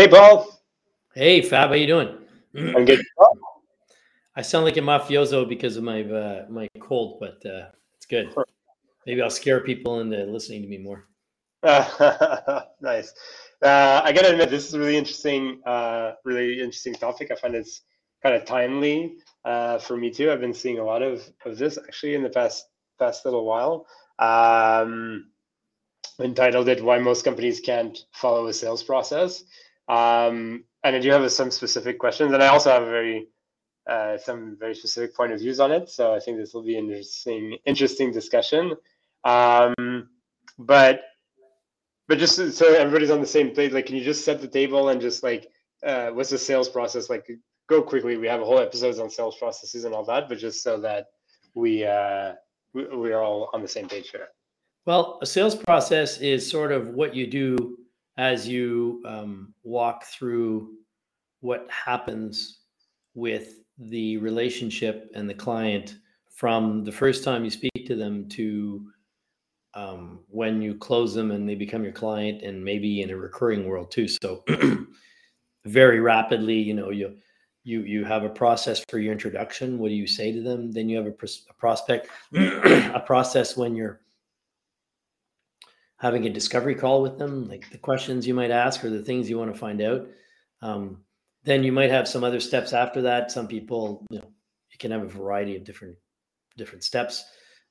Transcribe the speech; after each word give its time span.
Hey, 0.00 0.08
Paul. 0.08 0.48
Hey, 1.14 1.42
Fab. 1.42 1.68
How 1.68 1.74
you 1.74 1.86
doing? 1.86 2.16
I'm 2.56 2.86
good. 2.86 3.04
I 4.34 4.40
sound 4.40 4.64
like 4.64 4.78
a 4.78 4.80
mafioso 4.80 5.46
because 5.46 5.76
of 5.76 5.84
my 5.84 6.02
uh, 6.02 6.46
my 6.48 6.68
cold, 6.80 7.20
but 7.20 7.44
uh, 7.44 7.66
it's 7.96 8.06
good. 8.06 8.34
Maybe 9.06 9.20
I'll 9.20 9.28
scare 9.28 9.60
people 9.60 10.00
into 10.00 10.24
listening 10.24 10.62
to 10.62 10.68
me 10.68 10.78
more. 10.78 11.06
nice. 12.80 13.12
Uh, 13.60 14.00
I 14.02 14.10
gotta 14.14 14.30
admit, 14.30 14.48
this 14.48 14.70
is 14.70 14.78
really 14.78 14.96
interesting, 14.96 15.60
uh, 15.66 16.12
really 16.24 16.54
interesting 16.54 16.94
topic. 16.94 17.30
I 17.30 17.34
find 17.34 17.54
it's 17.54 17.82
kind 18.22 18.34
of 18.34 18.46
timely 18.46 19.16
uh, 19.44 19.80
for 19.80 19.98
me 19.98 20.10
too. 20.10 20.32
I've 20.32 20.40
been 20.40 20.54
seeing 20.54 20.78
a 20.78 20.84
lot 20.84 21.02
of, 21.02 21.22
of 21.44 21.58
this 21.58 21.76
actually 21.76 22.14
in 22.14 22.22
the 22.22 22.30
past 22.30 22.64
past 22.98 23.26
little 23.26 23.44
while. 23.44 23.86
Um, 24.18 25.26
entitled 26.18 26.70
it 26.70 26.82
"Why 26.82 26.98
Most 26.98 27.22
Companies 27.22 27.60
Can't 27.60 27.98
Follow 28.14 28.46
a 28.46 28.54
Sales 28.54 28.82
Process," 28.82 29.44
um, 29.90 30.64
and 30.84 30.94
I 30.94 31.00
do 31.00 31.10
have 31.10 31.30
some 31.32 31.50
specific 31.50 31.98
questions, 31.98 32.32
and 32.32 32.42
I 32.42 32.46
also 32.46 32.70
have 32.70 32.84
very 32.84 33.26
uh, 33.88 34.16
some 34.18 34.56
very 34.58 34.74
specific 34.74 35.16
point 35.16 35.32
of 35.32 35.40
views 35.40 35.58
on 35.58 35.72
it. 35.72 35.88
So 35.88 36.14
I 36.14 36.20
think 36.20 36.38
this 36.38 36.54
will 36.54 36.62
be 36.62 36.78
an 36.78 36.84
interesting 36.84 37.58
interesting 37.66 38.12
discussion. 38.12 38.76
Um, 39.24 40.08
but 40.58 41.02
but 42.06 42.18
just 42.18 42.36
so 42.56 42.72
everybody's 42.72 43.10
on 43.10 43.20
the 43.20 43.26
same 43.26 43.50
page, 43.50 43.72
like, 43.72 43.86
can 43.86 43.96
you 43.96 44.04
just 44.04 44.24
set 44.24 44.40
the 44.40 44.46
table 44.48 44.90
and 44.90 45.00
just 45.00 45.24
like, 45.24 45.48
uh, 45.84 46.10
what's 46.10 46.30
the 46.30 46.38
sales 46.38 46.68
process 46.68 47.10
like? 47.10 47.26
Go 47.68 47.82
quickly. 47.82 48.16
We 48.16 48.28
have 48.28 48.40
a 48.40 48.44
whole 48.44 48.60
episodes 48.60 49.00
on 49.00 49.10
sales 49.10 49.36
processes 49.38 49.84
and 49.84 49.94
all 49.94 50.04
that, 50.04 50.28
but 50.28 50.38
just 50.38 50.62
so 50.62 50.80
that 50.80 51.06
we 51.54 51.84
uh, 51.84 52.34
we, 52.74 52.84
we 52.96 53.12
are 53.12 53.22
all 53.22 53.50
on 53.52 53.60
the 53.60 53.68
same 53.68 53.88
page 53.88 54.10
here. 54.10 54.28
Well, 54.86 55.18
a 55.20 55.26
sales 55.26 55.56
process 55.56 56.18
is 56.18 56.48
sort 56.48 56.70
of 56.70 56.90
what 56.90 57.14
you 57.14 57.26
do 57.26 57.76
as 58.20 58.46
you 58.46 59.02
um, 59.06 59.54
walk 59.62 60.04
through 60.04 60.74
what 61.40 61.66
happens 61.70 62.58
with 63.14 63.60
the 63.78 64.18
relationship 64.18 65.10
and 65.14 65.28
the 65.28 65.32
client 65.32 65.96
from 66.28 66.84
the 66.84 66.92
first 66.92 67.24
time 67.24 67.44
you 67.44 67.50
speak 67.50 67.86
to 67.86 67.96
them 67.96 68.28
to 68.28 68.86
um, 69.72 70.20
when 70.28 70.60
you 70.60 70.74
close 70.74 71.14
them 71.14 71.30
and 71.30 71.48
they 71.48 71.54
become 71.54 71.82
your 71.82 71.94
client 71.94 72.42
and 72.42 72.62
maybe 72.62 73.00
in 73.00 73.08
a 73.08 73.16
recurring 73.16 73.66
world 73.66 73.90
too. 73.90 74.06
So 74.06 74.44
very 75.64 76.00
rapidly 76.00 76.58
you 76.58 76.74
know 76.74 76.90
you 76.90 77.16
you 77.64 77.80
you 77.84 78.04
have 78.04 78.24
a 78.24 78.28
process 78.28 78.84
for 78.90 78.98
your 78.98 79.12
introduction. 79.12 79.78
What 79.78 79.88
do 79.88 79.94
you 79.94 80.06
say 80.06 80.30
to 80.30 80.42
them? 80.42 80.72
Then 80.72 80.90
you 80.90 80.98
have 80.98 81.06
a, 81.06 81.10
pros- 81.10 81.46
a 81.48 81.54
prospect 81.54 82.08
a 82.34 83.02
process 83.06 83.56
when 83.56 83.74
you're 83.74 84.02
having 86.00 86.26
a 86.26 86.30
discovery 86.30 86.74
call 86.74 87.02
with 87.02 87.18
them 87.18 87.48
like 87.48 87.70
the 87.70 87.78
questions 87.78 88.26
you 88.26 88.34
might 88.34 88.50
ask 88.50 88.84
or 88.84 88.90
the 88.90 89.02
things 89.02 89.28
you 89.28 89.38
want 89.38 89.52
to 89.52 89.58
find 89.58 89.80
out 89.82 90.06
um, 90.62 90.98
then 91.44 91.64
you 91.64 91.72
might 91.72 91.90
have 91.90 92.08
some 92.08 92.24
other 92.24 92.40
steps 92.40 92.72
after 92.72 93.02
that. 93.02 93.30
Some 93.30 93.46
people 93.46 94.06
you 94.10 94.18
know 94.18 94.26
you 94.70 94.78
can 94.78 94.90
have 94.90 95.02
a 95.02 95.08
variety 95.08 95.56
of 95.56 95.64
different 95.64 95.96
different 96.56 96.84
steps. 96.84 97.24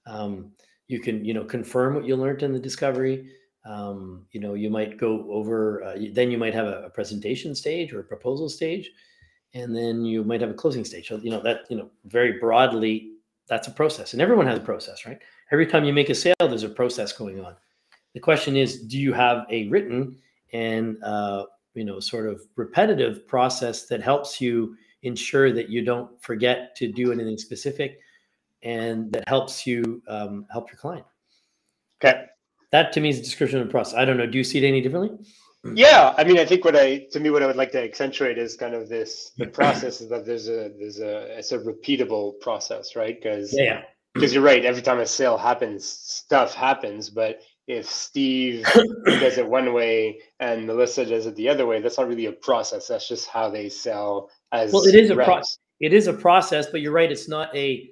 Um, 0.07 0.51
you 0.87 0.99
can 0.99 1.23
you 1.23 1.33
know 1.33 1.43
confirm 1.43 1.95
what 1.95 2.05
you 2.05 2.15
learned 2.15 2.43
in 2.43 2.53
the 2.53 2.59
discovery. 2.59 3.31
Um, 3.65 4.25
you 4.31 4.39
know 4.39 4.53
you 4.53 4.69
might 4.69 4.97
go 4.97 5.29
over 5.31 5.83
uh, 5.83 5.97
then 6.13 6.31
you 6.31 6.37
might 6.37 6.53
have 6.53 6.67
a, 6.67 6.83
a, 6.83 6.89
presentation 6.89 7.53
stage 7.53 7.93
or 7.93 7.99
a 7.99 8.03
proposal 8.03 8.47
stage 8.47 8.89
and 9.53 9.75
then 9.75 10.05
you 10.05 10.23
might 10.23 10.39
have 10.39 10.49
a 10.49 10.53
closing 10.53 10.85
stage. 10.85 11.09
So 11.09 11.17
you 11.17 11.29
know 11.29 11.41
that 11.41 11.65
you 11.69 11.77
know 11.77 11.89
very 12.05 12.39
broadly 12.39 13.11
that's 13.47 13.67
a 13.67 13.71
process 13.71 14.13
and 14.13 14.21
everyone 14.21 14.47
has 14.47 14.57
a 14.57 14.61
process 14.61 15.05
right? 15.05 15.19
Every 15.51 15.67
time 15.67 15.83
you 15.83 15.93
make 15.93 16.09
a 16.09 16.15
sale 16.15 16.35
there's 16.39 16.63
a 16.63 16.69
process 16.69 17.11
going 17.11 17.43
on 17.43 17.55
the 18.13 18.19
question 18.19 18.55
is 18.55 18.81
do 18.83 18.97
you 18.99 19.13
have 19.13 19.45
a 19.49 19.67
written 19.69 20.17
and 20.53 20.97
uh, 21.03 21.45
you 21.73 21.85
know 21.85 21.99
sort 21.99 22.27
of 22.27 22.41
repetitive 22.55 23.27
process 23.27 23.85
that 23.87 24.01
helps 24.01 24.41
you 24.41 24.75
ensure 25.03 25.51
that 25.53 25.69
you 25.69 25.83
don't 25.83 26.21
forget 26.21 26.75
to 26.75 26.91
do 26.91 27.11
anything 27.11 27.37
specific 27.37 27.99
and 28.63 29.11
that 29.11 29.27
helps 29.27 29.65
you 29.65 30.01
um, 30.07 30.45
help 30.51 30.69
your 30.69 30.77
client. 30.77 31.05
Okay. 32.03 32.25
That 32.71 32.93
to 32.93 32.99
me 32.99 33.09
is 33.09 33.19
a 33.19 33.23
description 33.23 33.59
of 33.59 33.67
the 33.67 33.71
process. 33.71 33.95
I 33.95 34.05
don't 34.05 34.17
know. 34.17 34.25
Do 34.25 34.37
you 34.37 34.43
see 34.43 34.63
it 34.63 34.67
any 34.67 34.81
differently? 34.81 35.17
Yeah, 35.73 36.13
I 36.17 36.23
mean, 36.23 36.39
I 36.39 36.45
think 36.45 36.63
what 36.63 36.77
I 36.77 37.05
to 37.11 37.19
me 37.19 37.31
what 37.31 37.43
I 37.43 37.45
would 37.45 37.57
like 37.57 37.73
to 37.73 37.83
accentuate 37.83 38.37
is 38.37 38.55
kind 38.55 38.73
of 38.73 38.87
this 38.87 39.33
the 39.37 39.45
process 39.59 39.99
is 39.99 40.07
that 40.07 40.25
there's 40.25 40.47
a 40.47 40.71
there's 40.79 41.01
a 41.01 41.37
it's 41.37 41.51
a 41.51 41.59
repeatable 41.59 42.39
process, 42.39 42.95
right? 42.95 43.21
Because 43.21 43.53
yeah, 43.53 43.81
because 44.13 44.33
you're 44.33 44.41
right. 44.41 44.63
Every 44.63 44.81
time 44.81 44.99
a 44.99 45.05
sale 45.05 45.37
happens, 45.37 45.85
stuff 45.85 46.53
happens, 46.53 47.09
but 47.09 47.41
if 47.69 47.85
Steve 47.87 48.65
does 49.05 49.37
it 49.37 49.47
one 49.47 49.73
way 49.73 50.19
and 50.39 50.65
Melissa 50.65 51.05
does 51.05 51.27
it 51.27 51.35
the 51.35 51.47
other 51.47 51.67
way, 51.67 51.79
that's 51.79 51.99
not 51.99 52.07
really 52.07 52.25
a 52.25 52.31
process. 52.31 52.87
That's 52.87 53.07
just 53.07 53.29
how 53.29 53.47
they 53.47 53.69
sell 53.69 54.31
as 54.51 54.73
well. 54.73 54.83
It 54.85 54.95
is 54.95 55.11
a 55.11 55.15
process. 55.15 55.59
It 55.79 55.93
is 55.93 56.07
a 56.07 56.13
process, 56.13 56.65
but 56.65 56.81
you're 56.81 56.91
right. 56.91 57.09
It's 57.09 57.29
not 57.29 57.55
a 57.55 57.91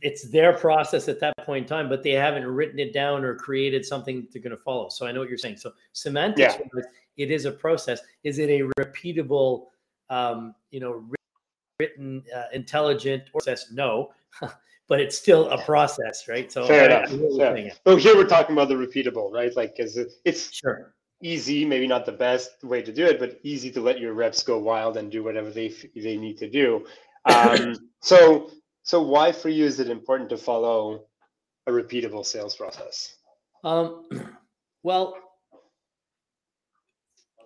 it's 0.00 0.30
their 0.30 0.54
process 0.54 1.08
at 1.08 1.18
that 1.20 1.36
point 1.38 1.64
in 1.64 1.68
time, 1.68 1.88
but 1.88 2.02
they 2.04 2.12
haven't 2.12 2.46
written 2.46 2.78
it 2.78 2.94
down 2.94 3.24
or 3.24 3.34
created 3.34 3.84
something 3.84 4.26
they're 4.32 4.40
going 4.40 4.56
to 4.56 4.62
follow. 4.62 4.88
So 4.88 5.04
I 5.04 5.12
know 5.12 5.20
what 5.20 5.28
you're 5.28 5.36
saying. 5.36 5.58
So 5.58 5.72
semantics, 5.92 6.54
yeah. 6.58 6.82
it 7.18 7.30
is 7.30 7.44
a 7.44 7.50
process. 7.50 8.00
Is 8.22 8.38
it 8.38 8.48
a 8.48 8.62
repeatable, 8.80 9.66
um, 10.08 10.54
you 10.70 10.80
know, 10.80 11.04
written, 11.78 12.22
uh, 12.34 12.44
intelligent 12.54 13.24
process? 13.32 13.70
No, 13.72 14.12
but 14.92 15.00
it's 15.00 15.16
still 15.16 15.48
a 15.48 15.56
process, 15.64 16.28
right? 16.28 16.52
So 16.52 16.66
fair 16.66 16.84
enough. 16.84 17.08
Fair. 17.38 17.72
Well, 17.86 17.96
here 17.96 18.14
we're 18.14 18.26
talking 18.26 18.54
about 18.54 18.68
the 18.68 18.74
repeatable, 18.74 19.32
right? 19.32 19.50
Like, 19.56 19.74
because 19.74 19.98
it's 20.26 20.52
sure 20.52 20.94
easy, 21.22 21.64
maybe 21.64 21.86
not 21.86 22.04
the 22.04 22.12
best 22.12 22.62
way 22.62 22.82
to 22.82 22.92
do 22.92 23.06
it, 23.06 23.18
but 23.18 23.40
easy 23.42 23.70
to 23.70 23.80
let 23.80 23.98
your 23.98 24.12
reps 24.12 24.42
go 24.42 24.58
wild 24.58 24.98
and 24.98 25.10
do 25.10 25.24
whatever 25.24 25.48
they 25.48 25.72
they 25.96 26.18
need 26.18 26.36
to 26.36 26.50
do. 26.50 26.84
Um, 27.24 27.74
so 28.02 28.50
so 28.82 29.00
why 29.00 29.32
for 29.32 29.48
you 29.48 29.64
is 29.64 29.80
it 29.80 29.88
important 29.88 30.28
to 30.28 30.36
follow 30.36 31.06
a 31.66 31.70
repeatable 31.70 32.26
sales 32.26 32.54
process? 32.54 33.16
Um, 33.64 34.04
well, 34.82 35.16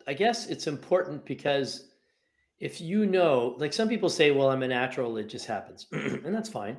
I 0.09 0.15
guess 0.15 0.49
it's 0.49 0.67
important 0.67 1.25
because 1.25 1.91
if 2.59 2.81
you 2.81 3.07
know, 3.07 3.55
like 3.59 3.73
some 3.73 3.89
people 3.89 4.09
say, 4.09 4.33
well, 4.33 4.51
I'm 4.51 4.65
a 4.65 4.69
natural, 4.69 5.17
it 5.19 5.29
just 5.29 5.47
happens. 5.47 5.87
and 5.93 6.35
that's 6.35 6.49
fine. 6.49 6.79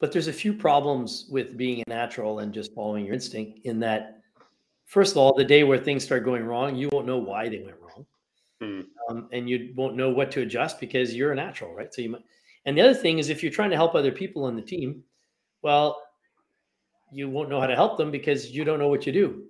But 0.00 0.12
there's 0.12 0.28
a 0.28 0.32
few 0.32 0.54
problems 0.54 1.26
with 1.30 1.56
being 1.56 1.82
a 1.86 1.90
natural 1.90 2.40
and 2.40 2.52
just 2.52 2.74
following 2.74 3.04
your 3.04 3.14
instinct 3.14 3.60
in 3.64 3.78
that, 3.80 4.22
first 4.86 5.12
of 5.12 5.18
all, 5.18 5.34
the 5.34 5.44
day 5.44 5.62
where 5.62 5.78
things 5.78 6.02
start 6.02 6.24
going 6.24 6.44
wrong, 6.44 6.74
you 6.74 6.88
won't 6.90 7.06
know 7.06 7.18
why 7.18 7.48
they 7.48 7.58
went 7.58 7.76
wrong. 7.80 8.06
Mm. 8.62 8.86
Um, 9.08 9.28
and 9.32 9.48
you 9.48 9.72
won't 9.76 9.96
know 9.96 10.10
what 10.10 10.30
to 10.32 10.40
adjust 10.40 10.80
because 10.80 11.14
you're 11.14 11.32
a 11.32 11.36
natural, 11.36 11.74
right? 11.74 11.92
So 11.92 12.02
you 12.02 12.10
might, 12.10 12.22
and 12.66 12.76
the 12.76 12.82
other 12.82 12.94
thing 12.94 13.18
is, 13.18 13.30
if 13.30 13.42
you're 13.42 13.52
trying 13.52 13.70
to 13.70 13.76
help 13.76 13.94
other 13.94 14.12
people 14.12 14.44
on 14.44 14.56
the 14.56 14.62
team, 14.62 15.02
well, 15.62 16.02
you 17.10 17.28
won't 17.28 17.48
know 17.48 17.60
how 17.60 17.66
to 17.66 17.74
help 17.74 17.96
them 17.96 18.10
because 18.10 18.50
you 18.50 18.64
don't 18.64 18.78
know 18.78 18.88
what 18.88 19.06
you 19.06 19.12
do. 19.12 19.44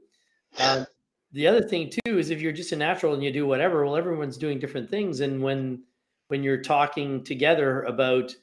Um, 0.60 0.86
the 1.32 1.46
other 1.46 1.62
thing 1.62 1.90
too 1.90 2.18
is 2.18 2.30
if 2.30 2.40
you're 2.40 2.52
just 2.52 2.72
a 2.72 2.76
natural 2.76 3.14
and 3.14 3.22
you 3.22 3.32
do 3.32 3.46
whatever, 3.46 3.84
well, 3.84 3.96
everyone's 3.96 4.36
doing 4.36 4.58
different 4.58 4.90
things, 4.90 5.20
and 5.20 5.42
when 5.42 5.82
when 6.28 6.42
you're 6.42 6.62
talking 6.62 7.24
together 7.24 7.82
about 7.82 8.34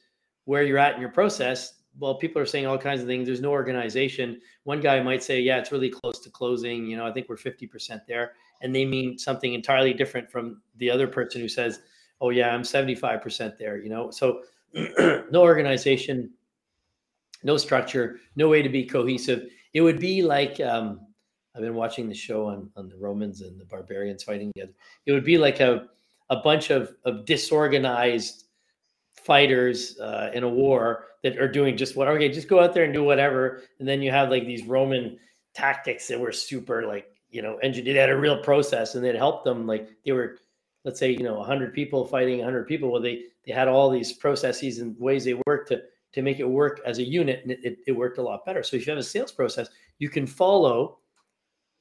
where 0.44 0.62
you're 0.62 0.78
at 0.78 0.94
in 0.94 1.00
your 1.00 1.10
process, 1.10 1.77
well, 1.98 2.14
people 2.14 2.40
are 2.40 2.46
saying 2.46 2.66
all 2.66 2.78
kinds 2.78 3.00
of 3.00 3.06
things. 3.06 3.26
There's 3.26 3.40
no 3.40 3.50
organization. 3.50 4.40
One 4.64 4.80
guy 4.80 5.02
might 5.02 5.22
say, 5.22 5.40
"Yeah, 5.40 5.58
it's 5.58 5.72
really 5.72 5.90
close 5.90 6.20
to 6.20 6.30
closing." 6.30 6.86
You 6.86 6.96
know, 6.96 7.06
I 7.06 7.12
think 7.12 7.28
we're 7.28 7.36
50% 7.36 8.06
there, 8.06 8.32
and 8.60 8.74
they 8.74 8.84
mean 8.84 9.18
something 9.18 9.54
entirely 9.54 9.92
different 9.92 10.30
from 10.30 10.62
the 10.76 10.90
other 10.90 11.08
person 11.08 11.40
who 11.40 11.48
says, 11.48 11.80
"Oh, 12.20 12.30
yeah, 12.30 12.54
I'm 12.54 12.62
75% 12.62 13.58
there." 13.58 13.78
You 13.78 13.90
know, 13.90 14.10
so 14.10 14.42
no 14.74 15.42
organization, 15.42 16.30
no 17.42 17.56
structure, 17.56 18.20
no 18.36 18.48
way 18.48 18.62
to 18.62 18.68
be 18.68 18.84
cohesive. 18.84 19.48
It 19.72 19.80
would 19.80 19.98
be 19.98 20.22
like 20.22 20.60
um, 20.60 21.00
I've 21.54 21.62
been 21.62 21.74
watching 21.74 22.08
the 22.08 22.14
show 22.14 22.46
on 22.46 22.70
on 22.76 22.88
the 22.88 22.96
Romans 22.96 23.40
and 23.40 23.60
the 23.60 23.64
barbarians 23.64 24.22
fighting 24.22 24.52
together. 24.54 24.72
It 25.06 25.12
would 25.12 25.24
be 25.24 25.38
like 25.38 25.60
a 25.60 25.88
a 26.30 26.36
bunch 26.36 26.70
of 26.70 26.94
of 27.04 27.24
disorganized 27.24 28.44
fighters 29.28 30.00
uh, 30.00 30.32
in 30.34 30.42
a 30.42 30.48
war 30.48 31.04
that 31.22 31.38
are 31.38 31.52
doing 31.52 31.76
just 31.76 31.94
what 31.94 32.08
okay, 32.08 32.28
just 32.28 32.48
go 32.48 32.58
out 32.58 32.74
there 32.74 32.84
and 32.84 32.92
do 32.92 33.04
whatever, 33.04 33.62
and 33.78 33.86
then 33.86 34.02
you 34.02 34.10
have 34.10 34.30
like 34.30 34.46
these 34.46 34.64
Roman 34.64 35.18
tactics 35.54 36.08
that 36.08 36.18
were 36.18 36.32
super 36.32 36.86
like 36.86 37.06
you 37.30 37.42
know 37.42 37.60
engineered. 37.62 37.94
They 37.94 38.00
had 38.00 38.10
a 38.10 38.16
real 38.16 38.42
process, 38.42 38.96
and 38.96 39.06
it 39.06 39.14
helped 39.14 39.44
them 39.44 39.66
like 39.66 39.88
they 40.04 40.12
were 40.12 40.38
let's 40.84 40.98
say 40.98 41.10
you 41.10 41.22
know 41.22 41.34
100 41.34 41.74
people 41.74 42.06
fighting 42.06 42.38
100 42.38 42.66
people 42.66 42.90
well 42.90 43.02
they 43.02 43.24
they 43.44 43.52
had 43.52 43.68
all 43.68 43.90
these 43.90 44.12
processes 44.12 44.78
and 44.78 44.98
ways 44.98 45.24
they 45.24 45.38
worked 45.46 45.68
to 45.68 45.82
to 46.14 46.22
make 46.22 46.40
it 46.40 46.48
work 46.48 46.80
as 46.86 46.98
a 46.98 47.04
unit 47.04 47.40
and 47.42 47.52
it, 47.52 47.60
it, 47.62 47.78
it 47.88 47.92
worked 47.92 48.16
a 48.18 48.22
lot 48.22 48.44
better 48.46 48.62
so 48.62 48.76
if 48.76 48.86
you 48.86 48.90
have 48.90 48.98
a 48.98 49.02
sales 49.02 49.32
process 49.32 49.68
you 49.98 50.08
can 50.08 50.26
follow 50.26 50.98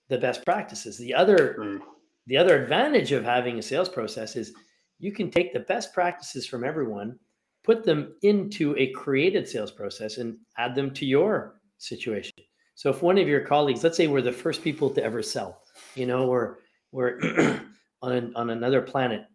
the 0.09 0.17
best 0.17 0.43
practices 0.43 0.97
the 0.97 1.13
other 1.13 1.55
mm. 1.59 1.79
the 2.25 2.35
other 2.35 2.61
advantage 2.61 3.11
of 3.11 3.23
having 3.23 3.59
a 3.59 3.61
sales 3.61 3.87
process 3.87 4.35
is 4.35 4.53
you 4.99 5.11
can 5.11 5.29
take 5.29 5.53
the 5.53 5.59
best 5.61 5.93
practices 5.93 6.45
from 6.45 6.63
everyone 6.63 7.17
put 7.67 7.83
them 7.83 8.15
into 8.23 8.75
a 8.77 8.91
created 8.93 9.47
sales 9.47 9.71
process 9.71 10.17
and 10.17 10.37
add 10.57 10.73
them 10.73 10.89
to 10.91 11.05
your 11.05 11.59
situation 11.77 12.33
so 12.73 12.89
if 12.89 13.03
one 13.03 13.19
of 13.19 13.27
your 13.27 13.41
colleagues 13.41 13.83
let's 13.83 13.97
say 13.97 14.07
we're 14.07 14.21
the 14.21 14.31
first 14.31 14.63
people 14.63 14.89
to 14.89 15.03
ever 15.03 15.21
sell 15.21 15.61
you 15.93 16.07
know 16.07 16.27
or 16.27 16.59
we're 16.91 17.19
on 18.01 18.11
an, 18.11 18.33
on 18.35 18.49
another 18.49 18.81
planet. 18.81 19.25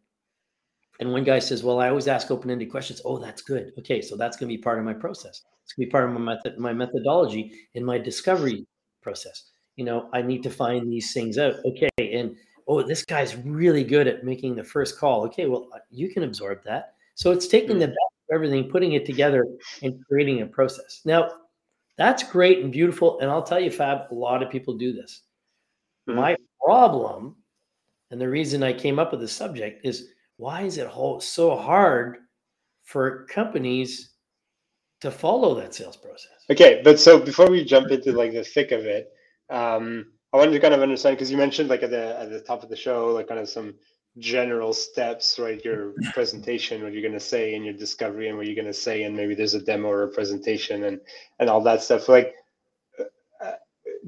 And 1.00 1.12
one 1.12 1.24
guy 1.24 1.38
says, 1.38 1.62
"Well, 1.62 1.80
I 1.80 1.88
always 1.88 2.06
ask 2.08 2.30
open-ended 2.30 2.70
questions." 2.70 3.00
Oh, 3.04 3.18
that's 3.18 3.42
good. 3.42 3.72
Okay, 3.78 4.00
so 4.00 4.16
that's 4.16 4.36
going 4.36 4.48
to 4.48 4.56
be 4.56 4.62
part 4.62 4.78
of 4.78 4.84
my 4.84 4.92
process. 4.92 5.42
It's 5.64 5.72
going 5.72 5.86
to 5.86 5.88
be 5.88 5.90
part 5.90 6.04
of 6.04 6.10
my 6.10 6.34
method, 6.34 6.58
my 6.58 6.72
methodology 6.72 7.52
in 7.74 7.84
my 7.84 7.98
discovery 7.98 8.66
process. 9.02 9.50
You 9.76 9.84
know, 9.84 10.08
I 10.12 10.22
need 10.22 10.42
to 10.44 10.50
find 10.50 10.92
these 10.92 11.12
things 11.12 11.38
out. 11.38 11.54
Okay, 11.64 11.90
and 11.98 12.36
oh, 12.68 12.82
this 12.82 13.04
guy's 13.04 13.36
really 13.36 13.84
good 13.84 14.06
at 14.06 14.24
making 14.24 14.54
the 14.54 14.64
first 14.64 14.98
call. 14.98 15.24
Okay, 15.26 15.46
well, 15.46 15.68
you 15.90 16.10
can 16.10 16.22
absorb 16.22 16.62
that. 16.64 16.94
So 17.14 17.32
it's 17.32 17.48
taking 17.48 17.76
hmm. 17.76 17.80
the 17.80 17.88
best 17.88 18.11
everything, 18.32 18.70
putting 18.70 18.92
it 18.92 19.06
together, 19.06 19.46
and 19.82 20.04
creating 20.06 20.42
a 20.42 20.46
process. 20.46 21.00
Now, 21.04 21.30
that's 21.98 22.22
great 22.22 22.60
and 22.60 22.72
beautiful. 22.72 23.20
And 23.20 23.30
I'll 23.30 23.42
tell 23.42 23.60
you, 23.60 23.70
Fab, 23.70 24.10
a 24.10 24.14
lot 24.14 24.42
of 24.42 24.50
people 24.50 24.74
do 24.74 24.92
this. 24.92 25.22
Mm-hmm. 26.08 26.18
My 26.18 26.36
problem, 26.64 27.36
and 28.10 28.20
the 28.20 28.28
reason 28.28 28.62
I 28.62 28.72
came 28.72 28.98
up 28.98 29.12
with 29.12 29.20
this 29.20 29.32
subject 29.32 29.84
is 29.84 30.08
why 30.36 30.62
is 30.62 30.78
it 30.78 30.90
so 31.20 31.56
hard 31.56 32.18
for 32.84 33.26
companies 33.26 34.14
to 35.00 35.10
follow 35.10 35.54
that 35.54 35.74
sales 35.74 35.96
process? 35.96 36.30
Okay, 36.50 36.80
but 36.82 36.98
so 36.98 37.20
before 37.20 37.50
we 37.50 37.64
jump 37.64 37.90
into 37.90 38.12
like 38.12 38.32
the 38.32 38.44
thick 38.44 38.72
of 38.72 38.84
it, 38.84 39.12
um, 39.50 40.06
I 40.32 40.38
wanted 40.38 40.52
to 40.52 40.60
kind 40.60 40.74
of 40.74 40.80
understand 40.80 41.16
because 41.16 41.30
you 41.30 41.36
mentioned 41.36 41.68
like 41.68 41.82
at 41.82 41.90
the 41.90 42.18
at 42.18 42.30
the 42.30 42.40
top 42.40 42.62
of 42.62 42.70
the 42.70 42.76
show, 42.76 43.08
like 43.08 43.28
kind 43.28 43.40
of 43.40 43.48
some 43.48 43.74
general 44.18 44.72
steps, 44.72 45.38
right? 45.38 45.64
Your 45.64 45.94
presentation, 46.12 46.82
what 46.82 46.92
you're 46.92 47.02
going 47.02 47.12
to 47.12 47.20
say 47.20 47.54
in 47.54 47.64
your 47.64 47.74
discovery, 47.74 48.28
and 48.28 48.36
what 48.36 48.46
you're 48.46 48.54
going 48.54 48.66
to 48.66 48.72
say, 48.72 49.04
and 49.04 49.16
maybe 49.16 49.34
there's 49.34 49.54
a 49.54 49.62
demo 49.62 49.88
or 49.88 50.02
a 50.04 50.08
presentation, 50.08 50.84
and 50.84 51.00
and 51.38 51.48
all 51.48 51.62
that 51.62 51.82
stuff. 51.82 52.08
Like, 52.08 52.34
uh, 52.98 53.52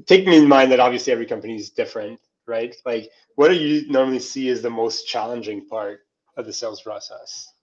taking 0.05 0.33
in 0.33 0.47
mind 0.47 0.71
that 0.71 0.79
obviously 0.79 1.11
every 1.11 1.25
company 1.25 1.55
is 1.55 1.69
different, 1.69 2.19
right? 2.47 2.75
Like, 2.85 3.09
what 3.35 3.49
do 3.49 3.55
you 3.55 3.89
normally 3.91 4.19
see 4.19 4.49
as 4.49 4.61
the 4.61 4.69
most 4.69 5.07
challenging 5.07 5.65
part 5.67 6.01
of 6.37 6.45
the 6.45 6.53
sales 6.53 6.81
process? 6.81 7.53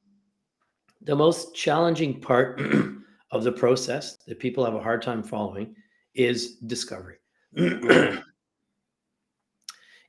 The 1.03 1.17
most 1.17 1.55
challenging 1.55 2.21
part 2.21 2.61
of 3.31 3.45
the 3.45 3.53
process 3.53 4.17
that 4.27 4.39
people 4.39 4.65
have 4.65 4.75
a 4.75 4.83
hard 4.83 5.03
time 5.03 5.23
following 5.23 5.75
is 6.15 6.57
discovery. 6.57 7.17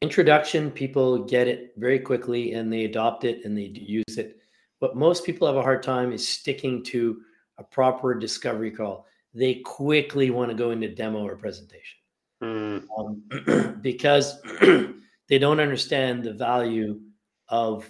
introduction, 0.03 0.69
people 0.69 1.23
get 1.23 1.47
it 1.47 1.73
very 1.77 1.97
quickly 1.97 2.53
and 2.53 2.71
they 2.71 2.83
adopt 2.83 3.23
it 3.23 3.45
and 3.45 3.57
they 3.57 3.71
use 3.73 4.17
it. 4.17 4.37
What 4.79 4.97
most 4.97 5.25
people 5.25 5.47
have 5.47 5.55
a 5.55 5.61
hard 5.61 5.81
time 5.81 6.11
is 6.11 6.27
sticking 6.27 6.83
to 6.85 7.21
a 7.57 7.63
proper 7.63 8.13
discovery 8.13 8.69
call. 8.69 9.07
They 9.33 9.55
quickly 9.55 10.29
want 10.29 10.51
to 10.51 10.55
go 10.55 10.71
into 10.71 10.93
demo 10.93 11.25
or 11.25 11.37
presentation 11.37 11.99
mm. 12.43 12.83
um, 12.97 13.79
because 13.81 14.41
they 15.29 15.39
don't 15.39 15.61
understand 15.61 16.23
the 16.23 16.33
value 16.33 16.99
of 17.47 17.89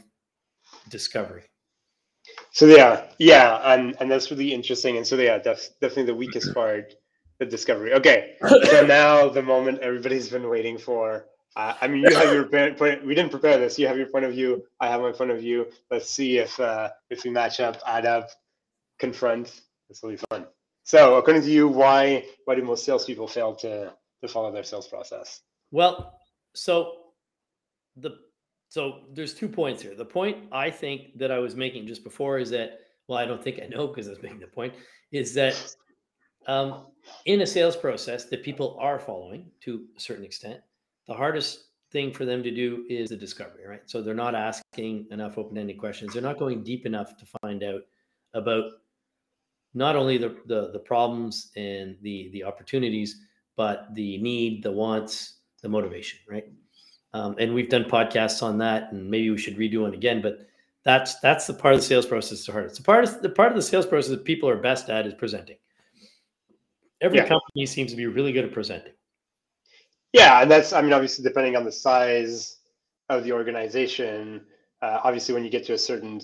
discovery. 0.89 1.43
So 2.51 2.67
yeah, 2.67 3.07
yeah, 3.17 3.73
and 3.73 3.97
and 3.99 4.09
that's 4.09 4.29
really 4.29 4.53
interesting. 4.53 4.97
And 4.97 5.05
so 5.05 5.15
yeah, 5.17 5.39
that's 5.39 5.69
definitely 5.81 6.05
the 6.05 6.15
weakest 6.15 6.53
part, 6.53 6.93
the 7.39 7.45
discovery. 7.45 7.93
Okay, 7.93 8.35
so 8.69 8.85
now 8.87 9.27
the 9.27 9.41
moment 9.41 9.79
everybody's 9.79 10.29
been 10.29 10.47
waiting 10.47 10.77
for 10.77 11.25
uh, 11.55 11.73
I 11.81 11.87
mean, 11.87 12.01
you 12.01 12.15
have 12.15 12.33
your 12.33 12.45
point. 12.75 13.05
We 13.05 13.15
didn't 13.15 13.31
prepare 13.31 13.57
this. 13.57 13.77
You 13.77 13.87
have 13.87 13.97
your 13.97 14.07
point 14.07 14.25
of 14.25 14.31
view. 14.31 14.63
I 14.79 14.87
have 14.87 15.01
my 15.01 15.11
point 15.11 15.31
of 15.31 15.39
view. 15.39 15.67
Let's 15.91 16.09
see 16.09 16.37
if 16.37 16.59
uh, 16.59 16.89
if 17.09 17.23
we 17.23 17.29
match 17.29 17.59
up, 17.59 17.77
add 17.87 18.05
up, 18.05 18.29
confront. 18.99 19.61
This 19.89 20.01
will 20.01 20.11
be 20.11 20.19
fun. 20.29 20.45
So, 20.83 21.15
according 21.15 21.43
to 21.43 21.51
you, 21.51 21.67
why 21.67 22.25
why 22.45 22.55
do 22.55 22.63
most 22.63 22.85
salespeople 22.85 23.27
fail 23.27 23.55
to 23.55 23.93
to 24.21 24.27
follow 24.27 24.51
their 24.51 24.63
sales 24.63 24.87
process? 24.87 25.41
Well, 25.71 26.19
so 26.53 26.93
the 27.97 28.17
so 28.69 29.01
there's 29.13 29.35
two 29.35 29.47
points 29.47 29.83
here. 29.83 29.95
The 29.95 30.05
point 30.05 30.37
I 30.51 30.71
think 30.71 31.17
that 31.19 31.31
I 31.31 31.37
was 31.37 31.55
making 31.55 31.85
just 31.87 32.03
before 32.03 32.39
is 32.39 32.49
that 32.49 32.79
well, 33.07 33.19
I 33.19 33.25
don't 33.25 33.43
think 33.43 33.59
I 33.61 33.67
know 33.67 33.87
because 33.87 34.07
I 34.07 34.11
was 34.11 34.23
making 34.23 34.39
the 34.39 34.47
point 34.47 34.73
is 35.11 35.33
that 35.35 35.75
um, 36.47 36.87
in 37.25 37.41
a 37.41 37.47
sales 37.47 37.75
process 37.75 38.25
that 38.25 38.43
people 38.43 38.77
are 38.79 38.99
following 38.99 39.51
to 39.61 39.85
a 39.95 39.99
certain 39.99 40.25
extent 40.25 40.59
the 41.07 41.13
hardest 41.13 41.65
thing 41.91 42.11
for 42.11 42.25
them 42.25 42.43
to 42.43 42.51
do 42.51 42.85
is 42.89 43.09
the 43.09 43.15
discovery, 43.15 43.67
right? 43.67 43.83
So 43.85 44.01
they're 44.01 44.13
not 44.13 44.35
asking 44.35 45.07
enough 45.11 45.37
open-ended 45.37 45.77
questions. 45.77 46.13
They're 46.13 46.21
not 46.21 46.39
going 46.39 46.63
deep 46.63 46.85
enough 46.85 47.17
to 47.17 47.25
find 47.41 47.63
out 47.63 47.81
about 48.33 48.71
not 49.73 49.95
only 49.95 50.17
the 50.17 50.35
the, 50.45 50.71
the 50.71 50.79
problems 50.79 51.51
and 51.55 51.97
the 52.01 52.29
the 52.33 52.43
opportunities, 52.43 53.21
but 53.55 53.93
the 53.93 54.17
need, 54.19 54.63
the 54.63 54.71
wants, 54.71 55.39
the 55.61 55.69
motivation, 55.69 56.19
right? 56.27 56.45
Um, 57.13 57.35
and 57.39 57.53
we've 57.53 57.69
done 57.69 57.83
podcasts 57.83 58.41
on 58.41 58.57
that, 58.57 58.91
and 58.91 59.09
maybe 59.09 59.29
we 59.29 59.37
should 59.37 59.57
redo 59.57 59.81
one 59.81 59.93
again. 59.93 60.21
But 60.21 60.47
that's 60.83 61.19
that's 61.19 61.47
the 61.47 61.53
part 61.53 61.75
of 61.75 61.79
the 61.79 61.85
sales 61.85 62.05
process 62.05 62.45
the 62.45 62.51
hardest. 62.51 62.77
The 62.77 62.83
part 62.83 63.03
of 63.03 63.21
the 63.21 63.29
part 63.29 63.51
of 63.51 63.55
the 63.55 63.61
sales 63.61 63.85
process 63.85 64.09
that 64.09 64.25
people 64.25 64.49
are 64.49 64.57
best 64.57 64.89
at 64.89 65.05
is 65.05 65.13
presenting. 65.13 65.57
Every 67.01 67.17
yeah. 67.17 67.27
company 67.27 67.65
seems 67.65 67.91
to 67.91 67.97
be 67.97 68.05
really 68.05 68.31
good 68.31 68.45
at 68.45 68.53
presenting. 68.53 68.93
Yeah, 70.13 70.41
and 70.41 70.49
that's 70.51 70.73
I 70.73 70.81
mean 70.81 70.93
obviously 70.93 71.23
depending 71.23 71.55
on 71.55 71.63
the 71.65 71.71
size 71.71 72.57
of 73.09 73.23
the 73.23 73.31
organization. 73.31 74.41
Uh, 74.81 74.99
obviously, 75.03 75.33
when 75.33 75.43
you 75.43 75.49
get 75.49 75.65
to 75.65 75.73
a 75.73 75.77
certain 75.77 76.21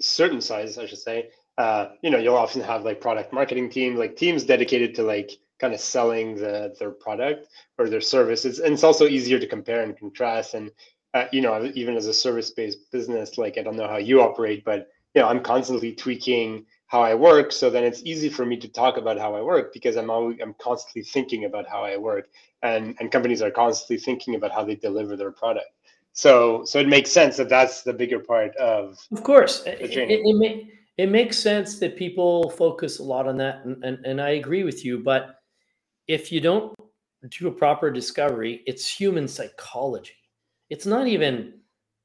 certain 0.00 0.40
size, 0.40 0.78
I 0.78 0.86
should 0.86 0.98
say, 0.98 1.30
uh, 1.58 1.88
you 2.02 2.10
know, 2.10 2.18
you'll 2.18 2.36
often 2.36 2.62
have 2.62 2.84
like 2.84 3.00
product 3.00 3.32
marketing 3.32 3.70
teams, 3.70 3.98
like 3.98 4.16
teams 4.16 4.44
dedicated 4.44 4.94
to 4.96 5.02
like 5.02 5.32
kind 5.60 5.74
of 5.74 5.80
selling 5.80 6.36
the 6.36 6.74
their 6.78 6.90
product 6.90 7.48
or 7.78 7.88
their 7.88 8.00
services, 8.00 8.60
and 8.60 8.74
it's 8.74 8.84
also 8.84 9.06
easier 9.06 9.38
to 9.38 9.46
compare 9.46 9.82
and 9.82 9.98
contrast. 9.98 10.54
And 10.54 10.70
uh, 11.14 11.26
you 11.32 11.40
know, 11.42 11.70
even 11.74 11.96
as 11.96 12.06
a 12.06 12.14
service 12.14 12.50
based 12.50 12.90
business, 12.92 13.38
like 13.38 13.58
I 13.58 13.62
don't 13.62 13.76
know 13.76 13.88
how 13.88 13.98
you 13.98 14.22
operate, 14.22 14.64
but 14.64 14.88
you 15.14 15.22
know, 15.22 15.28
I'm 15.28 15.42
constantly 15.42 15.92
tweaking 15.94 16.66
how 16.86 17.02
I 17.02 17.14
work. 17.14 17.52
So 17.52 17.70
then 17.70 17.84
it's 17.84 18.02
easy 18.04 18.28
for 18.28 18.46
me 18.46 18.56
to 18.58 18.68
talk 18.68 18.96
about 18.96 19.18
how 19.18 19.34
I 19.34 19.42
work 19.42 19.72
because 19.72 19.96
I'm 19.96 20.10
always, 20.10 20.38
I'm 20.42 20.54
constantly 20.60 21.02
thinking 21.02 21.44
about 21.44 21.68
how 21.68 21.84
I 21.84 21.96
work, 21.96 22.28
and 22.62 22.96
and 23.00 23.10
companies 23.10 23.42
are 23.42 23.50
constantly 23.50 23.98
thinking 23.98 24.34
about 24.34 24.52
how 24.52 24.64
they 24.64 24.74
deliver 24.74 25.16
their 25.16 25.30
product. 25.30 25.70
So 26.12 26.64
so 26.64 26.78
it 26.78 26.88
makes 26.88 27.10
sense 27.10 27.36
that 27.36 27.48
that's 27.48 27.82
the 27.82 27.92
bigger 27.92 28.18
part 28.18 28.54
of. 28.56 28.98
Of 29.12 29.22
course, 29.22 29.62
it, 29.66 29.80
it, 29.80 30.10
it, 30.10 30.36
may, 30.36 30.70
it 30.96 31.08
makes 31.08 31.38
sense 31.38 31.78
that 31.78 31.96
people 31.96 32.50
focus 32.50 32.98
a 32.98 33.02
lot 33.02 33.26
on 33.26 33.36
that, 33.38 33.64
and, 33.64 33.82
and 33.84 34.04
and 34.04 34.20
I 34.20 34.30
agree 34.30 34.64
with 34.64 34.84
you. 34.84 34.98
But 34.98 35.40
if 36.08 36.32
you 36.32 36.40
don't 36.40 36.74
do 37.28 37.48
a 37.48 37.52
proper 37.52 37.90
discovery, 37.90 38.62
it's 38.66 38.86
human 38.92 39.28
psychology. 39.28 40.16
It's 40.68 40.86
not 40.86 41.06
even. 41.06 41.54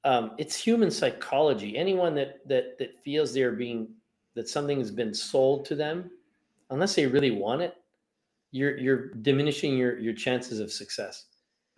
Um, 0.03 0.33
it's 0.37 0.55
human 0.55 0.91
psychology. 0.91 1.77
Anyone 1.77 2.13
that 2.15 2.47
that 2.47 2.77
that 2.77 3.03
feels 3.03 3.33
they're 3.33 3.53
being 3.53 3.87
that 4.35 4.47
something 4.47 4.77
has 4.77 4.91
been 4.91 5.13
sold 5.13 5.65
to 5.65 5.75
them, 5.75 6.11
unless 6.69 6.93
they 6.93 7.07
really 7.07 7.31
want 7.31 7.63
it, 7.63 7.75
you're 8.51 8.77
you're 8.77 9.07
diminishing 9.21 9.77
your 9.77 9.99
your 9.99 10.13
chances 10.13 10.59
of 10.59 10.71
success. 10.71 11.25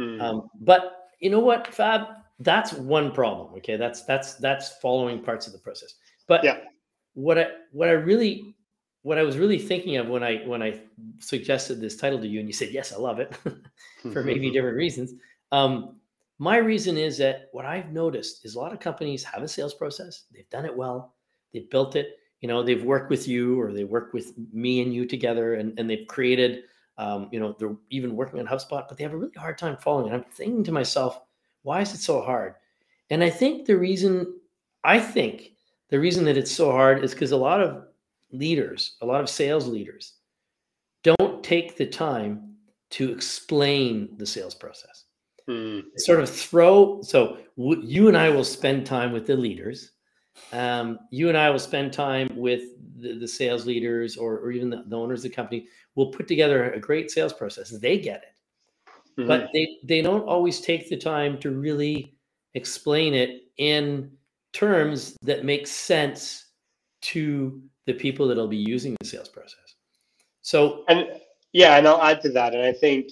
Mm. 0.01 0.21
Um, 0.21 0.49
but 0.61 1.09
you 1.19 1.29
know 1.29 1.39
what, 1.39 1.73
Fab? 1.73 2.07
That's 2.39 2.73
one 2.73 3.11
problem. 3.11 3.53
Okay, 3.55 3.77
that's 3.77 4.03
that's 4.03 4.35
that's 4.35 4.77
following 4.77 5.23
parts 5.23 5.47
of 5.47 5.53
the 5.53 5.59
process. 5.59 5.95
But 6.27 6.43
yeah. 6.43 6.59
what 7.13 7.37
I 7.37 7.47
what 7.71 7.89
I 7.89 7.93
really 7.93 8.55
what 9.01 9.17
I 9.17 9.23
was 9.23 9.37
really 9.37 9.57
thinking 9.57 9.97
of 9.97 10.07
when 10.07 10.23
I 10.23 10.45
when 10.45 10.61
I 10.61 10.81
suggested 11.19 11.79
this 11.79 11.95
title 11.95 12.19
to 12.19 12.27
you, 12.27 12.39
and 12.39 12.47
you 12.47 12.53
said 12.53 12.69
yes, 12.71 12.93
I 12.93 12.97
love 12.97 13.19
it 13.19 13.35
for 14.13 14.23
maybe 14.23 14.51
different 14.51 14.77
reasons. 14.77 15.13
Um, 15.51 15.95
my 16.39 16.57
reason 16.57 16.97
is 16.97 17.17
that 17.17 17.49
what 17.51 17.65
I've 17.65 17.91
noticed 17.91 18.45
is 18.45 18.55
a 18.55 18.59
lot 18.59 18.73
of 18.73 18.79
companies 18.79 19.23
have 19.23 19.41
a 19.41 19.47
sales 19.47 19.73
process. 19.73 20.25
They've 20.31 20.49
done 20.49 20.65
it 20.65 20.75
well. 20.75 21.15
They've 21.53 21.69
built 21.69 21.95
it 21.95 22.17
you 22.41 22.47
know 22.47 22.63
they've 22.63 22.83
worked 22.83 23.09
with 23.09 23.27
you 23.27 23.59
or 23.59 23.71
they 23.71 23.83
work 23.83 24.13
with 24.13 24.33
me 24.53 24.81
and 24.81 24.93
you 24.93 25.05
together 25.05 25.55
and, 25.55 25.77
and 25.79 25.89
they've 25.89 26.07
created 26.07 26.63
um, 26.97 27.29
you 27.31 27.39
know 27.39 27.55
they're 27.57 27.75
even 27.89 28.15
working 28.15 28.39
on 28.39 28.45
hubspot 28.45 28.87
but 28.87 28.97
they 28.97 29.03
have 29.03 29.13
a 29.13 29.17
really 29.17 29.31
hard 29.37 29.57
time 29.57 29.77
following 29.77 30.11
it 30.11 30.15
i'm 30.15 30.23
thinking 30.31 30.63
to 30.63 30.71
myself 30.71 31.21
why 31.63 31.81
is 31.81 31.93
it 31.93 31.99
so 31.99 32.21
hard? 32.21 32.55
And 33.09 33.23
i 33.23 33.29
think 33.29 33.65
the 33.65 33.77
reason 33.77 34.39
i 34.83 34.99
think 34.99 35.51
the 35.89 35.99
reason 35.99 36.25
that 36.25 36.37
it's 36.37 36.51
so 36.51 36.71
hard 36.71 37.03
is 37.03 37.11
because 37.11 37.31
a 37.31 37.37
lot 37.37 37.61
of 37.61 37.85
leaders 38.31 38.97
a 39.01 39.05
lot 39.05 39.21
of 39.21 39.29
sales 39.29 39.67
leaders 39.67 40.13
don't 41.03 41.43
take 41.43 41.77
the 41.77 41.85
time 41.85 42.55
to 42.89 43.11
explain 43.11 44.15
the 44.17 44.25
sales 44.25 44.55
process. 44.55 45.05
Hmm. 45.45 45.79
sort 45.95 46.19
of 46.19 46.29
throw 46.29 47.01
so 47.01 47.37
w- 47.57 47.81
you 47.81 48.09
and 48.09 48.17
i 48.17 48.27
will 48.29 48.43
spend 48.43 48.85
time 48.85 49.13
with 49.13 49.25
the 49.25 49.35
leaders 49.35 49.91
um, 50.53 50.99
you 51.11 51.29
and 51.29 51.37
I 51.37 51.49
will 51.49 51.59
spend 51.59 51.93
time 51.93 52.29
with 52.35 52.61
the, 52.97 53.13
the 53.13 53.27
sales 53.27 53.65
leaders 53.65 54.17
or, 54.17 54.37
or 54.37 54.51
even 54.51 54.69
the, 54.69 54.83
the, 54.87 54.97
owners 54.97 55.19
of 55.19 55.31
the 55.31 55.35
company. 55.35 55.67
We'll 55.95 56.11
put 56.11 56.27
together 56.27 56.71
a 56.71 56.79
great 56.79 57.11
sales 57.11 57.33
process. 57.33 57.69
They 57.69 57.99
get 57.99 58.23
it, 58.23 59.19
mm-hmm. 59.19 59.27
but 59.27 59.49
they 59.53 59.77
they 59.83 60.01
don't 60.01 60.27
always 60.27 60.61
take 60.61 60.89
the 60.89 60.97
time 60.97 61.37
to 61.39 61.51
really 61.51 62.15
explain 62.53 63.13
it 63.13 63.43
in 63.57 64.11
terms 64.53 65.17
that 65.21 65.45
make 65.45 65.67
sense 65.67 66.45
to 67.01 67.61
the 67.85 67.93
people 67.93 68.27
that'll 68.27 68.47
be 68.47 68.57
using 68.57 68.95
the 68.99 69.07
sales 69.07 69.29
process. 69.29 69.75
So 70.41 70.83
and 70.87 71.07
yeah, 71.53 71.77
and 71.77 71.87
I'll 71.87 72.01
add 72.01 72.21
to 72.21 72.29
that. 72.29 72.53
And 72.53 72.63
I 72.63 72.71
think, 72.71 73.07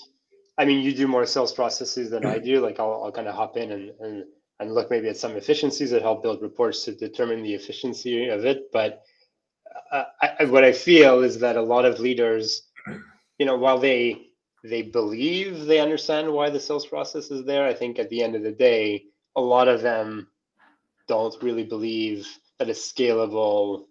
I 0.58 0.65
mean, 0.65 0.84
you 0.84 0.94
do 0.94 1.08
more 1.08 1.25
sales 1.25 1.53
processes 1.53 2.10
than 2.10 2.25
I 2.25 2.38
do. 2.38 2.60
Like 2.62 2.79
I'll, 2.79 3.03
I'll 3.03 3.12
kind 3.12 3.27
of 3.27 3.36
hop 3.36 3.58
in 3.58 3.72
and, 3.72 3.91
and 4.00 4.25
and 4.60 4.74
look 4.74 4.90
maybe 4.90 5.10
at 5.10 5.18
some 5.18 5.36
efficiencies 5.36 5.92
that 5.92 6.02
help 6.02 6.24
build 6.24 6.42
reports 6.42 6.84
to 6.86 6.96
determine 6.96 7.44
the 7.44 7.54
efficiency 7.54 8.28
of 8.30 8.46
it. 8.46 8.72
But 8.72 9.04
uh, 9.92 10.06
I, 10.22 10.46
what 10.46 10.64
I 10.64 10.72
feel 10.72 11.22
is 11.22 11.40
that 11.40 11.58
a 11.58 11.62
lot 11.62 11.86
of 11.86 12.00
leaders, 12.00 12.64
you 13.38 13.46
know, 13.46 13.58
while 13.58 13.78
they 13.78 14.22
they 14.64 14.82
believe 14.82 15.66
they 15.66 15.80
understand 15.80 16.32
why 16.32 16.50
the 16.50 16.60
sales 16.60 16.88
process 16.88 17.30
is 17.30 17.46
there, 17.46 17.68
I 17.68 17.74
think 17.74 18.00
at 18.00 18.10
the 18.10 18.24
end 18.24 18.36
of 18.36 18.44
the 18.44 18.52
day, 18.52 19.06
a 19.36 19.42
lot 19.42 19.68
of 19.68 19.82
them 19.82 20.28
don't 21.08 21.36
really 21.44 21.64
believe 21.64 22.28
that 22.58 22.70
a 22.70 22.74
scalable 22.74 23.86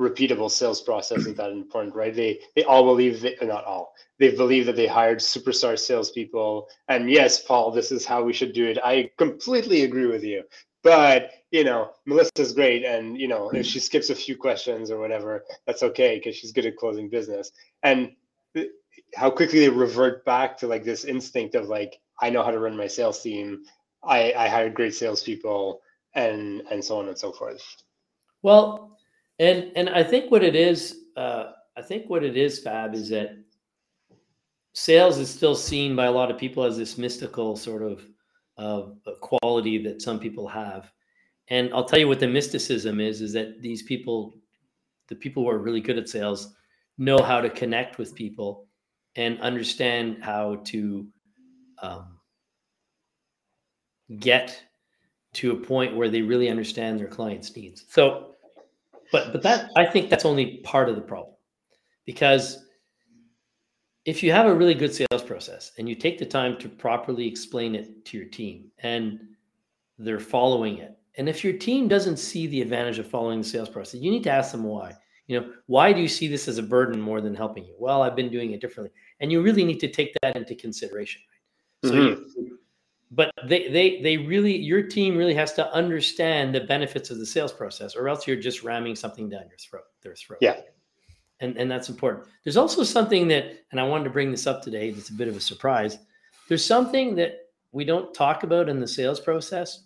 repeatable 0.00 0.50
sales 0.50 0.80
process 0.80 1.26
is 1.26 1.36
that 1.36 1.50
important, 1.50 1.94
right? 1.94 2.14
They 2.14 2.40
they 2.56 2.64
all 2.64 2.84
believe 2.84 3.20
that 3.22 3.42
uh, 3.42 3.46
not 3.46 3.64
all. 3.64 3.94
They 4.18 4.30
believe 4.34 4.66
that 4.66 4.76
they 4.76 4.86
hired 4.86 5.18
superstar 5.18 5.78
salespeople. 5.78 6.68
And 6.88 7.10
yes, 7.10 7.42
Paul, 7.42 7.70
this 7.70 7.92
is 7.92 8.04
how 8.04 8.22
we 8.22 8.32
should 8.32 8.52
do 8.52 8.66
it. 8.66 8.78
I 8.84 9.10
completely 9.18 9.82
agree 9.82 10.06
with 10.06 10.24
you. 10.24 10.44
But 10.82 11.30
you 11.50 11.64
know, 11.64 11.90
Melissa's 12.06 12.52
great, 12.52 12.84
and 12.84 13.18
you 13.18 13.28
know, 13.28 13.50
if 13.50 13.66
she 13.66 13.78
skips 13.78 14.10
a 14.10 14.14
few 14.14 14.36
questions 14.36 14.90
or 14.90 14.98
whatever, 14.98 15.44
that's 15.66 15.82
okay 15.82 16.16
because 16.16 16.36
she's 16.36 16.52
good 16.52 16.66
at 16.66 16.76
closing 16.76 17.08
business. 17.08 17.52
And 17.82 18.12
how 19.14 19.30
quickly 19.30 19.60
they 19.60 19.68
revert 19.68 20.24
back 20.24 20.56
to 20.58 20.66
like 20.66 20.84
this 20.84 21.04
instinct 21.04 21.54
of 21.54 21.68
like, 21.68 22.00
I 22.20 22.30
know 22.30 22.42
how 22.42 22.50
to 22.50 22.58
run 22.58 22.76
my 22.76 22.86
sales 22.86 23.20
team. 23.20 23.64
I, 24.02 24.32
I 24.32 24.48
hired 24.48 24.74
great 24.74 24.94
salespeople, 24.94 25.80
and 26.14 26.62
and 26.70 26.84
so 26.84 26.98
on 26.98 27.08
and 27.08 27.18
so 27.18 27.32
forth. 27.32 27.62
Well, 28.42 28.91
and 29.42 29.72
and 29.74 29.90
I 29.90 30.04
think 30.04 30.30
what 30.30 30.44
it 30.44 30.54
is, 30.54 31.04
uh, 31.16 31.52
I 31.76 31.82
think 31.82 32.08
what 32.08 32.22
it 32.22 32.36
is, 32.36 32.60
Fab, 32.60 32.94
is 32.94 33.08
that 33.08 33.30
sales 34.72 35.18
is 35.18 35.28
still 35.28 35.56
seen 35.56 35.96
by 35.96 36.06
a 36.06 36.12
lot 36.12 36.30
of 36.30 36.38
people 36.38 36.62
as 36.62 36.78
this 36.78 36.96
mystical 36.96 37.56
sort 37.56 37.82
of 37.82 38.06
uh, 38.56 38.82
quality 39.20 39.82
that 39.82 40.00
some 40.00 40.20
people 40.20 40.46
have. 40.46 40.92
And 41.48 41.74
I'll 41.74 41.84
tell 41.84 41.98
you 41.98 42.06
what 42.06 42.20
the 42.20 42.28
mysticism 42.28 43.00
is: 43.00 43.20
is 43.20 43.32
that 43.32 43.60
these 43.60 43.82
people, 43.82 44.34
the 45.08 45.16
people 45.16 45.42
who 45.42 45.50
are 45.50 45.58
really 45.58 45.80
good 45.80 45.98
at 45.98 46.08
sales, 46.08 46.54
know 46.96 47.20
how 47.20 47.40
to 47.40 47.50
connect 47.50 47.98
with 47.98 48.14
people 48.14 48.68
and 49.16 49.40
understand 49.40 50.22
how 50.22 50.60
to 50.66 51.08
um, 51.82 52.18
get 54.20 54.62
to 55.32 55.50
a 55.50 55.56
point 55.56 55.96
where 55.96 56.08
they 56.08 56.22
really 56.22 56.48
understand 56.48 57.00
their 57.00 57.08
clients' 57.08 57.56
needs. 57.56 57.86
So 57.88 58.31
but 59.12 59.32
but 59.32 59.42
that 59.42 59.70
I 59.76 59.84
think 59.86 60.10
that's 60.10 60.24
only 60.24 60.58
part 60.64 60.88
of 60.88 60.96
the 60.96 61.02
problem. 61.02 61.36
Because 62.04 62.64
if 64.04 64.22
you 64.22 64.32
have 64.32 64.46
a 64.46 64.54
really 64.54 64.74
good 64.74 64.92
sales 64.92 65.22
process 65.24 65.72
and 65.78 65.88
you 65.88 65.94
take 65.94 66.18
the 66.18 66.26
time 66.26 66.58
to 66.58 66.68
properly 66.68 67.26
explain 67.26 67.74
it 67.76 68.04
to 68.06 68.16
your 68.16 68.26
team 68.26 68.70
and 68.78 69.20
they're 69.98 70.18
following 70.18 70.78
it. 70.78 70.96
And 71.16 71.28
if 71.28 71.44
your 71.44 71.52
team 71.52 71.88
doesn't 71.88 72.16
see 72.16 72.46
the 72.46 72.62
advantage 72.62 72.98
of 72.98 73.06
following 73.06 73.42
the 73.42 73.46
sales 73.46 73.68
process, 73.68 74.00
you 74.00 74.10
need 74.10 74.24
to 74.24 74.30
ask 74.30 74.52
them 74.52 74.64
why. 74.64 74.94
You 75.28 75.40
know, 75.40 75.52
why 75.66 75.92
do 75.92 76.00
you 76.00 76.08
see 76.08 76.26
this 76.26 76.48
as 76.48 76.58
a 76.58 76.62
burden 76.62 77.00
more 77.00 77.20
than 77.20 77.34
helping 77.34 77.64
you? 77.64 77.76
Well, 77.78 78.02
I've 78.02 78.16
been 78.16 78.30
doing 78.30 78.52
it 78.52 78.60
differently. 78.60 78.92
And 79.20 79.30
you 79.30 79.40
really 79.42 79.64
need 79.64 79.78
to 79.80 79.88
take 79.88 80.14
that 80.22 80.36
into 80.36 80.54
consideration. 80.56 81.22
So 81.84 81.92
mm-hmm. 81.92 82.00
you, 82.00 82.30
but 83.12 83.30
they 83.46 83.68
they 83.68 84.00
they 84.00 84.16
really 84.16 84.56
your 84.56 84.82
team 84.82 85.16
really 85.16 85.34
has 85.34 85.52
to 85.54 85.72
understand 85.72 86.54
the 86.54 86.60
benefits 86.60 87.10
of 87.10 87.18
the 87.18 87.26
sales 87.26 87.52
process 87.52 87.94
or 87.94 88.08
else 88.08 88.26
you're 88.26 88.36
just 88.36 88.62
ramming 88.62 88.96
something 88.96 89.28
down 89.28 89.42
your 89.48 89.58
throat 89.58 89.84
their 90.02 90.14
throat. 90.14 90.38
Yeah. 90.40 90.60
And 91.40 91.56
and 91.56 91.70
that's 91.70 91.88
important. 91.88 92.26
There's 92.42 92.56
also 92.56 92.82
something 92.82 93.28
that 93.28 93.64
and 93.70 93.80
i 93.80 93.84
wanted 93.84 94.04
to 94.04 94.10
bring 94.10 94.30
this 94.30 94.46
up 94.46 94.62
today 94.62 94.90
that's 94.90 95.10
a 95.10 95.14
bit 95.14 95.28
of 95.28 95.36
a 95.36 95.40
surprise. 95.40 95.98
There's 96.48 96.64
something 96.64 97.14
that 97.16 97.34
we 97.70 97.84
don't 97.84 98.12
talk 98.14 98.42
about 98.42 98.68
in 98.68 98.80
the 98.80 98.88
sales 98.88 99.20
process. 99.20 99.84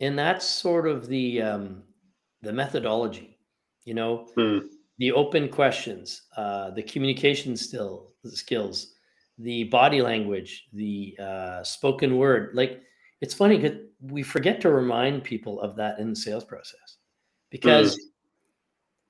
And 0.00 0.16
that's 0.16 0.46
sort 0.46 0.86
of 0.86 1.08
the 1.08 1.42
um, 1.42 1.82
the 2.42 2.52
methodology 2.52 3.38
you 3.88 3.94
know? 3.94 4.28
Hmm. 4.36 4.58
the 4.98 5.12
open 5.12 5.48
questions 5.48 6.22
uh, 6.36 6.70
the 6.72 6.82
communication 6.82 7.56
still 7.56 8.12
the 8.22 8.36
skills 8.36 8.94
the 9.38 9.64
body 9.64 10.02
language, 10.02 10.68
the 10.72 11.16
uh, 11.20 11.62
spoken 11.62 12.16
word. 12.16 12.50
Like 12.54 12.82
it's 13.20 13.34
funny 13.34 13.58
because 13.58 13.78
we 14.00 14.22
forget 14.22 14.60
to 14.62 14.70
remind 14.70 15.24
people 15.24 15.60
of 15.60 15.76
that 15.76 15.98
in 15.98 16.10
the 16.10 16.16
sales 16.16 16.44
process 16.44 16.98
because. 17.50 17.96
Mm. 17.96 18.02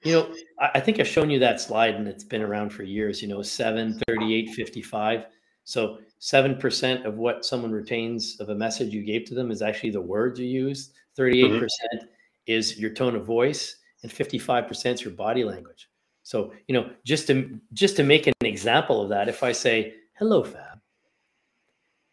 You 0.04 0.12
know, 0.12 0.32
I, 0.60 0.70
I 0.76 0.80
think 0.80 1.00
I've 1.00 1.08
shown 1.08 1.28
you 1.28 1.40
that 1.40 1.60
slide 1.60 1.96
and 1.96 2.06
it's 2.06 2.22
been 2.22 2.40
around 2.40 2.70
for 2.70 2.84
years, 2.84 3.20
you 3.20 3.26
know, 3.26 3.42
7, 3.42 4.00
38, 4.06 4.50
55. 4.50 5.24
So 5.64 5.98
7% 6.20 7.04
of 7.04 7.16
what 7.16 7.44
someone 7.44 7.72
retains 7.72 8.36
of 8.38 8.48
a 8.48 8.54
message 8.54 8.94
you 8.94 9.02
gave 9.02 9.24
to 9.24 9.34
them 9.34 9.50
is 9.50 9.60
actually 9.60 9.90
the 9.90 10.00
words 10.00 10.38
you 10.38 10.46
used. 10.46 10.92
38% 11.18 11.50
mm 11.50 11.60
hmm 11.60 12.04
is 12.48 12.78
your 12.78 12.90
tone 12.90 13.14
of 13.14 13.24
voice 13.24 13.76
and 14.02 14.10
55% 14.10 14.94
is 14.94 15.02
your 15.02 15.12
body 15.12 15.44
language. 15.44 15.88
So, 16.22 16.52
you 16.66 16.74
know, 16.74 16.90
just 17.04 17.26
to 17.28 17.58
just 17.72 17.96
to 17.96 18.02
make 18.02 18.26
an 18.26 18.34
example 18.42 19.00
of 19.02 19.08
that, 19.10 19.28
if 19.28 19.42
I 19.42 19.52
say, 19.52 19.94
hello, 20.18 20.42
Fab. 20.42 20.80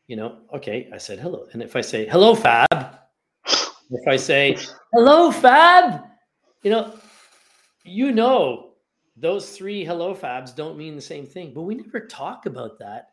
You 0.07 0.15
know, 0.15 0.37
okay, 0.53 0.89
I 0.93 0.97
said 0.97 1.19
hello. 1.19 1.47
And 1.53 1.61
if 1.61 1.75
I 1.75 1.81
say, 1.81 2.07
hello, 2.07 2.35
Fab, 2.35 2.99
if 3.45 4.07
I 4.07 4.15
say, 4.15 4.57
hello, 4.93 5.31
Fab, 5.31 6.03
you 6.63 6.71
know, 6.71 6.93
you 7.83 8.11
know, 8.11 8.73
those 9.17 9.57
three 9.57 9.83
hello 9.83 10.13
Fabs 10.13 10.55
don't 10.55 10.77
mean 10.77 10.95
the 10.95 11.01
same 11.01 11.25
thing, 11.25 11.53
but 11.53 11.61
we 11.61 11.75
never 11.75 12.01
talk 12.05 12.45
about 12.45 12.77
that 12.79 13.09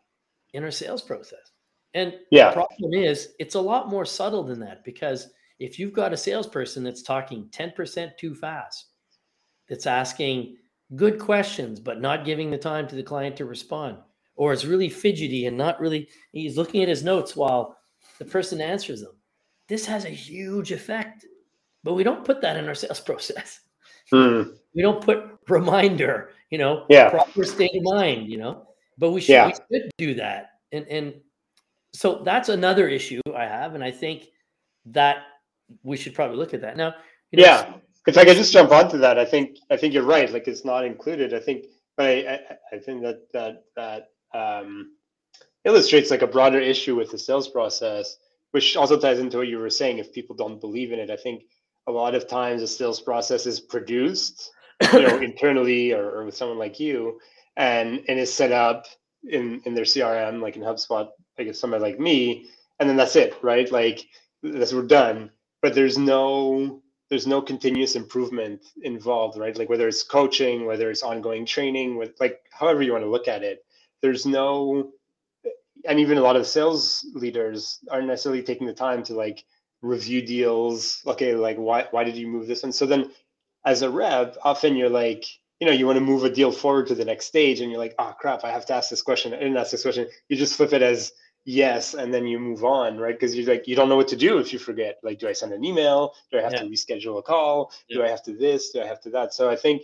in 0.52 0.64
our 0.64 0.70
sales 0.70 1.02
process. 1.02 1.52
And 1.94 2.14
yeah. 2.30 2.48
the 2.48 2.54
problem 2.54 2.94
is, 2.94 3.30
it's 3.38 3.54
a 3.54 3.60
lot 3.60 3.88
more 3.88 4.04
subtle 4.04 4.42
than 4.42 4.60
that 4.60 4.84
because 4.84 5.28
if 5.58 5.78
you've 5.78 5.92
got 5.92 6.12
a 6.12 6.16
salesperson 6.16 6.82
that's 6.82 7.02
talking 7.02 7.48
10% 7.52 8.16
too 8.16 8.34
fast, 8.34 8.86
that's 9.68 9.86
asking 9.86 10.56
good 10.96 11.18
questions, 11.18 11.80
but 11.80 12.00
not 12.00 12.24
giving 12.24 12.50
the 12.50 12.58
time 12.58 12.88
to 12.88 12.96
the 12.96 13.02
client 13.02 13.36
to 13.36 13.44
respond, 13.44 13.98
or 14.36 14.52
is 14.52 14.66
really 14.66 14.88
fidgety 14.88 15.46
and 15.46 15.56
not 15.56 15.80
really 15.80 16.08
he's 16.32 16.56
looking 16.56 16.82
at 16.82 16.88
his 16.88 17.04
notes 17.04 17.36
while 17.36 17.76
the 18.18 18.24
person 18.24 18.60
answers 18.60 19.00
them. 19.00 19.12
This 19.68 19.86
has 19.86 20.04
a 20.04 20.10
huge 20.10 20.72
effect 20.72 21.26
but 21.84 21.94
we 21.94 22.04
don't 22.04 22.24
put 22.24 22.40
that 22.40 22.56
in 22.56 22.68
our 22.68 22.74
sales 22.74 23.00
process. 23.08 23.60
Mm. 24.12 24.56
we 24.74 24.82
don't 24.82 25.02
put 25.02 25.38
reminder 25.48 26.30
you 26.50 26.58
know 26.58 26.84
yeah. 26.88 27.08
proper 27.08 27.44
state 27.44 27.70
of 27.74 27.82
mind 27.84 28.28
you 28.28 28.36
know 28.36 28.66
but 28.98 29.12
we 29.12 29.20
should, 29.20 29.32
yeah. 29.32 29.46
we 29.46 29.78
should 29.78 29.90
do 29.96 30.14
that. 30.14 30.50
And 30.72 30.86
and 30.88 31.14
so 31.94 32.20
that's 32.24 32.48
another 32.48 32.88
issue 32.88 33.20
i 33.36 33.44
have 33.44 33.74
and 33.74 33.84
i 33.84 33.90
think 33.90 34.28
that 34.86 35.24
we 35.82 35.96
should 35.96 36.14
probably 36.14 36.36
look 36.36 36.52
at 36.54 36.60
that. 36.60 36.76
Now 36.76 36.94
you 37.30 37.38
know, 37.38 37.44
yeah. 37.44 37.74
if 38.06 38.18
i 38.18 38.24
could 38.24 38.36
just 38.36 38.52
jump 38.52 38.72
onto 38.72 38.98
that 38.98 39.18
i 39.18 39.24
think 39.24 39.58
i 39.70 39.76
think 39.76 39.94
you're 39.94 40.02
right. 40.02 40.30
Like 40.32 40.48
it's 40.48 40.64
not 40.64 40.84
included. 40.84 41.32
I 41.32 41.40
think 41.40 41.66
but 41.96 42.06
I, 42.06 42.12
I, 42.12 42.38
I 42.72 42.78
think 42.78 43.02
that 43.02 43.30
that 43.32 43.64
that 43.76 44.08
um, 44.34 44.92
illustrates 45.64 46.10
like 46.10 46.22
a 46.22 46.26
broader 46.26 46.60
issue 46.60 46.96
with 46.96 47.10
the 47.10 47.18
sales 47.18 47.48
process, 47.48 48.16
which 48.52 48.76
also 48.76 48.98
ties 48.98 49.18
into 49.18 49.38
what 49.38 49.48
you 49.48 49.58
were 49.58 49.70
saying. 49.70 49.98
If 49.98 50.12
people 50.12 50.36
don't 50.36 50.60
believe 50.60 50.92
in 50.92 50.98
it, 50.98 51.10
I 51.10 51.16
think 51.16 51.44
a 51.88 51.92
lot 51.92 52.14
of 52.14 52.28
times 52.28 52.60
the 52.60 52.68
sales 52.68 53.00
process 53.00 53.46
is 53.46 53.60
produced, 53.60 54.50
you 54.92 55.02
know, 55.02 55.18
internally 55.22 55.92
or, 55.92 56.10
or 56.10 56.24
with 56.26 56.36
someone 56.36 56.58
like 56.58 56.80
you, 56.80 57.20
and 57.56 58.02
and 58.08 58.18
is 58.20 58.32
set 58.32 58.52
up 58.52 58.86
in 59.28 59.62
in 59.66 59.74
their 59.74 59.84
CRM, 59.86 60.40
like 60.40 60.56
in 60.56 60.62
HubSpot, 60.62 61.08
like 61.38 61.48
if 61.48 61.56
somebody 61.56 61.82
like 61.82 62.00
me, 62.00 62.46
and 62.80 62.88
then 62.88 62.96
that's 62.96 63.16
it, 63.16 63.34
right? 63.42 63.70
Like 63.72 64.06
that's 64.42 64.72
we're 64.72 64.82
done. 64.84 65.30
But 65.62 65.74
there's 65.74 65.98
no 65.98 66.82
there's 67.10 67.26
no 67.28 67.42
continuous 67.42 67.96
improvement 67.96 68.62
involved, 68.82 69.38
right? 69.38 69.56
Like 69.58 69.68
whether 69.68 69.88
it's 69.88 70.02
coaching, 70.04 70.66
whether 70.66 70.90
it's 70.90 71.02
ongoing 71.02 71.46
training, 71.46 71.98
with 71.98 72.18
like 72.20 72.40
however 72.52 72.82
you 72.82 72.92
want 72.92 73.04
to 73.04 73.10
look 73.10 73.28
at 73.28 73.42
it, 73.44 73.60
there's 74.02 74.26
no 74.26 74.92
and 75.84 75.98
even 75.98 76.18
a 76.18 76.22
lot 76.22 76.36
of 76.36 76.46
sales 76.46 77.06
leaders 77.14 77.78
aren't 77.90 78.06
necessarily 78.06 78.42
taking 78.42 78.66
the 78.66 78.74
time 78.74 79.02
to 79.04 79.14
like 79.14 79.44
review 79.80 80.22
deals. 80.24 81.00
Okay 81.06 81.34
like 81.34 81.56
why 81.56 81.86
why 81.90 82.04
did 82.04 82.16
you 82.16 82.26
move 82.26 82.46
this 82.46 82.62
one? 82.62 82.72
So 82.72 82.86
then 82.86 83.10
as 83.64 83.82
a 83.82 83.90
rep 83.90 84.36
often 84.42 84.76
you're 84.76 84.90
like 84.90 85.24
you 85.60 85.66
know 85.66 85.72
you 85.72 85.86
want 85.86 85.96
to 85.96 86.04
move 86.04 86.24
a 86.24 86.30
deal 86.30 86.52
forward 86.52 86.88
to 86.88 86.94
the 86.94 87.04
next 87.04 87.26
stage 87.26 87.60
and 87.60 87.70
you're 87.70 87.78
like 87.78 87.94
oh 87.98 88.12
crap 88.18 88.42
i 88.44 88.50
have 88.50 88.66
to 88.66 88.74
ask 88.74 88.90
this 88.90 89.02
question. 89.02 89.32
I 89.32 89.38
didn't 89.38 89.56
ask 89.56 89.70
this 89.70 89.82
question. 89.82 90.08
You 90.28 90.36
just 90.36 90.56
flip 90.56 90.72
it 90.72 90.82
as 90.82 91.12
yes 91.44 91.94
and 91.94 92.14
then 92.14 92.24
you 92.26 92.38
move 92.38 92.64
on 92.64 92.98
right? 92.98 93.14
Because 93.14 93.36
you're 93.36 93.46
like 93.52 93.66
you 93.66 93.74
don't 93.74 93.88
know 93.88 93.96
what 93.96 94.08
to 94.08 94.16
do 94.16 94.38
if 94.38 94.52
you 94.52 94.58
forget. 94.58 94.98
Like 95.02 95.18
do 95.18 95.28
i 95.28 95.32
send 95.32 95.52
an 95.52 95.64
email? 95.64 96.14
Do 96.30 96.38
i 96.38 96.42
have 96.42 96.52
yeah. 96.52 96.62
to 96.62 96.66
reschedule 96.66 97.18
a 97.18 97.22
call? 97.22 97.72
Yeah. 97.88 97.98
do 97.98 98.04
i 98.04 98.08
have 98.08 98.22
to 98.24 98.36
this? 98.36 98.70
Do 98.70 98.82
i 98.82 98.86
have 98.86 99.00
to 99.02 99.10
that? 99.10 99.34
So 99.34 99.50
i 99.50 99.56
think 99.56 99.82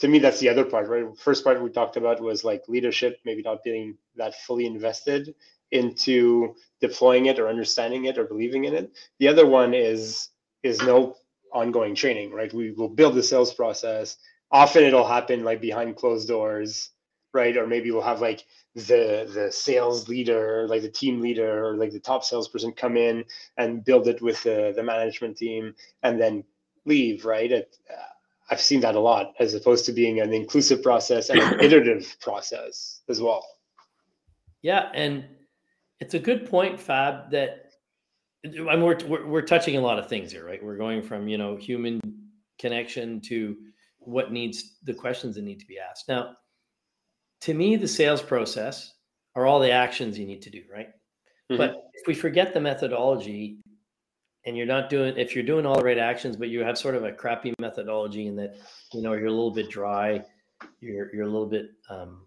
to 0.00 0.08
me 0.08 0.18
that's 0.18 0.40
the 0.40 0.48
other 0.48 0.64
part 0.64 0.88
right 0.88 1.04
first 1.18 1.44
part 1.44 1.62
we 1.62 1.70
talked 1.70 1.96
about 1.96 2.20
was 2.20 2.44
like 2.44 2.62
leadership 2.68 3.18
maybe 3.24 3.42
not 3.42 3.62
being 3.62 3.96
that 4.16 4.34
fully 4.34 4.66
invested 4.66 5.34
into 5.72 6.54
deploying 6.80 7.26
it 7.26 7.38
or 7.38 7.48
understanding 7.48 8.04
it 8.04 8.18
or 8.18 8.24
believing 8.24 8.64
in 8.64 8.74
it 8.74 8.92
the 9.18 9.28
other 9.28 9.46
one 9.46 9.74
is 9.74 10.30
is 10.62 10.80
no 10.82 11.16
ongoing 11.52 11.94
training 11.94 12.32
right 12.32 12.52
we 12.52 12.72
will 12.72 12.88
build 12.88 13.14
the 13.14 13.22
sales 13.22 13.54
process 13.54 14.16
often 14.50 14.84
it'll 14.84 15.06
happen 15.06 15.44
like 15.44 15.60
behind 15.60 15.96
closed 15.96 16.28
doors 16.28 16.90
right? 17.34 17.56
Or 17.56 17.66
maybe 17.66 17.90
we'll 17.90 18.02
have 18.02 18.20
like 18.20 18.44
the 18.74 19.28
the 19.34 19.50
sales 19.52 20.08
leader, 20.08 20.66
like 20.68 20.82
the 20.82 20.88
team 20.88 21.20
leader, 21.20 21.66
or 21.66 21.76
like 21.76 21.90
the 21.90 22.00
top 22.00 22.24
salesperson 22.24 22.72
come 22.72 22.96
in 22.96 23.24
and 23.58 23.84
build 23.84 24.08
it 24.08 24.22
with 24.22 24.42
the 24.44 24.72
the 24.74 24.82
management 24.82 25.36
team, 25.36 25.74
and 26.02 26.20
then 26.20 26.44
leave, 26.86 27.24
right? 27.24 27.52
Uh, 27.52 28.13
I've 28.50 28.60
seen 28.60 28.80
that 28.80 28.94
a 28.94 29.00
lot, 29.00 29.32
as 29.40 29.54
opposed 29.54 29.86
to 29.86 29.92
being 29.92 30.20
an 30.20 30.32
inclusive 30.32 30.82
process 30.82 31.30
and 31.30 31.40
an 31.40 31.60
iterative 31.60 32.16
process 32.20 33.00
as 33.08 33.20
well. 33.20 33.46
Yeah, 34.62 34.90
and 34.94 35.24
it's 36.00 36.14
a 36.14 36.18
good 36.18 36.48
point, 36.48 36.78
Fab. 36.78 37.30
That 37.30 37.72
I'm 38.44 38.82
we're, 38.82 38.98
we're 39.06 39.26
we're 39.26 39.42
touching 39.42 39.76
a 39.76 39.80
lot 39.80 39.98
of 39.98 40.08
things 40.08 40.32
here, 40.32 40.46
right? 40.46 40.62
We're 40.62 40.76
going 40.76 41.02
from 41.02 41.28
you 41.28 41.38
know 41.38 41.56
human 41.56 42.00
connection 42.58 43.20
to 43.22 43.56
what 43.98 44.32
needs 44.32 44.76
the 44.82 44.94
questions 44.94 45.36
that 45.36 45.42
need 45.42 45.60
to 45.60 45.66
be 45.66 45.78
asked. 45.78 46.08
Now, 46.08 46.36
to 47.42 47.54
me, 47.54 47.76
the 47.76 47.88
sales 47.88 48.22
process 48.22 48.92
are 49.34 49.46
all 49.46 49.60
the 49.60 49.70
actions 49.70 50.18
you 50.18 50.26
need 50.26 50.42
to 50.42 50.50
do, 50.50 50.62
right? 50.70 50.88
Mm-hmm. 51.50 51.56
But 51.56 51.90
if 51.94 52.06
we 52.06 52.14
forget 52.14 52.54
the 52.54 52.60
methodology 52.60 53.58
and 54.46 54.56
you're 54.56 54.66
not 54.66 54.90
doing, 54.90 55.16
if 55.16 55.34
you're 55.34 55.44
doing 55.44 55.66
all 55.66 55.78
the 55.78 55.84
right 55.84 55.98
actions, 55.98 56.36
but 56.36 56.48
you 56.48 56.60
have 56.60 56.76
sort 56.76 56.94
of 56.94 57.04
a 57.04 57.12
crappy 57.12 57.54
methodology 57.58 58.26
and 58.26 58.38
that, 58.38 58.56
you 58.92 59.02
know, 59.02 59.12
you're 59.14 59.26
a 59.26 59.30
little 59.30 59.50
bit 59.50 59.70
dry, 59.70 60.22
you're, 60.80 61.14
you're 61.14 61.24
a 61.24 61.30
little 61.30 61.46
bit 61.46 61.70
um, 61.88 62.26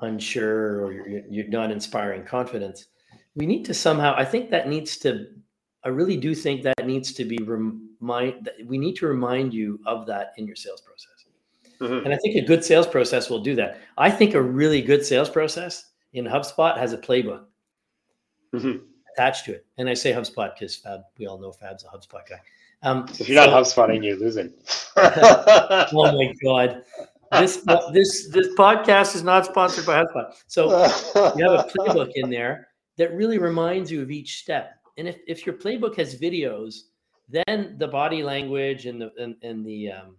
unsure, 0.00 0.84
or 0.84 0.92
you're, 0.92 1.22
you're 1.28 1.48
not 1.48 1.70
inspiring 1.70 2.24
confidence, 2.24 2.86
we 3.34 3.46
need 3.46 3.64
to 3.64 3.74
somehow, 3.74 4.14
I 4.16 4.24
think 4.24 4.50
that 4.50 4.68
needs 4.68 4.96
to, 4.98 5.26
I 5.84 5.88
really 5.88 6.16
do 6.16 6.34
think 6.34 6.62
that 6.62 6.86
needs 6.86 7.12
to 7.14 7.24
be 7.24 7.38
remind, 7.44 8.44
that 8.46 8.54
we 8.64 8.78
need 8.78 8.94
to 8.96 9.06
remind 9.06 9.52
you 9.52 9.78
of 9.86 10.06
that 10.06 10.32
in 10.38 10.46
your 10.46 10.56
sales 10.56 10.80
process. 10.80 11.10
Mm-hmm. 11.80 12.06
And 12.06 12.14
I 12.14 12.16
think 12.18 12.36
a 12.36 12.46
good 12.46 12.64
sales 12.64 12.86
process 12.86 13.28
will 13.28 13.40
do 13.40 13.54
that. 13.56 13.80
I 13.98 14.10
think 14.10 14.34
a 14.34 14.40
really 14.40 14.80
good 14.80 15.04
sales 15.04 15.28
process 15.28 15.90
in 16.12 16.24
HubSpot 16.24 16.78
has 16.78 16.92
a 16.92 16.98
playbook 16.98 17.44
mm-hmm. 18.54 18.78
Attached 19.14 19.44
to 19.46 19.52
it. 19.52 19.66
And 19.78 19.88
I 19.88 19.94
say 19.94 20.12
HubSpot 20.12 20.54
because 20.54 20.76
Fab, 20.76 21.00
we 21.18 21.26
all 21.26 21.38
know 21.38 21.52
Fab's 21.52 21.84
a 21.84 21.88
HubSpot 21.88 22.26
guy. 22.28 22.40
Um, 22.82 23.06
if 23.18 23.28
you're 23.28 23.42
so, 23.42 23.50
not 23.50 23.64
HubSpotting, 23.64 24.04
you're 24.04 24.18
losing. 24.18 24.52
oh 24.96 25.88
my 25.92 26.34
god, 26.44 26.82
this 27.32 27.64
this 27.92 28.28
this 28.28 28.48
podcast 28.58 29.14
is 29.14 29.22
not 29.22 29.46
sponsored 29.46 29.86
by 29.86 30.02
HubSpot. 30.02 30.34
So 30.46 30.68
you 31.36 31.48
have 31.48 31.60
a 31.60 31.70
playbook 31.78 32.10
in 32.14 32.28
there 32.28 32.68
that 32.98 33.14
really 33.14 33.38
reminds 33.38 33.90
you 33.90 34.02
of 34.02 34.10
each 34.10 34.38
step. 34.38 34.74
And 34.98 35.08
if 35.08 35.18
if 35.26 35.46
your 35.46 35.56
playbook 35.56 35.96
has 35.96 36.14
videos, 36.14 36.74
then 37.28 37.76
the 37.78 37.88
body 37.88 38.22
language 38.22 38.86
and 38.86 39.00
the 39.00 39.10
and, 39.18 39.36
and 39.42 39.64
the 39.64 39.92
um, 39.92 40.16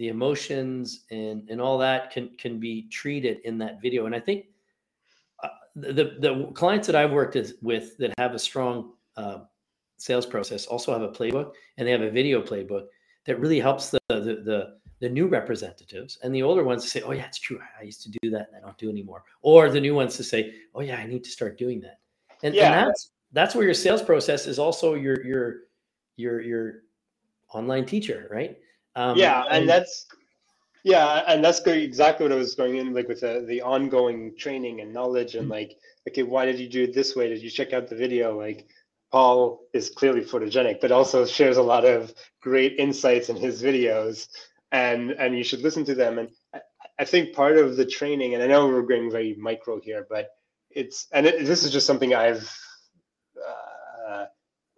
the 0.00 0.08
emotions 0.08 1.04
and 1.10 1.46
and 1.50 1.60
all 1.60 1.76
that 1.76 2.10
can 2.10 2.30
can 2.38 2.58
be 2.58 2.88
treated 2.88 3.40
in 3.44 3.58
that 3.58 3.82
video 3.82 4.06
and 4.06 4.14
i 4.14 4.20
think 4.20 4.46
the 5.76 6.16
the 6.18 6.50
clients 6.54 6.86
that 6.86 6.96
i've 6.96 7.12
worked 7.12 7.36
with 7.62 7.96
that 7.98 8.12
have 8.18 8.34
a 8.34 8.38
strong 8.38 8.92
uh, 9.16 9.38
sales 9.98 10.26
process 10.26 10.66
also 10.66 10.92
have 10.92 11.02
a 11.02 11.08
playbook 11.08 11.52
and 11.76 11.86
they 11.86 11.92
have 11.92 12.02
a 12.02 12.10
video 12.10 12.42
playbook 12.42 12.86
that 13.26 13.38
really 13.38 13.60
helps 13.60 13.90
the 13.90 13.98
the 14.08 14.42
the, 14.44 14.76
the 15.00 15.08
new 15.08 15.26
representatives 15.26 16.18
and 16.22 16.34
the 16.34 16.42
older 16.42 16.64
ones 16.64 16.82
to 16.82 16.88
say 16.88 17.02
oh 17.02 17.12
yeah 17.12 17.26
it's 17.26 17.38
true. 17.38 17.60
I 17.78 17.84
used 17.84 18.02
to 18.02 18.10
do 18.22 18.30
that 18.30 18.48
and 18.48 18.56
i 18.56 18.60
don't 18.60 18.76
do 18.78 18.90
anymore. 18.90 19.24
Or 19.42 19.70
the 19.70 19.80
new 19.80 19.94
ones 19.94 20.16
to 20.16 20.24
say 20.24 20.54
oh 20.74 20.80
yeah 20.80 20.96
i 20.96 21.06
need 21.06 21.24
to 21.24 21.30
start 21.30 21.58
doing 21.58 21.80
that. 21.80 22.00
And, 22.42 22.54
yeah. 22.54 22.72
and 22.72 22.88
that's 22.88 23.10
that's 23.32 23.54
where 23.54 23.64
your 23.64 23.74
sales 23.74 24.02
process 24.02 24.46
is 24.46 24.58
also 24.58 24.94
your 24.94 25.24
your 25.24 25.56
your 26.16 26.40
your 26.40 26.82
online 27.52 27.84
teacher 27.86 28.28
right? 28.30 28.56
Um, 28.96 29.16
yeah, 29.16 29.44
and, 29.44 29.58
and 29.58 29.68
that's 29.68 30.06
yeah, 30.84 31.24
and 31.26 31.44
that's 31.44 31.60
exactly 31.60 32.24
what 32.24 32.32
I 32.32 32.36
was 32.36 32.54
going 32.54 32.76
in 32.76 32.92
like 32.94 33.08
with 33.08 33.20
the, 33.20 33.44
the 33.46 33.62
ongoing 33.62 34.36
training 34.36 34.80
and 34.80 34.92
knowledge 34.92 35.34
and 35.34 35.44
mm-hmm. 35.44 35.52
like, 35.52 35.76
okay, 36.08 36.22
why 36.22 36.44
did 36.44 36.58
you 36.58 36.68
do 36.68 36.84
it 36.84 36.94
this 36.94 37.14
way? 37.14 37.28
Did 37.28 37.42
you 37.42 37.50
check 37.50 37.72
out 37.72 37.88
the 37.88 37.96
video? 37.96 38.38
Like 38.38 38.66
Paul 39.12 39.60
is 39.72 39.90
clearly 39.90 40.22
photogenic, 40.22 40.80
but 40.80 40.92
also 40.92 41.26
shares 41.26 41.56
a 41.56 41.62
lot 41.62 41.84
of 41.84 42.14
great 42.40 42.76
insights 42.78 43.28
in 43.28 43.36
his 43.36 43.62
videos 43.62 44.28
and 44.72 45.10
and 45.12 45.36
you 45.36 45.44
should 45.44 45.60
listen 45.62 45.84
to 45.84 45.94
them. 45.94 46.18
And 46.18 46.28
I, 46.54 46.60
I 46.98 47.04
think 47.04 47.34
part 47.34 47.56
of 47.56 47.76
the 47.76 47.86
training, 47.86 48.34
and 48.34 48.42
I 48.42 48.46
know 48.46 48.66
we're 48.66 48.82
going 48.82 49.10
very 49.10 49.34
micro 49.38 49.80
here, 49.80 50.06
but 50.08 50.28
it's 50.70 51.06
and 51.12 51.26
it, 51.26 51.44
this 51.44 51.64
is 51.64 51.72
just 51.72 51.86
something 51.86 52.14
I've 52.14 52.50
uh, 54.08 54.26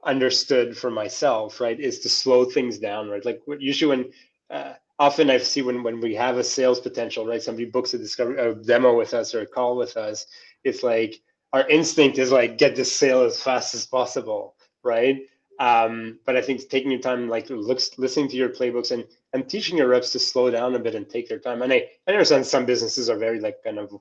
understood 0.04 0.76
for 0.76 0.90
myself, 0.90 1.60
right, 1.60 1.78
is 1.78 2.00
to 2.00 2.08
slow 2.08 2.44
things 2.44 2.78
down, 2.78 3.08
right? 3.08 3.24
Like 3.24 3.42
usually 3.58 3.96
when 3.96 4.12
uh, 4.50 4.74
often 4.98 5.30
I 5.30 5.38
see 5.38 5.62
when 5.62 5.82
when 5.82 6.00
we 6.00 6.14
have 6.14 6.38
a 6.38 6.44
sales 6.44 6.80
potential, 6.80 7.26
right? 7.26 7.42
Somebody 7.42 7.66
books 7.66 7.94
a 7.94 7.98
discovery 7.98 8.38
a 8.38 8.54
demo 8.54 8.96
with 8.96 9.14
us 9.14 9.34
or 9.34 9.40
a 9.42 9.46
call 9.46 9.76
with 9.76 9.96
us, 9.96 10.26
it's 10.64 10.82
like 10.82 11.20
our 11.52 11.68
instinct 11.68 12.18
is 12.18 12.32
like 12.32 12.58
get 12.58 12.76
this 12.76 12.94
sale 12.94 13.22
as 13.22 13.42
fast 13.42 13.74
as 13.74 13.86
possible, 13.86 14.54
right? 14.82 15.26
Um, 15.58 16.18
but 16.24 16.36
I 16.36 16.42
think 16.42 16.68
taking 16.68 16.90
your 16.90 17.00
time, 17.00 17.28
like 17.28 17.50
looks, 17.50 17.90
listening 17.98 18.28
to 18.28 18.36
your 18.36 18.48
playbooks 18.48 18.90
and 18.90 19.04
and 19.32 19.48
teaching 19.48 19.76
your 19.76 19.88
reps 19.88 20.10
to 20.12 20.18
slow 20.18 20.50
down 20.50 20.74
a 20.74 20.78
bit 20.78 20.94
and 20.94 21.08
take 21.08 21.28
their 21.28 21.38
time. 21.38 21.62
And 21.62 21.72
I, 21.72 21.88
I 22.06 22.12
understand 22.12 22.46
some 22.46 22.66
businesses 22.66 23.08
are 23.08 23.18
very 23.18 23.40
like 23.40 23.62
kind 23.62 23.78
of 23.78 23.94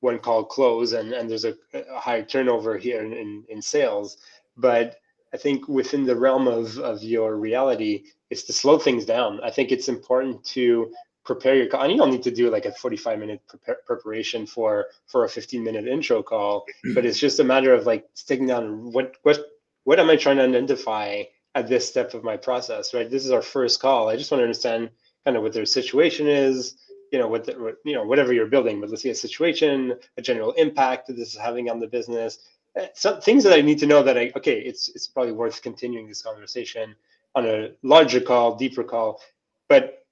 one 0.00 0.18
call 0.18 0.44
close 0.44 0.92
and 0.92 1.12
and 1.12 1.30
there's 1.30 1.44
a, 1.44 1.54
a 1.72 1.98
high 1.98 2.22
turnover 2.22 2.76
here 2.78 3.02
in, 3.04 3.12
in, 3.12 3.44
in 3.48 3.62
sales, 3.62 4.16
but 4.56 4.96
I 5.32 5.36
think 5.36 5.66
within 5.66 6.04
the 6.06 6.14
realm 6.14 6.46
of, 6.46 6.78
of 6.78 7.02
your 7.02 7.36
reality 7.36 8.04
is 8.34 8.44
to 8.44 8.52
slow 8.52 8.78
things 8.78 9.04
down. 9.04 9.40
I 9.42 9.50
think 9.50 9.72
it's 9.72 9.88
important 9.88 10.44
to 10.56 10.92
prepare 11.24 11.56
your 11.56 11.66
call. 11.66 11.82
And 11.82 11.92
you 11.92 11.98
don't 11.98 12.10
need 12.10 12.22
to 12.24 12.30
do 12.30 12.50
like 12.50 12.66
a 12.66 12.72
45 12.72 13.18
minute 13.18 13.40
prepare, 13.48 13.78
preparation 13.86 14.46
for 14.46 14.86
for 15.06 15.24
a 15.24 15.28
15 15.28 15.64
minute 15.64 15.86
intro 15.86 16.22
call, 16.22 16.66
but 16.94 17.04
it's 17.06 17.18
just 17.18 17.40
a 17.40 17.44
matter 17.44 17.72
of 17.74 17.86
like 17.86 18.06
taking 18.26 18.46
down 18.46 18.92
what 18.92 19.16
what 19.22 19.38
what 19.84 19.98
am 19.98 20.10
I 20.10 20.16
trying 20.16 20.36
to 20.36 20.44
identify 20.44 21.22
at 21.54 21.68
this 21.68 21.88
step 21.88 22.14
of 22.14 22.24
my 22.24 22.36
process, 22.36 22.94
right? 22.94 23.10
This 23.10 23.24
is 23.24 23.30
our 23.30 23.42
first 23.42 23.80
call. 23.80 24.08
I 24.08 24.16
just 24.16 24.30
want 24.30 24.40
to 24.40 24.44
understand 24.44 24.90
kind 25.24 25.36
of 25.36 25.42
what 25.42 25.52
their 25.52 25.66
situation 25.66 26.26
is, 26.26 26.76
you 27.12 27.18
know, 27.18 27.28
what, 27.28 27.44
the, 27.44 27.52
what 27.52 27.76
you 27.84 27.94
know, 27.94 28.04
whatever 28.04 28.32
you're 28.32 28.46
building, 28.46 28.80
but 28.80 28.90
let's 28.90 29.02
see 29.02 29.10
a 29.10 29.14
situation, 29.14 29.94
a 30.16 30.22
general 30.22 30.52
impact 30.52 31.06
that 31.06 31.16
this 31.16 31.28
is 31.28 31.38
having 31.38 31.70
on 31.70 31.78
the 31.78 31.86
business, 31.86 32.38
eh, 32.76 32.88
some 32.94 33.20
things 33.20 33.44
that 33.44 33.52
I 33.52 33.60
need 33.60 33.78
to 33.78 33.86
know 33.86 34.02
that 34.02 34.18
I 34.18 34.32
okay, 34.36 34.58
it's 34.58 34.88
it's 34.88 35.06
probably 35.06 35.32
worth 35.32 35.62
continuing 35.62 36.08
this 36.08 36.22
conversation 36.22 36.96
on 37.34 37.46
a 37.46 37.70
larger 37.82 38.20
call, 38.20 38.56
deeper 38.56 38.84
call. 38.84 39.20
But 39.68 40.04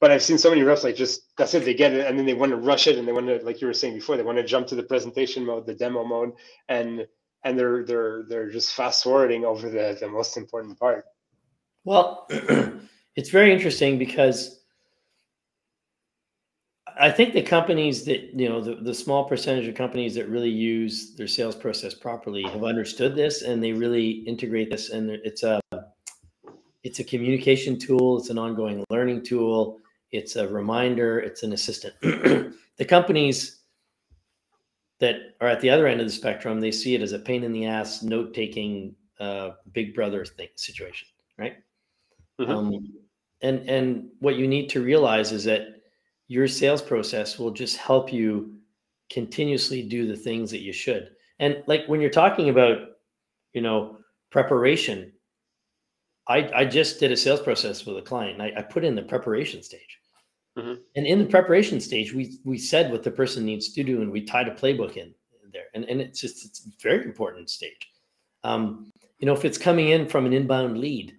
but 0.00 0.10
I've 0.10 0.22
seen 0.22 0.38
so 0.38 0.50
many 0.50 0.62
reps 0.62 0.84
like 0.84 0.96
just 0.96 1.36
that's 1.36 1.54
it, 1.54 1.64
they 1.64 1.74
get 1.74 1.92
it, 1.92 2.06
and 2.06 2.18
then 2.18 2.26
they 2.26 2.34
want 2.34 2.50
to 2.50 2.56
rush 2.56 2.86
it, 2.86 2.98
and 2.98 3.08
they 3.08 3.12
want 3.12 3.26
to 3.26 3.38
like 3.44 3.60
you 3.60 3.66
were 3.66 3.72
saying 3.72 3.94
before, 3.94 4.16
they 4.16 4.22
want 4.22 4.38
to 4.38 4.44
jump 4.44 4.66
to 4.68 4.74
the 4.74 4.82
presentation 4.82 5.44
mode, 5.44 5.66
the 5.66 5.74
demo 5.74 6.04
mode, 6.04 6.32
and 6.68 7.06
and 7.44 7.58
they're 7.58 7.84
they're 7.84 8.24
they're 8.28 8.50
just 8.50 8.74
fast 8.74 9.04
forwarding 9.04 9.44
over 9.44 9.70
the 9.70 9.96
the 9.98 10.08
most 10.08 10.36
important 10.36 10.78
part. 10.78 11.06
Well, 11.84 12.26
it's 13.16 13.30
very 13.30 13.52
interesting 13.52 13.98
because 13.98 14.60
I 16.98 17.10
think 17.10 17.34
the 17.34 17.42
companies 17.42 18.04
that 18.04 18.38
you 18.38 18.48
know 18.48 18.60
the, 18.60 18.76
the 18.76 18.94
small 18.94 19.24
percentage 19.24 19.68
of 19.68 19.74
companies 19.74 20.14
that 20.14 20.28
really 20.28 20.50
use 20.50 21.14
their 21.14 21.28
sales 21.28 21.54
process 21.54 21.94
properly 21.94 22.42
have 22.42 22.64
understood 22.64 23.14
this 23.14 23.42
and 23.42 23.62
they 23.62 23.72
really 23.72 24.10
integrate 24.26 24.70
this 24.70 24.90
and 24.90 25.10
it's 25.10 25.42
a 25.42 25.60
it's 26.86 27.00
a 27.00 27.04
communication 27.04 27.78
tool. 27.78 28.18
It's 28.18 28.30
an 28.30 28.38
ongoing 28.38 28.84
learning 28.90 29.24
tool. 29.24 29.80
It's 30.12 30.36
a 30.36 30.46
reminder. 30.46 31.18
It's 31.18 31.42
an 31.42 31.52
assistant. 31.52 31.94
The 32.78 32.84
companies 32.84 33.62
that 35.00 35.16
are 35.40 35.48
at 35.48 35.62
the 35.62 35.70
other 35.70 35.86
end 35.86 35.98
of 35.98 36.06
the 36.06 36.12
spectrum 36.12 36.60
they 36.60 36.70
see 36.70 36.94
it 36.94 37.00
as 37.00 37.12
a 37.12 37.18
pain 37.18 37.42
in 37.42 37.50
the 37.50 37.64
ass 37.64 38.02
note 38.02 38.34
taking 38.34 38.94
uh, 39.18 39.52
big 39.72 39.94
brother 39.94 40.26
thing 40.26 40.48
situation 40.56 41.08
right? 41.38 41.56
Mm-hmm. 42.38 42.52
um, 42.52 42.86
and 43.40 43.68
and 43.68 44.08
what 44.20 44.36
you 44.36 44.46
need 44.46 44.68
to 44.70 44.82
realize 44.82 45.32
is 45.32 45.44
that 45.44 45.80
your 46.28 46.46
sales 46.48 46.82
process 46.82 47.38
will 47.38 47.50
just 47.50 47.78
help 47.78 48.12
you 48.12 48.54
continuously 49.10 49.82
do 49.82 50.06
the 50.06 50.16
things 50.16 50.50
that 50.50 50.60
you 50.60 50.72
should. 50.72 51.10
And 51.38 51.62
like 51.66 51.86
when 51.86 52.00
you're 52.00 52.10
talking 52.10 52.48
about, 52.48 52.78
you 53.52 53.62
know, 53.62 53.98
preparation, 54.30 55.12
I, 56.28 56.50
I 56.54 56.64
just 56.64 56.98
did 56.98 57.12
a 57.12 57.16
sales 57.16 57.40
process 57.40 57.86
with 57.86 57.98
a 57.98 58.02
client. 58.02 58.40
I, 58.40 58.52
I 58.56 58.62
put 58.62 58.84
in 58.84 58.94
the 58.94 59.02
preparation 59.02 59.62
stage. 59.62 60.00
Mm-hmm. 60.58 60.74
And 60.96 61.06
in 61.06 61.18
the 61.18 61.26
preparation 61.26 61.80
stage, 61.80 62.14
we 62.14 62.38
we 62.44 62.58
said 62.58 62.90
what 62.90 63.02
the 63.02 63.10
person 63.10 63.44
needs 63.44 63.72
to 63.72 63.84
do, 63.84 64.00
and 64.00 64.10
we 64.10 64.22
tied 64.22 64.48
a 64.48 64.54
playbook 64.54 64.96
in 64.96 65.14
there. 65.52 65.66
And, 65.74 65.84
and 65.84 66.00
it's 66.00 66.20
just 66.20 66.44
it's 66.46 66.66
a 66.66 66.70
very 66.82 67.04
important 67.04 67.50
stage. 67.50 67.90
Um, 68.42 68.90
you 69.18 69.26
know, 69.26 69.34
if 69.34 69.44
it's 69.44 69.58
coming 69.58 69.90
in 69.90 70.08
from 70.08 70.24
an 70.24 70.32
inbound 70.32 70.78
lead, 70.78 71.14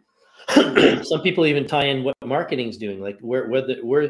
some 1.04 1.22
people 1.22 1.46
even 1.46 1.68
tie 1.68 1.86
in 1.86 2.04
what 2.04 2.16
marketing's 2.26 2.78
doing, 2.78 3.00
like 3.00 3.20
where 3.20 3.48
where 3.48 3.62
the 3.62 3.76
where 3.84 4.10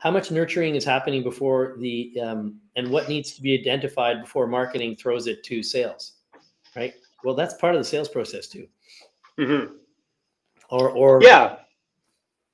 how 0.00 0.10
much 0.10 0.30
nurturing 0.30 0.74
is 0.74 0.84
happening 0.84 1.22
before 1.22 1.76
the 1.78 2.12
um, 2.20 2.58
and 2.76 2.90
what 2.90 3.08
needs 3.08 3.32
to 3.32 3.42
be 3.42 3.58
identified 3.58 4.22
before 4.22 4.46
marketing 4.46 4.96
throws 4.96 5.26
it 5.26 5.44
to 5.44 5.62
sales 5.62 6.14
right 6.74 6.94
well 7.22 7.34
that's 7.34 7.54
part 7.54 7.74
of 7.74 7.80
the 7.80 7.84
sales 7.84 8.08
process 8.08 8.48
too 8.48 8.66
mm-hmm. 9.38 9.74
Or 10.70 10.90
or 10.90 11.22
yeah 11.22 11.56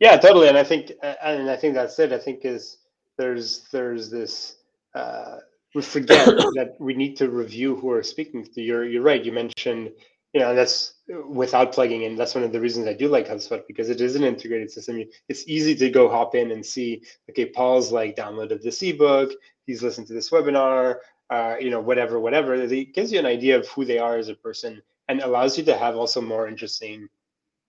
yeah 0.01 0.17
totally 0.17 0.49
and 0.49 0.59
i 0.59 0.65
think 0.65 0.93
and 1.03 1.51
i 1.51 1.57
think 1.57 1.75
that's 1.75 1.99
it 1.99 2.13
i 2.13 2.19
think 2.19 2.45
is 2.45 2.79
there's 3.17 3.67
there's 3.73 4.11
this 4.11 4.57
uh, 4.95 5.39
we 5.75 5.83
forget 5.83 6.27
that 6.55 6.77
we 6.79 6.95
need 6.95 7.17
to 7.19 7.29
review 7.29 7.77
who 7.77 7.91
are 7.91 8.03
speaking 8.03 8.45
to. 8.45 8.63
You're 8.63 8.85
you're 8.85 9.03
right. 9.03 9.25
You 9.25 9.33
mentioned 9.33 9.93
you 10.33 10.41
know 10.41 10.55
that's 10.55 10.95
without 11.29 11.73
plugging 11.73 12.03
in. 12.03 12.17
That's 12.17 12.35
one 12.35 12.45
of 12.45 12.53
the 12.53 12.61
reasons 12.61 12.87
I 12.87 12.95
do 12.95 13.09
like 13.09 13.29
HubSpot 13.29 13.63
because 13.67 13.91
it 13.91 14.01
is 14.01 14.17
an 14.17 14.25
integrated 14.25 14.71
system. 14.71 15.05
It's 15.29 15.47
easy 15.47 15.75
to 15.77 15.91
go 15.91 16.09
hop 16.09 16.35
in 16.35 16.51
and 16.51 16.65
see. 16.65 17.03
Okay, 17.31 17.47
Paul's 17.47 17.93
like 17.93 18.17
downloaded 18.17 18.63
this 18.63 18.83
ebook. 18.83 19.31
He's 19.67 19.83
listened 19.83 20.07
to 20.09 20.15
this 20.15 20.31
webinar. 20.31 20.97
Uh, 21.29 21.57
you 21.59 21.71
know, 21.71 21.81
whatever, 21.81 22.21
whatever. 22.21 22.55
It 22.55 22.95
gives 22.95 23.13
you 23.13 23.19
an 23.19 23.27
idea 23.27 23.59
of 23.59 23.67
who 23.69 23.85
they 23.85 23.99
are 23.99 24.17
as 24.17 24.29
a 24.29 24.35
person 24.35 24.81
and 25.09 25.21
allows 25.21 25.59
you 25.59 25.65
to 25.65 25.77
have 25.77 25.97
also 25.97 26.21
more 26.21 26.47
interesting 26.47 27.09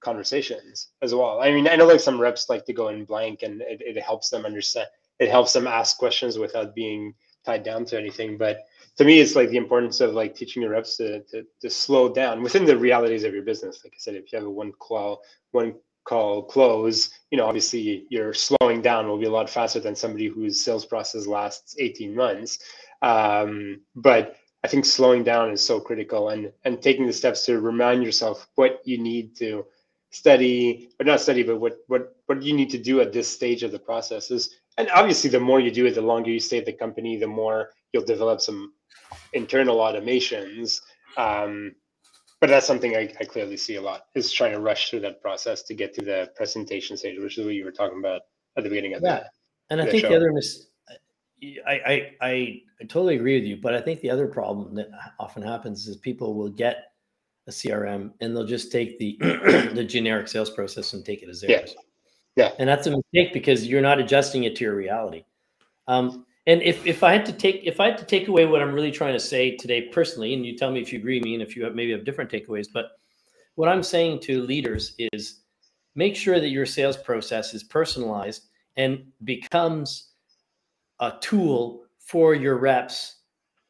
conversations 0.08 0.88
as 1.02 1.13
well. 1.13 1.41
I 1.41 1.52
mean, 1.52 1.67
I 1.67 1.76
know 1.76 1.86
like 1.86 2.00
some 2.00 2.20
reps 2.20 2.50
like 2.50 2.65
to 2.65 2.74
go 2.74 2.88
in 2.88 3.04
blank 3.04 3.43
and 3.43 3.62
it, 3.62 3.82
it 3.82 4.02
helps 4.02 4.30
them 4.30 4.46
understand, 4.46 4.88
it 5.20 5.30
helps 5.30 5.52
them 5.52 5.67
ask 5.67 5.98
questions 5.98 6.39
without 6.39 6.74
being 6.74 7.13
tied 7.46 7.63
down 7.63 7.84
to 7.86 8.00
anything. 8.00 8.38
But 8.38 8.62
to 8.98 9.04
me, 9.04 9.20
it's 9.20 9.36
like 9.36 9.50
the 9.50 9.58
importance 9.58 10.00
of 10.00 10.13
like 10.13 10.34
teaching 10.34 10.62
your 10.62 10.72
reps 10.72 10.96
to, 10.98 11.24
to, 11.24 11.46
to 11.62 11.70
slow 11.70 12.08
down 12.13 12.41
within 12.41 12.63
the 12.63 12.78
realities 12.78 13.26
of 13.26 13.34
your 13.34 13.43
business. 13.43 13.82
Like 13.84 13.93
I 13.96 14.00
said, 14.00 14.15
if 14.15 14.32
you 14.32 14.39
have 14.39 14.48
a 14.48 14.50
one 14.50 14.72
call, 14.72 15.22
one 15.52 15.76
call 16.06 16.43
close, 16.43 17.10
you 17.30 17.38
know, 17.38 17.46
obviously 17.46 18.06
your 18.10 18.34
slowing 18.34 18.82
down 18.82 19.10
will 19.10 19.20
be 19.20 19.26
a 19.26 19.38
lot 19.39 19.50
faster 19.50 19.82
than 19.82 19.93
somebody 19.93 20.28
whose 20.28 20.63
sales 20.63 20.86
process 20.86 21.28
lasts 21.28 21.76
18 21.80 22.15
months. 22.15 22.60
Um, 23.02 23.82
but 23.93 24.38
I 24.63 24.70
think 24.70 24.86
slowing 24.86 25.24
down 25.24 25.52
is 25.52 25.65
so 25.65 25.80
critical 25.80 26.30
and 26.30 26.52
and 26.65 26.82
taking 26.82 27.06
the 27.06 27.13
steps 27.13 27.46
to 27.46 27.60
remind 27.60 28.04
yourself 28.04 28.48
what 28.56 28.82
you 28.86 28.98
need 28.98 29.36
to 29.38 29.65
study 30.12 30.89
or 31.00 31.06
not 31.06 31.20
study 31.20 31.43
but 31.43 31.60
what 31.60 31.78
what 31.88 32.15
what 32.28 32.41
you 32.41 32.54
need 32.54 32.70
to 32.70 32.78
do 32.78 33.02
at 33.02 33.12
this 33.12 33.28
stage 33.28 33.63
of 33.63 33.72
the 33.72 33.80
process 33.80 34.32
is 34.32 34.56
and 34.78 34.89
obviously 34.93 35.30
the 35.30 35.39
more 35.39 35.60
you 35.60 35.72
do 35.72 35.86
it 35.86 35.96
the 35.96 36.02
longer 36.02 36.30
you 36.30 36.39
stay 36.39 36.58
at 36.58 36.65
the 36.65 36.74
company 36.74 37.17
the 37.17 37.28
more 37.28 37.72
you'll 37.91 38.04
develop 38.04 38.39
some 38.39 38.74
internal 39.34 39.78
automations 39.78 40.80
um, 41.17 41.74
but 42.39 42.50
that's 42.50 42.67
something 42.67 42.96
I, 42.96 43.12
I, 43.20 43.26
clearly 43.26 43.58
see 43.58 43.76
a 43.76 43.82
lot 43.82 44.04
is 44.13 44.32
trying 44.32 44.52
to 44.52 44.60
rush 44.60 44.89
through 44.89 45.00
that 45.02 45.22
process 45.22 45.63
to 45.63 45.74
get 45.74 45.93
to 45.96 46.06
the 46.06 46.30
presentation 46.36 46.96
stage 46.96 47.20
which 47.20 47.38
is 47.38 47.46
what 47.46 47.56
you 47.56 47.65
were 47.65 47.72
talking 47.72 48.00
about 48.00 48.22
at 48.58 48.63
the 48.63 48.70
beginning 48.70 48.93
of 48.93 49.02
yeah. 49.04 49.15
that 49.15 49.30
and 49.70 49.82
i 49.82 49.86
think 49.86 50.04
show. 50.04 50.10
the 50.10 50.15
other 50.15 50.32
mis- 50.32 50.67
I, 51.67 51.74
I 51.86 52.12
i 52.22 52.62
i 52.80 52.84
totally 52.88 53.15
agree 53.15 53.36
with 53.39 53.46
you 53.46 53.58
but 53.58 53.74
i 53.74 53.82
think 53.82 54.00
the 54.00 54.10
other 54.10 54.28
problem 54.28 54.74
that 54.76 54.88
often 55.20 55.43
happens 55.43 55.88
is 55.88 55.98
people 55.98 56.34
will 56.34 56.50
get 56.50 56.87
a 57.47 57.51
CRM 57.51 58.12
and 58.19 58.36
they'll 58.36 58.45
just 58.45 58.71
take 58.71 58.99
the 58.99 59.17
the 59.73 59.83
generic 59.83 60.27
sales 60.27 60.49
process 60.49 60.93
and 60.93 61.05
take 61.05 61.23
it 61.23 61.29
as 61.29 61.41
theirs. 61.41 61.75
Yeah. 62.36 62.45
yeah. 62.45 62.51
And 62.60 62.67
that's 62.67 62.88
a 62.88 62.91
mistake 62.91 63.33
because 63.33 63.65
you're 63.65 63.81
not 63.81 63.99
adjusting 63.99 64.43
it 64.43 64.55
to 64.57 64.65
your 64.65 64.75
reality. 64.75 65.23
Um, 65.88 66.25
and 66.45 66.62
if, 66.62 66.86
if 66.86 67.03
I 67.03 67.12
had 67.12 67.25
to 67.25 67.33
take 67.33 67.62
if 67.63 67.79
I 67.79 67.88
had 67.88 67.97
to 67.97 68.05
take 68.05 68.27
away 68.27 68.45
what 68.45 68.62
I'm 68.62 68.73
really 68.73 68.91
trying 68.91 69.13
to 69.13 69.19
say 69.19 69.55
today 69.55 69.83
personally, 69.83 70.33
and 70.33 70.45
you 70.45 70.57
tell 70.57 70.71
me 70.71 70.81
if 70.81 70.91
you 70.91 70.99
agree 70.99 71.19
with 71.19 71.25
me 71.25 71.33
and 71.33 71.43
if 71.43 71.55
you 71.55 71.63
have 71.63 71.75
maybe 71.75 71.91
have 71.91 72.05
different 72.05 72.31
takeaways, 72.31 72.67
but 72.73 72.91
what 73.55 73.69
I'm 73.69 73.83
saying 73.83 74.19
to 74.21 74.43
leaders 74.43 74.95
is 74.99 75.41
make 75.95 76.15
sure 76.15 76.39
that 76.39 76.49
your 76.49 76.65
sales 76.65 76.95
process 76.95 77.53
is 77.53 77.63
personalized 77.63 78.43
and 78.75 79.05
becomes 79.23 80.12
a 80.99 81.13
tool 81.21 81.83
for 81.99 82.36
your 82.36 82.57
reps 82.57 83.15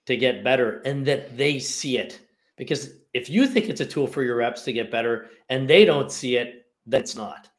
to 0.06 0.18
get 0.18 0.44
better 0.44 0.82
and 0.86 1.06
that 1.06 1.38
they 1.38 1.60
see 1.60 1.98
it 1.98 2.20
because 2.58 2.92
if 3.18 3.30
you 3.30 3.48
think 3.48 3.68
it's 3.68 3.82
a 3.82 3.86
tool 3.86 4.06
for 4.06 4.22
your 4.22 4.36
reps 4.36 4.62
to 4.64 4.72
get 4.72 4.92
better 4.92 5.32
and 5.50 5.68
they 5.68 5.86
don't 5.86 6.12
see 6.12 6.38
it, 6.38 6.68
that's 6.86 7.16
not. 7.16 7.50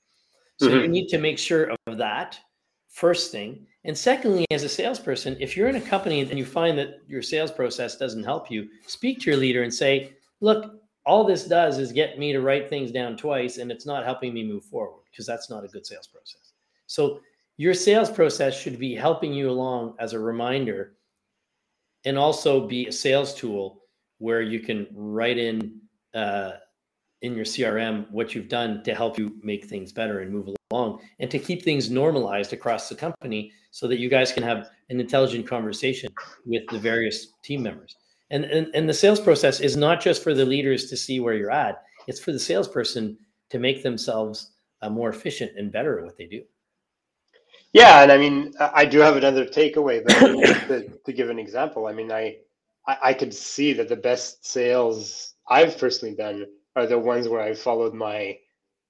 So 0.61 0.68
mm-hmm. 0.68 0.81
you 0.81 0.88
need 0.88 1.09
to 1.09 1.18
make 1.18 1.38
sure 1.38 1.75
of 1.87 1.99
that 1.99 2.38
first 2.88 3.33
thing. 3.33 3.66
And 3.85 3.97
secondly, 3.97 4.47
as 4.51 4.62
a 4.62 4.68
salesperson, 4.68 5.37
if 5.40 5.57
you're 5.57 5.68
in 5.68 5.77
a 5.77 5.81
company 5.81 6.21
and 6.21 6.38
you 6.38 6.47
find 6.47 6.79
that 6.79 7.01
your 7.09 7.23
sales 7.23 7.51
process 7.51 7.97
doesn't 7.97 8.23
help 8.23 8.51
you, 8.51 8.68
speak 8.87 9.18
to 9.21 9.31
your 9.31 9.38
leader 9.38 9.64
and 9.64 9.75
say, 9.75 10.12
look, 10.40 10.81
all 11.05 11.25
this 11.25 11.44
does 11.44 11.79
is 11.79 11.90
get 11.90 12.18
me 12.18 12.33
to 12.33 12.40
write 12.40 12.68
things 12.68 12.92
down 12.92 13.16
twice 13.16 13.59
and 13.59 13.73
it's 13.73 13.87
not 13.87 14.05
helping 14.05 14.33
me 14.33 14.44
move 14.44 14.64
forward 14.64 15.03
because 15.11 15.27
that's 15.27 15.51
not 15.51 15.64
a 15.64 15.68
good 15.68 15.87
sales 15.87 16.07
process. 16.07 16.53
So 16.87 17.21
your 17.57 17.75
sales 17.75 18.11
process 18.11 18.59
should 18.59 18.79
be 18.79 18.94
helping 18.94 19.33
you 19.33 19.51
along 19.51 19.94
as 19.99 20.12
a 20.12 20.21
reminder 20.21 20.94
and 22.05 22.16
also 22.16 22.66
be 22.66 22.87
a 22.87 22.92
sales 22.92 23.35
tool 23.35 23.83
where 24.18 24.42
you 24.42 24.61
can 24.61 24.87
write 24.92 25.38
in 25.38 25.81
uh, 26.14 26.52
in 27.22 27.35
your 27.35 27.44
CRM 27.44 28.09
what 28.11 28.35
you've 28.35 28.48
done 28.48 28.83
to 28.85 28.94
help 28.94 29.18
you 29.18 29.37
make 29.42 29.64
things 29.64 29.92
better 29.92 30.20
and 30.20 30.33
move 30.33 30.48
along 30.70 31.00
and 31.18 31.31
to 31.31 31.38
keep 31.38 31.62
things 31.62 31.90
normalized 31.90 32.52
across 32.52 32.88
the 32.88 32.94
company 32.94 33.52
so 33.70 33.88
that 33.88 33.98
you 33.98 34.09
guys 34.09 34.33
can 34.33 34.42
have 34.42 34.70
an 34.90 35.00
intelligent 35.00 35.46
conversation 35.46 36.12
with 36.46 36.62
the 36.70 36.78
various 36.78 37.28
team 37.42 37.62
members. 37.62 37.96
And, 38.31 38.44
and, 38.44 38.68
and 38.74 38.88
the 38.88 38.94
sales 38.94 39.20
process 39.20 39.61
is 39.61 39.76
not 39.76 40.00
just 40.00 40.22
for 40.22 40.35
the 40.35 40.44
leaders 40.44 40.88
to 40.90 40.96
see 40.96 41.18
where 41.18 41.35
you're 41.35 41.50
at, 41.50 41.83
it's 42.07 42.20
for 42.20 42.33
the 42.33 42.38
salesperson 42.38 43.18
to 43.50 43.59
make 43.59 43.83
themselves 43.83 44.52
uh, 44.83 44.90
more 44.90 45.09
efficient 45.09 45.52
and 45.57 45.72
better 45.72 45.98
at 45.98 46.04
what 46.04 46.16
they 46.16 46.26
do. 46.26 46.42
Yeah, 47.72 48.02
and 48.02 48.12
I 48.12 48.16
mean, 48.16 48.54
I 48.61 48.85
do 48.87 48.98
have 49.00 49.16
another 49.16 49.44
takeaway, 49.44 50.02
but 50.04 50.14
to, 50.68 50.88
to 51.04 51.12
give 51.12 51.28
an 51.28 51.38
example, 51.38 51.87
I 51.87 51.92
mean, 51.92 52.11
I 52.11 52.38
I, 52.88 52.96
I 53.03 53.14
could 53.14 53.35
see 53.35 53.74
that 53.74 53.88
the 53.88 53.96
best 53.96 54.46
sales 54.46 55.35
I've 55.48 55.79
personally 55.79 56.16
done 56.16 56.46
are 56.74 56.87
the 56.87 56.98
ones 56.98 57.29
where 57.29 57.42
I 57.42 57.55
followed 57.55 57.94
my 57.94 58.38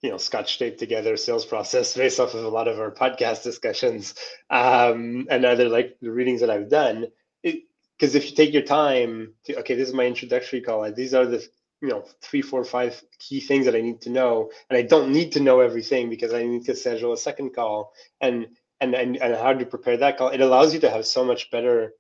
you 0.01 0.11
know 0.11 0.17
scotch 0.17 0.59
tape 0.59 0.79
together 0.79 1.17
sales 1.17 1.45
process 1.45 1.95
based 2.03 2.21
off 2.21 2.35
of 2.35 2.45
a 2.45 2.49
lot 2.49 2.69
of 2.69 2.79
our 2.79 2.93
podcast 2.93 3.43
discussions 3.43 4.15
um, 4.49 5.27
and 5.29 5.45
other 5.45 5.69
like 5.69 5.97
the 6.01 6.11
readings 6.11 6.41
that 6.41 6.51
I've 6.51 6.71
done. 6.71 7.09
Because 7.43 8.15
if 8.15 8.31
you 8.31 8.37
take 8.37 8.53
your 8.53 8.63
time 8.63 9.35
to 9.45 9.59
okay, 9.59 9.75
this 9.75 9.89
is 9.89 9.95
my 9.95 10.07
introductory 10.07 10.61
call. 10.61 10.91
These 10.93 11.15
are 11.15 11.27
the 11.27 11.45
you 11.83 11.89
know 11.89 12.05
three, 12.23 12.43
four, 12.43 12.65
five 12.65 13.03
key 13.19 13.41
things 13.41 13.67
that 13.67 13.75
I 13.75 13.81
need 13.81 14.01
to 14.03 14.11
know, 14.11 14.51
and 14.71 14.79
I 14.79 14.83
don't 14.83 15.13
need 15.13 15.33
to 15.33 15.41
know 15.41 15.59
everything 15.61 16.09
because 16.09 16.33
I 16.33 16.45
need 16.45 16.65
to 16.67 16.77
schedule 16.77 17.13
a 17.13 17.17
second 17.17 17.55
call 17.57 17.93
and 18.21 18.47
and 18.81 18.95
and, 18.95 19.17
and 19.17 19.35
how 19.35 19.53
to 19.53 19.67
prepare 19.67 19.97
that 19.97 20.17
call. 20.17 20.29
It 20.29 20.41
allows 20.41 20.73
you 20.73 20.79
to 20.81 20.91
have 20.91 21.07
so 21.07 21.25
much 21.25 21.51
better 21.51 21.95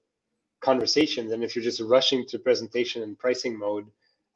conversations 0.60 1.32
and 1.32 1.44
if 1.44 1.54
you're 1.54 1.64
just 1.64 1.80
rushing 1.80 2.26
to 2.26 2.38
presentation 2.38 3.02
and 3.02 3.18
pricing 3.18 3.58
mode 3.58 3.86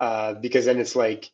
uh, 0.00 0.34
because 0.34 0.64
then 0.64 0.78
it's 0.78 0.96
like 0.96 1.30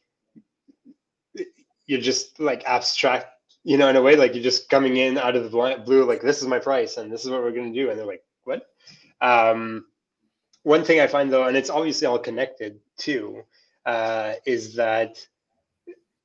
you're 1.87 2.01
just 2.01 2.39
like 2.41 2.65
abstract 2.65 3.27
you 3.65 3.77
know 3.77 3.89
in 3.89 3.97
a 3.97 4.03
way 4.03 4.17
like 4.17 4.35
you're 4.35 4.43
just 4.43 4.69
coming 4.69 4.97
in 4.97 5.19
out 5.19 5.37
of 5.37 5.45
the 5.45 5.83
blue 5.85 6.05
like 6.05 6.23
this 6.23 6.41
is 6.41 6.49
my 6.49 6.59
price 6.59 6.97
and 6.97 7.13
this 7.13 7.25
is 7.25 7.31
what 7.31 7.43
we're 7.43 7.53
going 7.53 7.73
to 7.73 7.79
do 7.79 7.91
and 7.91 7.99
they're 7.99 8.07
like 8.07 8.23
what? 8.45 8.67
Um, 9.21 9.87
one 10.63 10.85
thing 10.85 11.01
i 11.01 11.07
find 11.07 11.33
though 11.33 11.45
and 11.45 11.57
it's 11.57 11.71
obviously 11.71 12.07
all 12.07 12.19
connected 12.19 12.79
too 12.99 13.43
uh, 13.87 14.35
is 14.45 14.75
that 14.75 15.19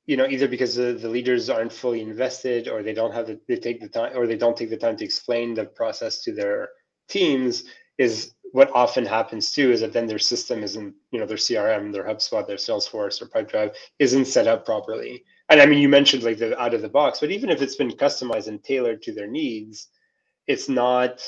you 0.06 0.16
know 0.16 0.26
either 0.26 0.48
because 0.48 0.74
the, 0.74 0.92
the 0.92 1.08
leaders 1.08 1.48
aren't 1.48 1.72
fully 1.72 2.02
invested 2.02 2.68
or 2.68 2.82
they 2.82 2.92
don't 2.92 3.14
have 3.14 3.26
the, 3.26 3.40
they 3.48 3.56
take 3.56 3.80
the 3.80 3.88
time 3.88 4.12
or 4.14 4.26
they 4.26 4.36
don't 4.36 4.56
take 4.56 4.70
the 4.70 4.76
time 4.76 4.96
to 4.96 5.04
explain 5.04 5.54
the 5.54 5.64
process 5.64 6.20
to 6.22 6.32
their 6.32 6.68
teams 7.08 7.64
is 7.96 8.33
what 8.54 8.70
often 8.72 9.04
happens 9.04 9.50
too 9.50 9.72
is 9.72 9.80
that 9.80 9.92
then 9.92 10.06
their 10.06 10.20
system 10.20 10.62
isn't, 10.62 10.94
you 11.10 11.18
know, 11.18 11.26
their 11.26 11.36
CRM, 11.36 11.92
their 11.92 12.04
HubSpot, 12.04 12.46
their 12.46 12.56
Salesforce, 12.56 13.20
or 13.20 13.26
Pipedrive 13.26 13.74
isn't 13.98 14.26
set 14.26 14.46
up 14.46 14.64
properly. 14.64 15.24
And 15.48 15.60
I 15.60 15.66
mean, 15.66 15.80
you 15.80 15.88
mentioned 15.88 16.22
like 16.22 16.38
the 16.38 16.56
out 16.56 16.72
of 16.72 16.80
the 16.80 16.88
box, 16.88 17.18
but 17.18 17.32
even 17.32 17.50
if 17.50 17.60
it's 17.60 17.74
been 17.74 17.90
customized 17.90 18.46
and 18.46 18.62
tailored 18.62 19.02
to 19.02 19.12
their 19.12 19.26
needs, 19.26 19.88
it's 20.46 20.68
not. 20.68 21.20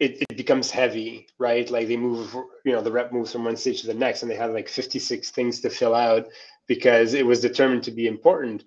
It, 0.00 0.24
it 0.28 0.36
becomes 0.36 0.72
heavy, 0.72 1.28
right? 1.38 1.70
Like 1.70 1.86
they 1.86 1.96
move, 1.96 2.34
you 2.64 2.72
know, 2.72 2.80
the 2.80 2.90
rep 2.90 3.12
moves 3.12 3.30
from 3.30 3.44
one 3.44 3.56
stage 3.56 3.82
to 3.82 3.86
the 3.86 3.94
next, 3.94 4.22
and 4.22 4.30
they 4.30 4.34
have 4.34 4.50
like 4.50 4.68
56 4.68 5.30
things 5.30 5.60
to 5.60 5.70
fill 5.70 5.94
out 5.94 6.26
because 6.66 7.14
it 7.14 7.24
was 7.24 7.40
determined 7.40 7.84
to 7.84 7.92
be 7.92 8.08
important. 8.08 8.64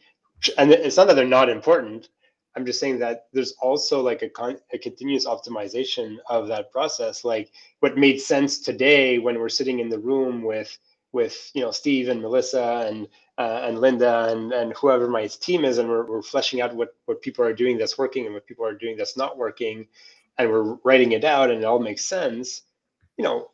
And 0.57 0.71
it's 0.71 0.95
not 0.95 1.07
that 1.07 1.15
they're 1.15 1.27
not 1.27 1.49
important, 1.49 2.07
I'm 2.57 2.65
just 2.65 2.81
saying 2.81 2.99
that 2.99 3.27
there's 3.33 3.53
also 3.61 4.01
like 4.01 4.23
a, 4.23 4.29
con- 4.29 4.59
a 4.73 4.79
continuous 4.79 5.27
optimization 5.27 6.17
of 6.29 6.49
that 6.49 6.71
process. 6.73 7.23
Like 7.23 7.51
what 7.81 7.97
made 7.99 8.19
sense 8.19 8.59
today 8.59 9.19
when 9.19 9.39
we're 9.39 9.49
sitting 9.49 9.79
in 9.79 9.89
the 9.89 9.99
room 9.99 10.43
with 10.43 10.77
with 11.13 11.51
you 11.53 11.61
know 11.61 11.71
Steve 11.71 12.09
and 12.09 12.21
Melissa 12.21 12.87
and 12.89 13.07
uh, 13.37 13.61
and 13.65 13.79
Linda 13.79 14.29
and 14.31 14.53
and 14.53 14.73
whoever 14.73 15.07
my 15.07 15.27
team 15.27 15.65
is, 15.65 15.77
and 15.77 15.87
we're, 15.87 16.07
we're 16.07 16.23
fleshing 16.23 16.61
out 16.61 16.75
what 16.75 16.95
what 17.05 17.21
people 17.21 17.45
are 17.45 17.53
doing 17.53 17.77
that's 17.77 17.99
working 17.99 18.25
and 18.25 18.33
what 18.33 18.47
people 18.47 18.65
are 18.65 18.75
doing 18.75 18.97
that's 18.97 19.17
not 19.17 19.37
working, 19.37 19.87
and 20.39 20.49
we're 20.49 20.77
writing 20.83 21.13
it 21.13 21.23
out, 21.23 21.51
and 21.51 21.61
it 21.61 21.65
all 21.65 21.79
makes 21.79 22.05
sense. 22.05 22.63
You 23.17 23.25
know, 23.25 23.51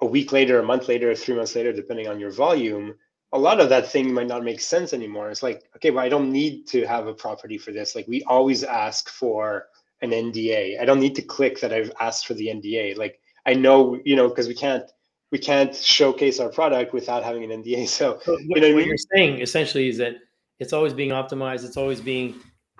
a 0.00 0.06
week 0.06 0.32
later, 0.32 0.60
a 0.60 0.64
month 0.64 0.88
later, 0.88 1.14
three 1.16 1.36
months 1.36 1.56
later, 1.56 1.72
depending 1.72 2.08
on 2.08 2.20
your 2.20 2.30
volume, 2.30 2.94
a 3.34 3.38
lot 3.38 3.60
of 3.60 3.68
that 3.68 3.90
thing 3.90 4.14
might 4.14 4.28
not 4.28 4.44
make 4.44 4.60
sense 4.60 4.92
anymore. 4.92 5.28
It's 5.28 5.42
like, 5.42 5.64
okay, 5.76 5.90
well, 5.90 6.04
I 6.04 6.08
don't 6.08 6.30
need 6.30 6.68
to 6.68 6.86
have 6.86 7.08
a 7.08 7.12
property 7.12 7.58
for 7.58 7.72
this. 7.72 7.96
Like 7.96 8.06
we 8.06 8.22
always 8.22 8.62
ask 8.62 9.08
for 9.08 9.66
an 10.02 10.10
NDA. 10.10 10.80
I 10.80 10.84
don't 10.84 11.00
need 11.00 11.16
to 11.16 11.22
click 11.22 11.60
that 11.60 11.72
I've 11.72 11.92
asked 12.00 12.26
for 12.26 12.34
the 12.34 12.46
NDA. 12.46 12.96
Like 12.96 13.20
I 13.44 13.54
know, 13.54 14.00
you 14.04 14.14
know, 14.14 14.28
because 14.28 14.46
we 14.46 14.54
can't 14.54 14.84
we 15.32 15.38
can't 15.38 15.74
showcase 15.74 16.38
our 16.38 16.48
product 16.48 16.94
without 16.94 17.24
having 17.24 17.50
an 17.50 17.62
NDA. 17.62 17.88
So, 17.88 18.20
so 18.22 18.32
what, 18.32 18.40
you 18.40 18.60
know, 18.60 18.68
what, 18.68 18.76
what 18.76 18.86
you're 18.86 18.96
saying 19.14 19.40
essentially 19.40 19.88
is 19.88 19.98
that 19.98 20.14
it's 20.60 20.72
always 20.72 20.92
being 20.92 21.10
optimized. 21.10 21.64
It's 21.64 21.76
always 21.76 22.00
being 22.00 22.36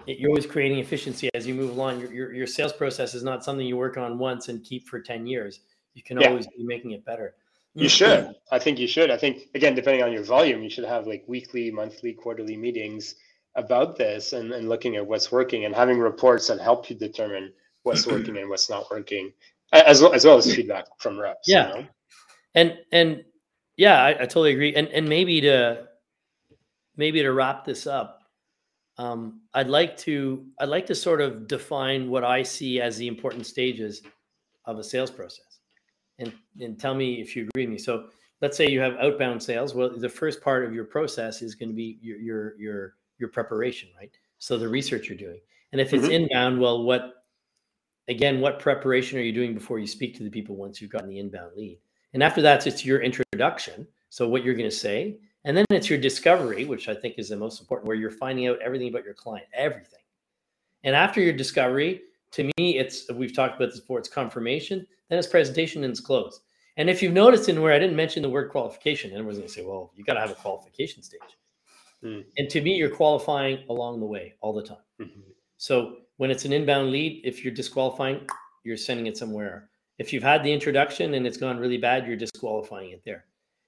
you're 0.07 0.31
always 0.31 0.47
creating 0.47 0.79
efficiency 0.79 1.31
as 1.35 1.47
you 1.49 1.55
move 1.55 1.71
along. 1.71 1.99
Your, 1.99 2.13
your, 2.13 2.33
your 2.33 2.47
sales 2.47 2.73
process 2.73 3.15
is 3.15 3.25
not 3.25 3.43
something 3.43 3.67
you 3.67 3.77
work 3.77 3.97
on 3.97 4.19
once 4.19 4.49
and 4.49 4.63
keep 4.63 4.87
for 4.87 5.01
10 5.01 5.27
years. 5.27 5.61
You 5.95 6.03
can 6.03 6.21
yeah. 6.21 6.29
always 6.29 6.47
be 6.47 6.63
making 6.63 6.93
it 6.93 7.05
better. 7.05 7.35
You 7.75 7.89
should. 7.89 8.35
I 8.53 8.59
think 8.59 8.79
you 8.79 8.87
should. 8.87 9.11
I 9.11 9.17
think, 9.17 9.49
again, 9.55 9.75
depending 9.75 10.03
on 10.03 10.13
your 10.13 10.23
volume, 10.23 10.63
you 10.63 10.71
should 10.71 10.85
have 10.85 11.07
like 11.07 11.25
weekly, 11.27 11.71
monthly, 11.71 12.13
quarterly 12.13 12.57
meetings 12.57 13.17
about 13.57 13.97
this 13.97 14.33
and, 14.33 14.53
and 14.53 14.69
looking 14.69 14.97
at 14.97 15.07
what's 15.07 15.33
working 15.33 15.65
and 15.65 15.75
having 15.75 15.99
reports 15.99 16.47
that 16.49 16.61
help 16.61 16.89
you 16.89 16.97
determine 16.97 17.53
what's 17.83 18.07
working 18.07 18.37
and 18.39 18.49
what's 18.49 18.71
not 18.71 18.91
working, 18.91 19.33
as 19.73 20.01
well 20.01 20.13
as, 20.13 20.25
well 20.25 20.39
as 20.39 20.55
feedback 20.55 20.87
from 20.99 21.19
reps. 21.19 21.49
Yeah. 21.49 21.69
You 21.69 21.75
know? 21.75 21.87
And, 22.55 22.79
and 22.93 23.25
yeah, 23.77 24.03
I, 24.03 24.11
I 24.11 24.27
totally 24.27 24.53
agree. 24.53 24.75
And, 24.75 24.89
and 24.89 25.09
maybe 25.09 25.41
to, 25.41 25.89
maybe 26.97 27.23
to 27.23 27.33
wrap 27.33 27.65
this 27.65 27.87
up, 27.87 28.21
um, 28.99 29.41
I'd 29.53 29.69
like 29.69 29.97
to 29.99 30.47
I'd 30.59 30.69
like 30.69 30.87
to 30.87 30.95
sort 30.95 31.21
of 31.21 31.49
define 31.49 32.11
what 32.11 32.25
I 32.25 32.43
see 32.43 32.81
as 32.81 32.97
the 32.97 33.09
important 33.09 33.47
stages 33.47 34.03
of 34.67 34.79
a 34.79 34.85
sales 34.85 35.11
process, 35.11 35.54
and 36.19 36.33
and 36.61 36.79
tell 36.79 36.95
me 36.95 37.21
if 37.21 37.35
you 37.35 37.45
agree 37.45 37.67
with 37.67 37.73
me. 37.73 37.79
So 37.79 38.09
let's 38.41 38.57
say 38.57 38.69
you 38.69 38.81
have 38.81 38.97
outbound 38.97 39.43
sales. 39.43 39.75
Well, 39.75 39.91
the 39.97 40.09
first 40.09 40.41
part 40.43 40.65
of 40.65 40.75
your 40.75 40.85
process 40.85 41.43
is 41.43 41.55
going 41.55 41.71
to 41.71 41.75
be 41.75 41.99
your 42.01 42.19
your 42.19 42.61
your 42.61 42.95
your 43.19 43.29
preparation, 43.29 43.89
right? 43.99 44.11
So 44.39 44.59
the 44.59 44.69
research 44.69 45.09
you're 45.09 45.19
doing, 45.19 45.41
and 45.73 45.81
if 45.81 45.93
it's 45.93 46.05
mm-hmm. 46.05 46.13
inbound, 46.13 46.61
well, 46.61 46.83
what 46.83 47.25
again? 48.09 48.41
What 48.41 48.59
preparation 48.59 49.19
are 49.19 49.23
you 49.23 49.33
doing 49.33 49.55
before 49.55 49.79
you 49.79 49.87
speak 49.87 50.17
to 50.17 50.23
the 50.23 50.31
people 50.31 50.57
once 50.57 50.81
you've 50.81 50.91
gotten 50.91 51.09
the 51.09 51.19
inbound 51.19 51.53
lead? 51.57 51.79
And 52.13 52.23
after 52.23 52.43
that, 52.43 52.67
it's 52.67 52.85
your 52.85 53.01
introduction. 53.03 53.87
So 54.09 54.29
what 54.29 54.45
you're 54.45 54.55
going 54.55 54.71
to 54.71 54.77
say, 54.77 55.17
and 55.45 55.57
then 55.57 55.65
it's 55.71 55.91
your 55.91 55.99
discovery, 55.99 56.65
which 56.65 56.89
I 56.89 56.95
think 56.95 57.17
is 57.19 57.29
the 57.29 57.37
most 57.37 57.61
important, 57.61 57.89
where 57.89 57.97
you're 57.97 58.11
finding 58.11 58.47
out 58.47 58.61
everything 58.63 58.89
about 58.89 59.05
your 59.05 59.15
client, 59.15 59.47
everything. 59.53 59.99
And 60.85 60.95
after 60.95 61.21
your 61.21 61.33
discovery, 61.33 62.03
to 62.35 62.45
me, 62.59 62.79
it's 62.79 63.11
we've 63.13 63.35
talked 63.35 63.57
about 63.57 63.71
this 63.71 63.81
before, 63.81 63.99
it's 63.99 64.09
confirmation, 64.09 64.87
then 65.09 65.19
it's 65.19 65.29
presentation 65.29 65.85
and 65.85 65.91
it's 65.91 66.01
close. 66.01 66.41
And 66.77 66.91
if 66.91 67.03
you've 67.03 67.13
noticed 67.13 67.49
in 67.49 67.63
where 67.63 67.73
I 67.73 67.79
didn't 67.79 67.97
mention 67.97 68.23
the 68.23 68.29
word 68.29 68.51
qualification, 68.51 69.11
and 69.11 69.19
everyone's 69.19 69.39
gonna 69.39 69.49
say, 69.49 69.65
well, 69.65 69.93
you 69.95 70.05
gotta 70.05 70.21
have 70.21 70.31
a 70.31 70.35
qualification 70.35 71.03
stage. 71.03 71.21
Mm. 72.05 72.25
And 72.37 72.51
to 72.51 72.61
me, 72.61 72.75
you're 72.75 72.91
qualifying 72.91 73.65
along 73.69 74.01
the 74.01 74.07
way 74.07 74.35
all 74.41 74.53
the 74.53 74.63
time. 74.63 74.85
Mm-hmm. 75.01 75.21
So 75.57 75.97
when 76.17 76.31
it's 76.31 76.45
an 76.45 76.53
inbound 76.53 76.91
lead, 76.91 77.23
if 77.25 77.45
you're 77.45 77.55
disqualifying, 77.55 78.27
you're 78.65 78.77
sending 78.77 79.07
it 79.07 79.17
somewhere. 79.17 79.71
If 79.99 80.13
you've 80.13 80.23
had 80.23 80.43
the 80.43 80.53
introduction 80.53 81.15
and 81.15 81.27
it's 81.27 81.37
gone 81.37 81.59
really 81.59 81.79
bad, 81.79 82.07
you're 82.07 82.17
disqualifying 82.17 82.91
it 82.91 83.03
there 83.05 83.25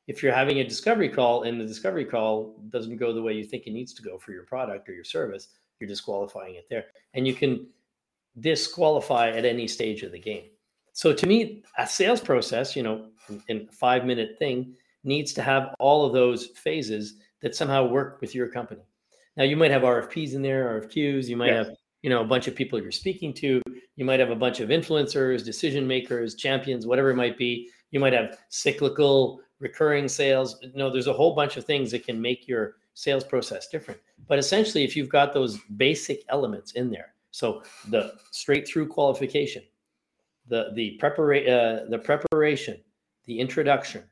if 0.07 0.22
you're 0.22 0.33
having 0.33 0.61
a 0.61 0.64
discovery 0.64 1.09
call 1.09 1.42
and 1.42 1.61
the 1.61 1.64
discovery 1.64 2.05
call 2.05 2.57
doesn't 2.70 2.96
go 2.96 3.12
the 3.12 3.22
way 3.22 3.33
you 3.33 3.44
think 3.44 3.66
it 3.66 3.72
needs 3.72 3.92
to 3.94 4.02
go 4.02 4.18
for 4.18 4.33
your 4.33 4.44
product 4.44 4.88
or 4.88 4.92
your 4.92 5.05
service, 5.05 5.48
you're 5.81 5.88
disqualifying 5.88 6.55
it 6.55 6.66
there. 6.70 6.87
And 7.14 7.26
you 7.26 7.35
can 7.35 7.66
disqualify 8.40 9.31
at 9.31 9.44
any 9.44 9.66
stage 9.66 10.03
of 10.03 10.12
the 10.12 10.18
game. 10.18 10.44
So 10.92 11.12
to 11.12 11.27
me, 11.27 11.62
a 11.79 11.87
sales 11.87 12.20
process, 12.20 12.75
you 12.75 12.83
know, 12.83 13.07
in, 13.49 13.68
a 13.68 13.72
five 13.72 14.05
minute 14.05 14.37
thing 14.38 14.75
needs 15.05 15.33
to 15.35 15.42
have 15.42 15.75
all 15.79 16.05
of 16.07 16.12
those 16.12 16.46
phases 16.46 17.14
that 17.42 17.55
somehow 17.55 17.87
work 17.87 18.20
with 18.20 18.35
your 18.35 18.49
company. 18.49 18.83
Now 19.37 19.44
you 19.44 19.57
might 19.57 19.70
have 19.70 19.83
RFPs 19.83 20.35
in 20.35 20.42
there, 20.42 20.81
RFQs, 20.81 21.29
you 21.29 21.37
might 21.37 21.53
have, 21.53 21.68
you 22.03 22.11
know, 22.11 22.22
a 22.22 22.27
bunch 22.27 22.49
of 22.49 22.55
people 22.55 22.81
you're 22.81 22.90
speaking 22.90 23.35
to, 23.35 23.61
you 23.96 24.05
might 24.05 24.20
have 24.20 24.31
a 24.31 24.37
bunch 24.37 24.61
of 24.61 24.70
influencers, 24.70 25.44
decision 25.44 25.87
makers, 25.87 26.35
champions, 26.35 26.87
whatever 26.87 27.11
it 27.11 27.16
might 27.16 27.37
be. 27.37 27.68
You 27.90 28.01
might 28.01 28.12
have 28.12 28.38
cyclical 28.49 29.40
recurring 29.59 30.09
sales. 30.09 30.59
No, 30.75 30.90
there's 30.90 31.07
a 31.07 31.12
whole 31.12 31.35
bunch 31.35 31.57
of 31.57 31.64
things 31.64 31.90
that 31.90 32.05
can 32.05 32.20
make 32.20 32.46
your 32.46 32.77
sales 32.94 33.25
process 33.25 33.68
different. 33.68 34.01
But 34.29 34.38
essentially, 34.38 34.85
if 34.85 34.96
you've 34.96 35.09
got 35.09 35.33
those 35.33 35.59
basic 35.77 36.25
elements 36.29 36.72
in 36.72 36.90
there, 36.90 37.14
so 37.37 37.62
the 37.90 38.14
straight 38.31 38.66
through 38.66 38.88
qualification, 38.88 39.62
the 40.49 40.70
the 40.75 40.99
prepara- 41.03 41.46
uh, 41.46 41.85
the 41.90 41.99
preparation, 41.99 42.81
the 43.27 43.38
introduction, 43.38 44.05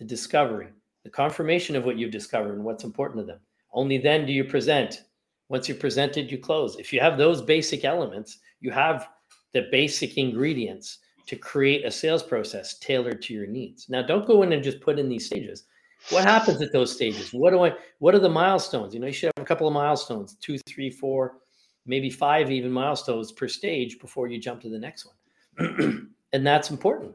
the 0.00 0.04
discovery, 0.04 0.66
the 1.04 1.10
confirmation 1.10 1.76
of 1.76 1.84
what 1.84 1.96
you've 1.96 2.10
discovered 2.10 2.54
and 2.54 2.64
what's 2.64 2.82
important 2.82 3.20
to 3.20 3.24
them. 3.24 3.38
Only 3.72 3.98
then 3.98 4.26
do 4.26 4.32
you 4.32 4.42
present. 4.42 5.02
Once 5.48 5.68
you 5.68 5.76
presented, 5.76 6.28
you 6.32 6.38
close. 6.38 6.74
If 6.76 6.92
you 6.92 6.98
have 6.98 7.16
those 7.16 7.40
basic 7.40 7.84
elements, 7.84 8.40
you 8.60 8.72
have 8.72 9.10
the 9.52 9.68
basic 9.70 10.18
ingredients 10.18 10.98
to 11.28 11.36
create 11.36 11.84
a 11.84 11.90
sales 11.90 12.24
process 12.24 12.80
tailored 12.80 13.22
to 13.22 13.32
your 13.32 13.46
needs. 13.46 13.88
Now, 13.88 14.02
don't 14.02 14.26
go 14.26 14.42
in 14.42 14.52
and 14.52 14.64
just 14.64 14.80
put 14.80 14.98
in 14.98 15.08
these 15.08 15.26
stages. 15.26 15.66
What 16.10 16.24
happens 16.24 16.60
at 16.60 16.72
those 16.72 16.92
stages? 16.92 17.32
What 17.32 17.52
do 17.52 17.64
I? 17.64 17.74
What 18.00 18.16
are 18.16 18.18
the 18.18 18.28
milestones? 18.28 18.92
You 18.92 18.98
know, 18.98 19.06
you 19.06 19.12
should 19.12 19.30
have 19.36 19.44
a 19.44 19.46
couple 19.46 19.68
of 19.68 19.72
milestones, 19.72 20.34
two, 20.40 20.58
three, 20.66 20.90
four, 20.90 21.41
maybe 21.86 22.10
five 22.10 22.50
even 22.50 22.70
milestones 22.70 23.32
per 23.32 23.48
stage 23.48 23.98
before 23.98 24.28
you 24.28 24.38
jump 24.38 24.60
to 24.62 24.68
the 24.68 24.78
next 24.78 25.06
one, 25.06 26.12
and 26.32 26.46
that's 26.46 26.70
important. 26.70 27.14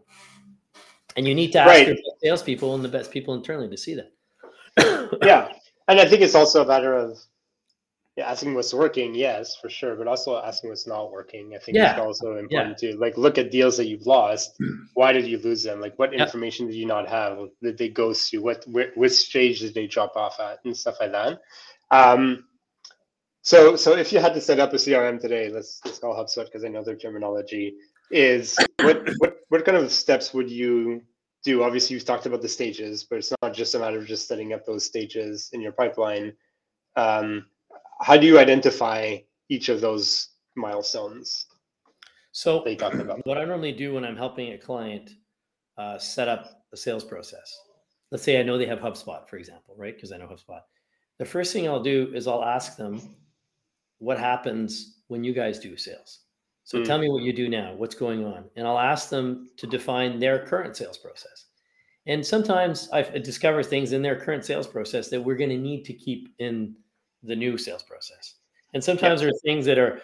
And 1.15 1.27
you 1.27 1.33
need 1.33 1.51
to 1.53 1.59
ask 1.59 1.69
right. 1.69 1.87
your 1.87 1.97
salespeople 2.21 2.75
and 2.75 2.83
the 2.83 2.89
best 2.89 3.11
people 3.11 3.33
internally 3.33 3.69
to 3.69 3.77
see 3.77 3.95
that. 3.95 5.19
yeah, 5.23 5.51
and 5.87 5.99
I 5.99 6.05
think 6.07 6.21
it's 6.21 6.35
also 6.35 6.63
a 6.63 6.67
matter 6.67 6.93
of 6.93 7.17
yeah, 8.17 8.31
asking 8.31 8.55
what's 8.55 8.73
working, 8.73 9.13
yes, 9.13 9.55
for 9.55 9.69
sure, 9.69 9.95
but 9.95 10.07
also 10.07 10.37
asking 10.37 10.71
what's 10.71 10.87
not 10.87 11.11
working. 11.11 11.53
I 11.55 11.59
think 11.59 11.77
yeah. 11.77 11.91
it's 11.91 11.99
also 11.99 12.37
important 12.37 12.79
yeah. 12.81 12.91
to 12.91 12.97
like 12.97 13.15
look 13.15 13.37
at 13.37 13.51
deals 13.51 13.77
that 13.77 13.85
you've 13.85 14.07
lost. 14.07 14.57
Why 14.95 15.11
did 15.13 15.27
you 15.27 15.37
lose 15.37 15.61
them? 15.61 15.79
Like, 15.79 15.99
what 15.99 16.15
information 16.15 16.65
did 16.65 16.75
you 16.75 16.87
not 16.87 17.07
have? 17.07 17.37
Did 17.61 17.77
they 17.77 17.89
ghost 17.89 18.33
you? 18.33 18.41
What 18.41 18.65
which 18.67 19.11
stage 19.11 19.59
did 19.59 19.75
they 19.75 19.85
drop 19.85 20.15
off 20.15 20.39
at, 20.39 20.57
and 20.65 20.75
stuff 20.75 20.95
like 20.99 21.11
that. 21.11 21.39
Um, 21.91 22.45
so, 23.47 23.77
so 23.77 23.93
if 23.93 24.11
you 24.11 24.19
had 24.19 24.33
to 24.33 24.41
set 24.41 24.59
up 24.59 24.73
a 24.73 24.75
CRM 24.75 25.21
today, 25.21 25.49
let's 25.49 25.79
let's 25.85 25.99
call 25.99 26.13
HubSpot 26.13 26.43
because 26.43 26.65
I 26.65 26.67
know 26.67 26.83
their 26.83 26.97
terminology 26.97 27.75
is. 28.11 28.57
What 28.81 29.07
what 29.19 29.37
what 29.47 29.63
kind 29.63 29.77
of 29.77 29.89
steps 29.89 30.33
would 30.33 30.51
you 30.51 31.01
do? 31.45 31.63
Obviously, 31.63 31.93
you've 31.93 32.03
talked 32.03 32.25
about 32.25 32.41
the 32.41 32.49
stages, 32.49 33.05
but 33.05 33.19
it's 33.19 33.31
not 33.41 33.53
just 33.53 33.73
a 33.73 33.79
matter 33.79 33.99
of 33.99 34.05
just 34.05 34.27
setting 34.27 34.51
up 34.51 34.65
those 34.65 34.83
stages 34.83 35.49
in 35.53 35.61
your 35.61 35.71
pipeline. 35.71 36.33
Um, 36.97 37.45
how 38.01 38.17
do 38.17 38.27
you 38.27 38.37
identify 38.37 39.19
each 39.47 39.69
of 39.69 39.79
those 39.79 40.27
milestones? 40.57 41.45
So 42.33 42.65
what 43.23 43.37
I 43.37 43.45
normally 43.45 43.71
do 43.71 43.93
when 43.93 44.03
I'm 44.03 44.17
helping 44.17 44.51
a 44.51 44.57
client 44.57 45.11
uh, 45.77 45.97
set 45.97 46.27
up 46.27 46.65
a 46.73 46.77
sales 46.77 47.05
process, 47.05 47.57
let's 48.11 48.25
say 48.25 48.41
I 48.41 48.43
know 48.43 48.57
they 48.57 48.65
have 48.65 48.79
HubSpot, 48.79 49.25
for 49.29 49.37
example, 49.37 49.73
right? 49.77 49.95
Because 49.95 50.11
I 50.11 50.17
know 50.17 50.27
HubSpot. 50.27 50.59
The 51.17 51.25
first 51.25 51.53
thing 51.53 51.65
I'll 51.65 51.81
do 51.81 52.11
is 52.13 52.27
I'll 52.27 52.43
ask 52.43 52.75
them, 52.75 53.01
what 53.99 54.19
happens 54.19 54.99
when 55.07 55.23
you 55.23 55.33
guys 55.33 55.59
do 55.59 55.77
sales? 55.77 56.21
So 56.63 56.79
mm. 56.79 56.85
tell 56.85 56.97
me 56.97 57.09
what 57.09 57.23
you 57.23 57.33
do 57.33 57.47
now. 57.47 57.73
What's 57.75 57.95
going 57.95 58.25
on? 58.25 58.45
And 58.55 58.67
I'll 58.67 58.79
ask 58.79 59.09
them 59.09 59.49
to 59.57 59.67
define 59.67 60.19
their 60.19 60.45
current 60.45 60.75
sales 60.75 60.97
process. 60.97 61.45
And 62.07 62.25
sometimes 62.25 62.89
I 62.93 63.03
discover 63.03 63.63
things 63.63 63.91
in 63.91 64.01
their 64.01 64.19
current 64.19 64.45
sales 64.45 64.67
process 64.67 65.09
that 65.09 65.21
we're 65.21 65.35
going 65.35 65.49
to 65.49 65.57
need 65.57 65.83
to 65.85 65.93
keep 65.93 66.29
in 66.39 66.75
the 67.23 67.35
new 67.35 67.57
sales 67.57 67.83
process. 67.83 68.35
And 68.73 68.83
sometimes 68.83 69.21
there 69.21 69.29
are 69.29 69.39
things 69.45 69.65
that 69.65 69.77
are 69.77 70.01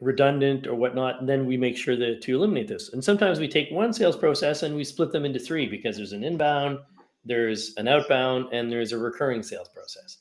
redundant 0.00 0.66
or 0.66 0.74
whatnot, 0.74 1.20
and 1.20 1.28
then 1.28 1.46
we 1.46 1.56
make 1.56 1.76
sure 1.76 1.96
that 1.96 2.22
to 2.22 2.34
eliminate 2.34 2.68
this. 2.68 2.92
And 2.92 3.02
sometimes 3.02 3.38
we 3.38 3.48
take 3.48 3.70
one 3.70 3.92
sales 3.92 4.16
process 4.16 4.62
and 4.62 4.74
we 4.74 4.84
split 4.84 5.12
them 5.12 5.24
into 5.24 5.38
three 5.38 5.66
because 5.66 5.96
there's 5.96 6.12
an 6.12 6.24
inbound, 6.24 6.78
there's 7.24 7.74
an 7.76 7.86
outbound, 7.86 8.52
and 8.52 8.70
there's 8.70 8.92
a 8.92 8.98
recurring 8.98 9.42
sales 9.42 9.68
process, 9.68 10.18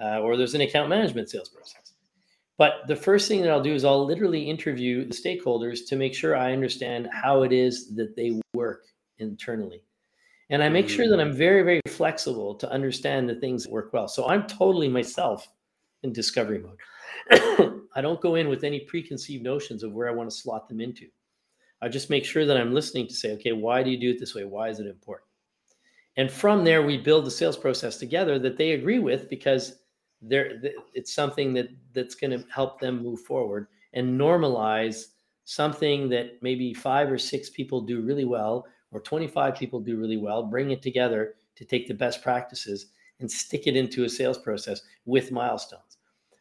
uh, 0.00 0.20
or 0.20 0.36
there's 0.36 0.54
an 0.54 0.60
account 0.60 0.88
management 0.88 1.30
sales 1.30 1.48
process. 1.48 1.92
But 2.58 2.86
the 2.86 2.96
first 2.96 3.28
thing 3.28 3.42
that 3.42 3.50
I'll 3.50 3.62
do 3.62 3.74
is 3.74 3.84
I'll 3.84 4.04
literally 4.04 4.48
interview 4.48 5.04
the 5.04 5.14
stakeholders 5.14 5.86
to 5.88 5.96
make 5.96 6.14
sure 6.14 6.36
I 6.36 6.52
understand 6.52 7.08
how 7.12 7.42
it 7.42 7.52
is 7.52 7.94
that 7.96 8.16
they 8.16 8.40
work 8.54 8.84
internally. 9.18 9.82
And 10.48 10.62
I 10.62 10.68
make 10.68 10.88
sure 10.88 11.08
that 11.08 11.20
I'm 11.20 11.32
very, 11.32 11.62
very 11.62 11.80
flexible 11.88 12.54
to 12.54 12.70
understand 12.70 13.28
the 13.28 13.34
things 13.34 13.64
that 13.64 13.72
work 13.72 13.92
well. 13.92 14.06
So 14.06 14.28
I'm 14.28 14.46
totally 14.46 14.88
myself 14.88 15.48
in 16.02 16.12
discovery 16.12 16.60
mode. 16.60 16.78
I 17.94 18.00
don't 18.00 18.20
go 18.20 18.36
in 18.36 18.48
with 18.48 18.62
any 18.62 18.80
preconceived 18.80 19.42
notions 19.42 19.82
of 19.82 19.92
where 19.92 20.08
I 20.08 20.12
want 20.12 20.30
to 20.30 20.36
slot 20.36 20.68
them 20.68 20.80
into. 20.80 21.08
I 21.82 21.88
just 21.88 22.10
make 22.10 22.24
sure 22.24 22.46
that 22.46 22.56
I'm 22.56 22.72
listening 22.72 23.08
to 23.08 23.14
say, 23.14 23.32
okay, 23.32 23.52
why 23.52 23.82
do 23.82 23.90
you 23.90 23.98
do 23.98 24.10
it 24.10 24.20
this 24.20 24.34
way? 24.34 24.44
Why 24.44 24.68
is 24.68 24.78
it 24.78 24.86
important? 24.86 25.28
And 26.16 26.30
from 26.30 26.64
there, 26.64 26.82
we 26.82 26.96
build 26.96 27.26
the 27.26 27.30
sales 27.30 27.56
process 27.56 27.98
together 27.98 28.38
that 28.38 28.56
they 28.56 28.72
agree 28.72 29.00
with 29.00 29.28
because 29.28 29.80
it's 30.30 31.14
something 31.14 31.52
that 31.54 31.68
that's 31.92 32.14
going 32.14 32.30
to 32.30 32.44
help 32.52 32.80
them 32.80 33.02
move 33.02 33.20
forward 33.20 33.68
and 33.92 34.18
normalize 34.18 35.06
something 35.44 36.08
that 36.08 36.42
maybe 36.42 36.74
five 36.74 37.10
or 37.10 37.18
six 37.18 37.48
people 37.48 37.80
do 37.80 38.00
really 38.00 38.24
well 38.24 38.66
or 38.90 39.00
25 39.00 39.54
people 39.54 39.80
do 39.80 39.96
really 39.96 40.16
well, 40.16 40.42
bring 40.42 40.70
it 40.70 40.82
together 40.82 41.34
to 41.54 41.64
take 41.64 41.86
the 41.86 41.94
best 41.94 42.22
practices 42.22 42.86
and 43.20 43.30
stick 43.30 43.66
it 43.66 43.76
into 43.76 44.04
a 44.04 44.08
sales 44.08 44.38
process 44.38 44.82
with 45.04 45.32
milestones. 45.32 45.98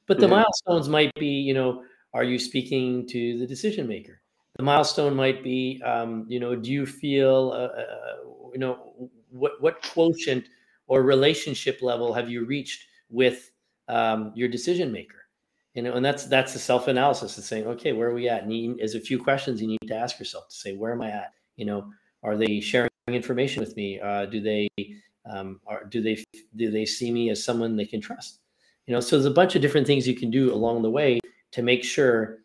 But 0.07 0.19
the 0.19 0.25
mm-hmm. 0.25 0.35
milestones 0.35 0.89
might 0.89 1.13
be, 1.15 1.27
you 1.27 1.53
know, 1.53 1.83
are 2.13 2.23
you 2.23 2.37
speaking 2.37 3.07
to 3.07 3.37
the 3.37 3.47
decision 3.47 3.87
maker? 3.87 4.21
The 4.57 4.63
milestone 4.63 5.15
might 5.15 5.43
be, 5.43 5.81
um, 5.83 6.25
you 6.29 6.39
know, 6.39 6.55
do 6.55 6.71
you 6.71 6.85
feel, 6.85 7.51
uh, 7.53 7.79
uh, 7.81 8.49
you 8.53 8.59
know, 8.59 9.09
what 9.31 9.61
what 9.61 9.81
quotient 9.81 10.45
or 10.87 11.03
relationship 11.03 11.81
level 11.81 12.13
have 12.13 12.29
you 12.29 12.45
reached 12.45 12.85
with 13.09 13.51
um, 13.87 14.31
your 14.35 14.47
decision 14.47 14.91
maker? 14.91 15.25
you 15.75 15.81
know, 15.81 15.93
and 15.93 16.03
that's 16.03 16.25
that's 16.25 16.53
the 16.53 16.59
self 16.59 16.87
analysis. 16.87 17.37
It's 17.37 17.47
saying, 17.47 17.67
okay, 17.67 17.91
where 17.91 18.09
are 18.09 18.13
we 18.13 18.29
at? 18.29 18.43
And 18.43 18.53
you, 18.53 18.77
there's 18.77 18.95
a 18.95 18.99
few 18.99 19.21
questions 19.21 19.61
you 19.61 19.67
need 19.67 19.87
to 19.87 19.95
ask 19.95 20.17
yourself 20.17 20.47
to 20.47 20.55
say, 20.55 20.73
where 20.73 20.93
am 20.93 21.01
I 21.01 21.09
at? 21.11 21.33
You 21.57 21.65
know, 21.65 21.91
are 22.23 22.37
they 22.37 22.61
sharing 22.61 22.89
information 23.09 23.59
with 23.59 23.75
me? 23.75 23.99
Uh, 23.99 24.25
do 24.25 24.39
they 24.39 24.69
um, 25.29 25.59
are, 25.67 25.83
do 25.83 26.01
they 26.01 26.23
do 26.55 26.71
they 26.71 26.85
see 26.85 27.11
me 27.11 27.29
as 27.29 27.43
someone 27.43 27.75
they 27.75 27.85
can 27.85 27.99
trust? 27.99 28.39
You 28.87 28.93
know, 28.93 29.01
so 29.01 29.17
there's 29.17 29.25
a 29.25 29.31
bunch 29.31 29.55
of 29.55 29.61
different 29.61 29.85
things 29.85 30.07
you 30.07 30.15
can 30.15 30.31
do 30.31 30.53
along 30.53 30.81
the 30.81 30.89
way 30.89 31.19
to 31.51 31.61
make 31.61 31.83
sure 31.83 32.37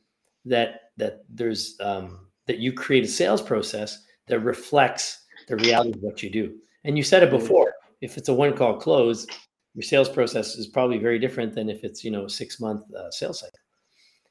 that 0.44 0.90
that 0.96 1.24
there's 1.29 1.76
um, 1.81 2.26
that 2.46 2.59
you 2.59 2.72
create 2.72 3.05
a 3.05 3.09
sales 3.09 3.40
process 3.40 4.05
that 4.26 4.40
reflects 4.40 5.24
the 5.46 5.55
reality 5.57 5.90
of 5.90 6.03
what 6.03 6.20
you 6.20 6.31
do. 6.31 6.57
And 6.83 6.96
you 6.96 7.05
said 7.05 7.22
it 7.22 7.31
before. 7.31 7.74
If 8.00 8.16
it's 8.16 8.29
a 8.29 8.35
one 8.35 8.57
call 8.57 8.76
close, 8.76 9.26
your 9.74 9.83
sales 9.83 10.09
process 10.09 10.56
is 10.56 10.66
probably 10.66 10.98
very 10.98 11.18
different 11.18 11.54
than 11.54 11.68
if 11.68 11.85
it's 11.85 12.04
you 12.04 12.11
know 12.11 12.24
a 12.24 12.30
six 12.30 12.61
month 12.61 12.83
uh, 12.94 13.11
sales 13.11 13.40
cycle. 13.40 13.59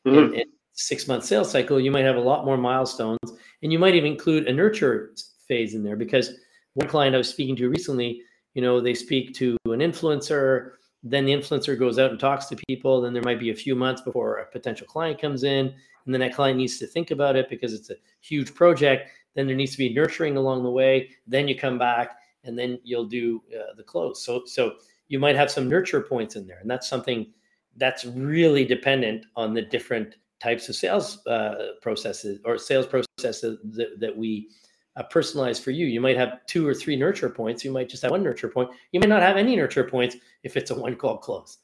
Mm-hmm. 0.06 0.34
And, 0.36 0.46
six 0.80 1.10
month 1.10 1.26
sales 1.26 1.52
cycle, 1.52 1.78
you 1.78 1.92
might 1.92 2.06
have 2.06 2.16
a 2.16 2.22
lot 2.22 2.46
more 2.46 2.58
milestones, 2.58 3.20
and 3.62 3.72
you 3.72 3.78
might 3.78 3.96
even 3.96 4.14
include 4.14 4.48
a 4.48 4.54
nurture 4.54 5.14
phase 5.46 5.76
in 5.76 5.84
there 5.84 5.98
because 5.98 6.32
one 6.76 6.88
client 6.88 7.14
I 7.14 7.18
was 7.18 7.28
speaking 7.28 7.56
to 7.58 7.70
recently, 7.70 8.22
you 8.54 8.62
know, 8.62 8.80
they 8.80 8.94
speak 8.94 9.34
to 9.36 9.58
an 9.66 9.80
influencer, 9.80 10.72
then 11.04 11.26
the 11.26 11.34
influencer 11.34 11.78
goes 11.78 12.00
out 12.00 12.12
and 12.12 12.20
talks 12.20 12.46
to 12.48 12.58
people, 12.68 13.02
then 13.02 13.14
there 13.14 13.24
might 13.24 13.40
be 13.40 13.50
a 13.50 13.56
few 13.56 13.76
months 13.76 14.02
before 14.02 14.38
a 14.38 14.46
potential 14.46 14.88
client 14.88 15.20
comes 15.20 15.44
in, 15.44 15.74
and 16.06 16.14
then 16.14 16.22
that 16.22 16.34
client 16.34 16.58
needs 16.58 16.80
to 16.80 16.88
think 16.88 17.12
about 17.12 17.36
it 17.36 17.50
because 17.50 17.74
it's 17.74 17.90
a 17.90 17.96
huge 18.22 18.56
project. 18.56 19.10
Then 19.36 19.48
there 19.48 19.56
needs 19.56 19.74
to 19.74 19.78
be 19.78 19.94
nurturing 19.94 20.38
along 20.38 20.64
the 20.64 20.72
way. 20.72 21.10
Then 21.28 21.48
you 21.48 21.58
come 21.58 21.78
back, 21.78 22.18
and 22.44 22.58
then 22.58 22.80
you'll 22.84 23.06
do 23.06 23.42
uh, 23.54 23.76
the 23.76 23.84
close. 23.84 24.24
So, 24.24 24.44
so 24.46 24.76
you 25.10 25.20
might 25.20 25.36
have 25.36 25.52
some 25.52 25.68
nurture 25.68 26.02
points 26.02 26.36
in 26.36 26.48
there, 26.48 26.60
and 26.60 26.70
that's 26.70 26.88
something 26.88 27.34
that's 27.78 28.06
really 28.06 28.66
dependent 28.66 29.26
on 29.36 29.54
the 29.54 29.62
different 29.62 30.16
types 30.40 30.70
of 30.70 30.76
sales 30.76 31.26
uh, 31.28 31.74
processes 31.82 32.40
or 32.46 32.58
sales 32.58 32.86
processes 32.86 33.58
that, 33.72 34.00
that 34.00 34.16
we 34.16 34.48
uh, 34.96 35.04
personalize 35.12 35.62
for 35.62 35.72
you. 35.72 35.86
You 35.86 36.02
might 36.02 36.18
have 36.18 36.46
two 36.46 36.68
or 36.68 36.74
three 36.74 36.96
nurture 36.96 37.30
points. 37.30 37.66
You 37.66 37.72
might 37.72 37.90
just 37.90 38.04
have 38.04 38.12
one 38.12 38.24
nurture 38.24 38.48
point. 38.48 38.70
You 38.92 39.00
may 39.00 39.08
not 39.08 39.22
have 39.22 39.38
any 39.38 39.56
nurture 39.56 39.84
points 39.84 40.16
if 40.44 40.56
it's 40.56 40.72
a 40.72 40.76
one 40.76 40.96
call 40.96 41.18
close, 41.18 41.58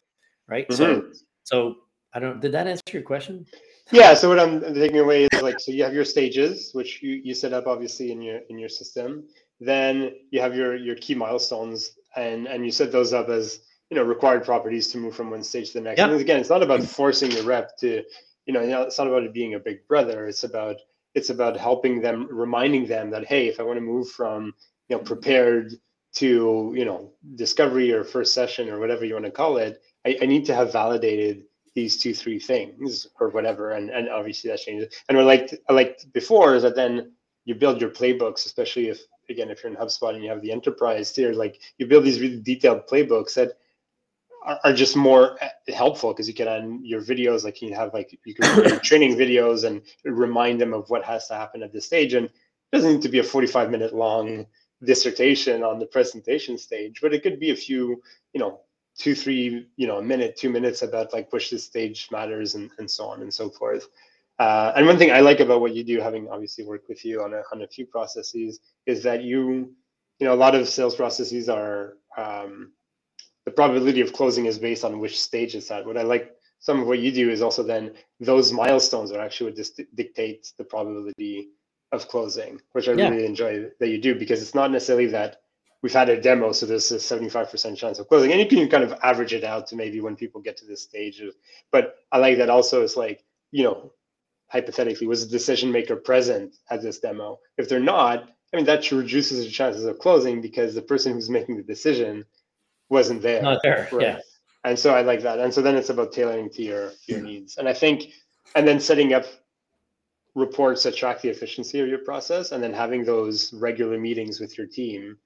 right? 0.48 0.68
Mm-hmm. 0.68 1.12
So, 1.12 1.20
so 1.44 1.76
I 2.14 2.20
don't. 2.20 2.42
Did 2.42 2.52
that 2.54 2.68
answer 2.68 2.84
your 2.92 3.04
question? 3.04 3.46
Yeah. 3.92 4.14
So 4.14 4.30
what 4.30 4.40
I'm 4.40 4.62
taking 4.74 5.00
away 5.00 5.28
is 5.32 5.42
like, 5.42 5.60
so 5.60 5.72
you 5.72 5.84
have 5.84 5.94
your 5.94 6.06
stages, 6.06 6.72
which 6.74 7.02
you, 7.04 7.22
you 7.24 7.36
set 7.36 7.54
up 7.54 7.68
obviously 7.68 8.12
in 8.12 8.22
your 8.22 8.40
in 8.50 8.58
your 8.58 8.70
system. 8.70 9.26
Then 9.60 10.12
you 10.32 10.42
have 10.42 10.56
your 10.56 10.76
your 10.76 10.96
key 10.96 11.16
milestones, 11.16 11.92
and 12.16 12.48
and 12.48 12.66
you 12.66 12.72
set 12.72 12.92
those 12.92 13.14
up 13.14 13.30
as 13.30 13.60
you 13.90 13.98
know 13.98 14.04
required 14.04 14.44
properties 14.44 14.88
to 14.90 14.98
move 14.98 15.16
from 15.16 15.30
one 15.30 15.44
stage 15.44 15.72
to 15.72 15.80
the 15.80 15.82
next. 15.82 16.00
And 16.00 16.14
again, 16.14 16.40
it's 16.40 16.50
not 16.50 16.64
about 16.64 16.80
mm-hmm. 16.80 16.88
forcing 16.88 17.32
your 17.32 17.44
rep 17.44 17.78
to 17.80 18.04
you 18.46 18.54
know, 18.54 18.62
it's 18.84 18.98
not 18.98 19.08
about 19.08 19.24
it 19.24 19.34
being 19.34 19.56
a 19.56 19.60
big 19.60 19.88
brother. 19.88 20.28
It's 20.28 20.44
about 20.44 20.78
it's 21.14 21.30
about 21.30 21.58
helping 21.58 22.02
them, 22.02 22.28
reminding 22.30 22.88
them 22.88 23.10
that 23.12 23.26
hey, 23.26 23.48
if 23.48 23.60
I 23.60 23.64
want 23.64 23.78
to 23.78 23.82
move 23.82 24.10
from 24.10 24.54
you 24.90 24.98
know 24.98 25.04
prepared 25.04 25.74
to 26.16 26.74
you 26.76 26.86
know 26.86 27.12
discovery 27.36 27.92
or 27.92 28.04
first 28.04 28.34
session 28.34 28.70
or 28.70 28.80
whatever 28.80 29.06
you 29.06 29.14
want 29.14 29.26
to 29.26 29.32
call 29.32 29.58
it, 29.58 29.82
I, 30.06 30.18
I 30.22 30.26
need 30.26 30.46
to 30.46 30.56
have 30.56 30.72
validated 30.72 31.44
these 31.74 31.98
two 31.98 32.14
three 32.14 32.40
things 32.40 33.08
or 33.20 33.30
whatever, 33.30 33.72
and 33.72 33.90
and 33.90 34.10
obviously 34.10 34.50
that 34.52 34.60
changes. 34.60 34.94
And 35.10 35.18
what 35.18 35.24
I 35.24 35.28
like 35.28 35.62
I 35.70 35.74
liked 35.74 36.14
before 36.14 36.56
is 36.56 36.64
that 36.64 36.76
then 36.76 37.14
you 37.46 37.56
build 37.56 37.82
your 37.82 37.90
playbooks, 37.90 38.46
especially 38.46 38.90
if 38.90 39.02
again 39.30 39.50
if 39.50 39.64
you're 39.64 39.72
in 39.72 39.78
HubSpot 39.78 40.14
and 40.14 40.24
you 40.24 40.30
have 40.30 40.42
the 40.42 40.52
enterprise 40.52 41.12
tier, 41.12 41.34
like 41.34 41.60
you 41.78 41.88
build 41.88 42.04
these 42.04 42.22
really 42.22 42.42
detailed 42.42 42.88
playbooks 42.88 43.34
that 43.36 43.54
are, 44.64 44.74
just 44.74 44.96
more 44.96 45.38
uh, 45.42 45.74
helpful 45.74 46.14
because 46.14 46.28
you 46.28 46.34
can 46.34 46.48
on 46.48 46.86
your 46.86 47.02
videos 47.02 47.44
like 47.44 47.62
you 47.62 47.74
have 47.74 47.94
like 47.94 48.18
you 48.26 48.36
can 48.36 48.80
training 48.84 49.16
videos 49.16 49.64
and 49.64 49.82
remind 50.04 50.62
them 50.62 50.74
of 50.74 50.90
what 50.90 51.04
has 51.04 51.28
to 51.28 51.34
happen 51.34 51.64
at 51.64 51.74
this 51.74 51.86
stage. 51.86 52.14
And 52.14 52.28
it 52.28 52.32
doesn't 52.72 52.94
need 52.94 53.02
to 53.02 53.10
be 53.10 53.20
a 53.20 53.24
45 53.24 53.72
minute 53.72 53.94
long 53.96 54.46
dissertation 54.84 55.64
on 55.64 55.80
the 55.80 55.86
presentation 55.86 56.58
stage 56.58 57.00
but 57.02 57.14
it 57.14 57.24
could 57.24 57.40
be 57.40 57.52
a 57.52 57.56
few 57.56 58.02
you 58.34 58.40
know 58.40 58.60
two 58.98 59.16
three 59.16 59.68
you 59.78 59.88
know 59.88 59.98
a 59.98 60.04
minute 60.04 60.36
two 60.36 60.50
minutes 60.50 60.82
about 60.82 61.14
like 61.14 61.30
push 61.30 61.50
this 61.50 61.64
stage 61.64 62.10
matters 62.12 62.56
and, 62.56 62.70
and 62.78 62.90
so 62.90 63.06
on 63.06 63.22
and 63.22 63.34
so 63.34 63.50
forth 63.50 63.88
uh, 64.40 64.74
and 64.76 64.86
one 64.86 64.98
thing 64.98 65.12
i 65.12 65.20
like 65.20 65.40
about 65.40 65.62
what 65.62 65.76
you 65.76 65.84
do 65.84 66.00
having 66.00 66.28
obviously 66.30 66.66
worked 66.66 66.90
with 66.90 67.04
you 67.06 67.22
on 67.24 67.34
a, 67.34 67.42
on 67.54 67.62
a 67.62 67.68
few 67.68 67.86
processes 67.86 68.60
is 68.86 69.04
that 69.04 69.24
you 69.24 69.74
you 70.20 70.28
know 70.28 70.34
a 70.34 70.36
lot 70.36 70.56
of 70.56 70.68
sales 70.68 70.96
processes 70.96 71.50
are 71.50 71.98
um, 72.18 72.72
the 73.46 73.52
probability 73.52 74.02
of 74.02 74.12
closing 74.14 74.46
is 74.46 74.58
based 74.58 74.84
on 74.84 75.00
which 75.00 75.22
stage 75.22 75.56
it's 75.56 75.72
at. 75.72 75.86
What 75.86 75.98
I 75.98 76.02
like 76.02 76.36
some 76.60 76.82
of 76.82 76.88
what 76.88 77.00
you 77.00 77.12
do 77.12 77.30
is 77.30 77.42
also 77.42 77.62
then 77.64 77.94
those 78.20 78.52
milestones 78.52 79.12
are 79.12 79.22
actually 79.22 79.52
what 79.52 79.56
just 79.56 79.80
dictate 79.94 80.52
the 80.58 80.64
probability 80.64 81.50
of 81.92 82.08
closing, 82.08 82.60
which 82.72 82.90
I 82.90 82.94
yeah. 82.94 83.10
really 83.10 83.26
enjoy 83.26 83.68
that 83.80 83.90
you 83.90 84.02
do 84.02 84.18
because 84.18 84.42
it's 84.42 84.56
not 84.56 84.72
necessarily 84.72 85.06
that 85.08 85.42
we've 85.84 85.94
had 85.94 86.10
a 86.10 86.20
demo, 86.20 86.52
so 86.52 86.66
there's 86.66 86.92
a 86.92 86.96
75% 86.96 87.78
chance 87.78 88.00
of 88.00 88.08
closing. 88.08 88.32
And 88.32 88.40
you 88.40 88.48
can 88.48 88.68
kind 88.68 88.84
of 88.84 88.98
average 89.04 89.34
it 89.34 89.44
out 89.44 89.68
to 89.68 89.76
maybe 89.76 90.02
when 90.02 90.16
people 90.16 90.42
get 90.42 90.58
to 90.58 90.66
this 90.66 90.82
stage 90.82 91.22
of, 91.22 91.36
but 91.72 91.98
I 92.12 92.18
like 92.18 92.40
that 92.40 92.50
also 92.50 92.82
it's 92.82 92.98
like, 92.98 93.24
you 93.52 93.64
know, 93.64 93.92
hypothetically, 94.48 95.08
was 95.08 95.26
the 95.26 95.32
decision 95.32 95.72
maker 95.72 95.96
present 95.96 96.56
at 96.70 96.82
this 96.82 97.00
demo? 97.00 97.40
If 97.58 97.68
they're 97.70 97.80
not, 97.80 98.30
I 98.54 98.58
mean, 98.58 98.66
that 98.66 98.90
reduces 98.92 99.44
the 99.44 99.52
chances 99.52 99.86
of 99.86 100.00
closing 100.00 100.42
because 100.42 100.76
the 100.76 100.82
person 100.82 101.14
who's 101.14 101.30
making 101.30 101.58
the 101.58 101.64
decision 101.64 102.26
wasn't 102.90 103.22
there. 103.22 103.42
Not 103.42 103.62
there. 103.64 103.88
Right? 103.92 104.02
Yeah. 104.02 104.20
And 104.64 104.78
so 104.78 104.96
I 104.96 105.02
like 105.02 105.22
that. 105.22 105.40
And 105.40 105.54
so 105.54 105.62
then 105.62 105.76
it's 105.76 105.90
about 105.90 106.12
tailoring 106.12 106.50
to 106.52 106.64
your 106.64 106.92
your 107.08 107.22
needs. 107.22 107.58
And 107.58 107.68
I 107.68 107.74
think, 107.74 108.14
and 108.56 108.68
then 108.68 108.80
setting 108.80 109.14
up 109.14 109.26
reports 110.36 110.84
that 110.84 110.96
track 110.96 111.22
the 111.22 111.30
efficiency 111.30 111.80
of 111.80 111.88
your 111.88 112.00
process, 112.00 112.52
and 112.52 112.64
then 112.64 112.74
having 112.74 113.06
those 113.06 113.54
regular 113.54 113.98
meetings 114.00 114.40
with 114.40 114.58
your 114.58 114.68
team. 114.68 115.18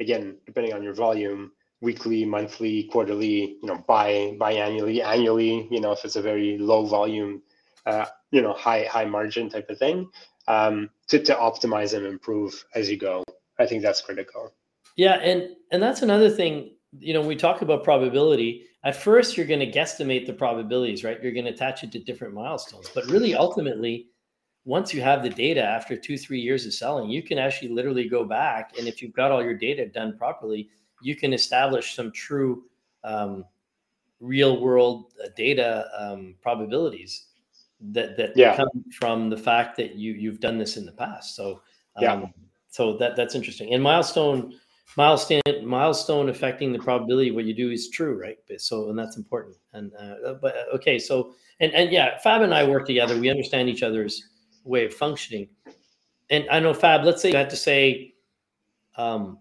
Again, 0.00 0.36
depending 0.46 0.74
on 0.74 0.82
your 0.82 0.94
volume, 0.94 1.52
weekly, 1.80 2.24
monthly, 2.24 2.84
quarterly, 2.84 3.58
you 3.60 3.66
know, 3.68 3.84
bi 3.86 4.36
biannually, 4.38 5.04
annually. 5.04 5.68
You 5.70 5.80
know, 5.80 5.92
if 5.92 6.04
it's 6.04 6.16
a 6.16 6.22
very 6.22 6.58
low 6.58 6.84
volume, 6.86 7.42
uh, 7.88 8.06
you 8.30 8.42
know, 8.42 8.52
high 8.52 8.84
high 8.84 9.04
margin 9.04 9.48
type 9.48 9.68
of 9.70 9.78
thing, 9.78 10.08
um, 10.46 10.90
to 11.08 11.18
to 11.18 11.34
optimize 11.34 11.96
and 11.96 12.06
improve 12.06 12.64
as 12.74 12.90
you 12.90 12.96
go. 12.96 13.24
I 13.58 13.66
think 13.66 13.82
that's 13.82 14.00
critical. 14.00 14.54
Yeah, 14.96 15.14
and 15.14 15.56
and 15.72 15.82
that's 15.82 16.02
another 16.02 16.30
thing 16.30 16.70
you 16.98 17.12
know, 17.12 17.20
we 17.20 17.36
talk 17.36 17.62
about 17.62 17.84
probability. 17.84 18.64
At 18.84 18.96
first, 18.96 19.36
you're 19.36 19.46
going 19.46 19.60
to 19.60 19.70
guesstimate 19.70 20.26
the 20.26 20.32
probabilities, 20.32 21.04
right? 21.04 21.22
You're 21.22 21.32
going 21.32 21.44
to 21.44 21.52
attach 21.52 21.84
it 21.84 21.92
to 21.92 21.98
different 21.98 22.34
milestones. 22.34 22.90
But 22.94 23.06
really, 23.06 23.34
ultimately, 23.34 24.08
once 24.64 24.94
you 24.94 25.02
have 25.02 25.22
the 25.22 25.30
data 25.30 25.62
after 25.62 25.96
two, 25.96 26.16
three 26.16 26.40
years 26.40 26.64
of 26.66 26.72
selling, 26.72 27.10
you 27.10 27.22
can 27.22 27.38
actually 27.38 27.68
literally 27.68 28.08
go 28.08 28.24
back. 28.24 28.72
And 28.78 28.86
if 28.86 29.02
you've 29.02 29.12
got 29.12 29.30
all 29.30 29.42
your 29.42 29.56
data 29.56 29.86
done 29.86 30.16
properly, 30.16 30.68
you 31.02 31.16
can 31.16 31.32
establish 31.32 31.94
some 31.94 32.12
true 32.12 32.64
um, 33.04 33.44
real 34.20 34.60
world 34.60 35.12
uh, 35.22 35.28
data 35.36 35.88
um, 35.96 36.34
probabilities 36.40 37.26
that, 37.80 38.16
that 38.16 38.36
yeah. 38.36 38.56
come 38.56 38.68
from 38.92 39.30
the 39.30 39.36
fact 39.36 39.76
that 39.76 39.94
you, 39.94 40.12
you've 40.12 40.40
done 40.40 40.58
this 40.58 40.76
in 40.76 40.84
the 40.84 40.92
past. 40.92 41.36
So, 41.36 41.62
um, 41.96 42.02
yeah. 42.02 42.24
so 42.68 42.96
that, 42.96 43.16
that's 43.16 43.34
interesting. 43.34 43.72
And 43.74 43.82
milestone, 43.82 44.54
milestone 44.96 45.42
milestone 45.62 46.28
affecting 46.28 46.72
the 46.72 46.78
probability 46.78 47.28
of 47.28 47.34
what 47.34 47.44
you 47.44 47.54
do 47.54 47.70
is 47.70 47.88
true 47.90 48.18
right 48.18 48.38
so 48.56 48.88
and 48.88 48.98
that's 48.98 49.16
important 49.16 49.54
and 49.74 49.92
uh, 49.94 50.34
but 50.40 50.56
uh, 50.56 50.74
okay 50.74 50.98
so 50.98 51.34
and 51.60 51.72
and 51.72 51.92
yeah 51.92 52.18
fab 52.18 52.42
and 52.42 52.54
i 52.54 52.66
work 52.66 52.86
together 52.86 53.18
we 53.18 53.28
understand 53.28 53.68
each 53.68 53.82
other's 53.82 54.30
way 54.64 54.86
of 54.86 54.94
functioning 54.94 55.48
and 56.30 56.46
i 56.50 56.58
know 56.58 56.72
fab 56.72 57.04
let's 57.04 57.20
say 57.20 57.30
you 57.30 57.36
had 57.36 57.50
to 57.50 57.56
say 57.56 58.14
um 58.96 59.38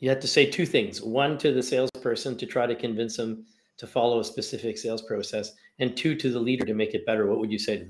you 0.00 0.08
had 0.08 0.20
to 0.20 0.28
say 0.28 0.48
two 0.48 0.66
things 0.66 1.00
one 1.00 1.38
to 1.38 1.52
the 1.52 1.62
salesperson 1.62 2.36
to 2.36 2.46
try 2.46 2.66
to 2.66 2.74
convince 2.74 3.16
them 3.16 3.44
to 3.78 3.86
follow 3.86 4.20
a 4.20 4.24
specific 4.24 4.78
sales 4.78 5.02
process 5.02 5.52
and 5.78 5.96
two 5.96 6.14
to 6.14 6.30
the 6.30 6.38
leader 6.38 6.64
to 6.64 6.74
make 6.74 6.94
it 6.94 7.04
better 7.06 7.26
what 7.26 7.38
would 7.38 7.50
you 7.50 7.58
say 7.58 7.78
to 7.78 7.84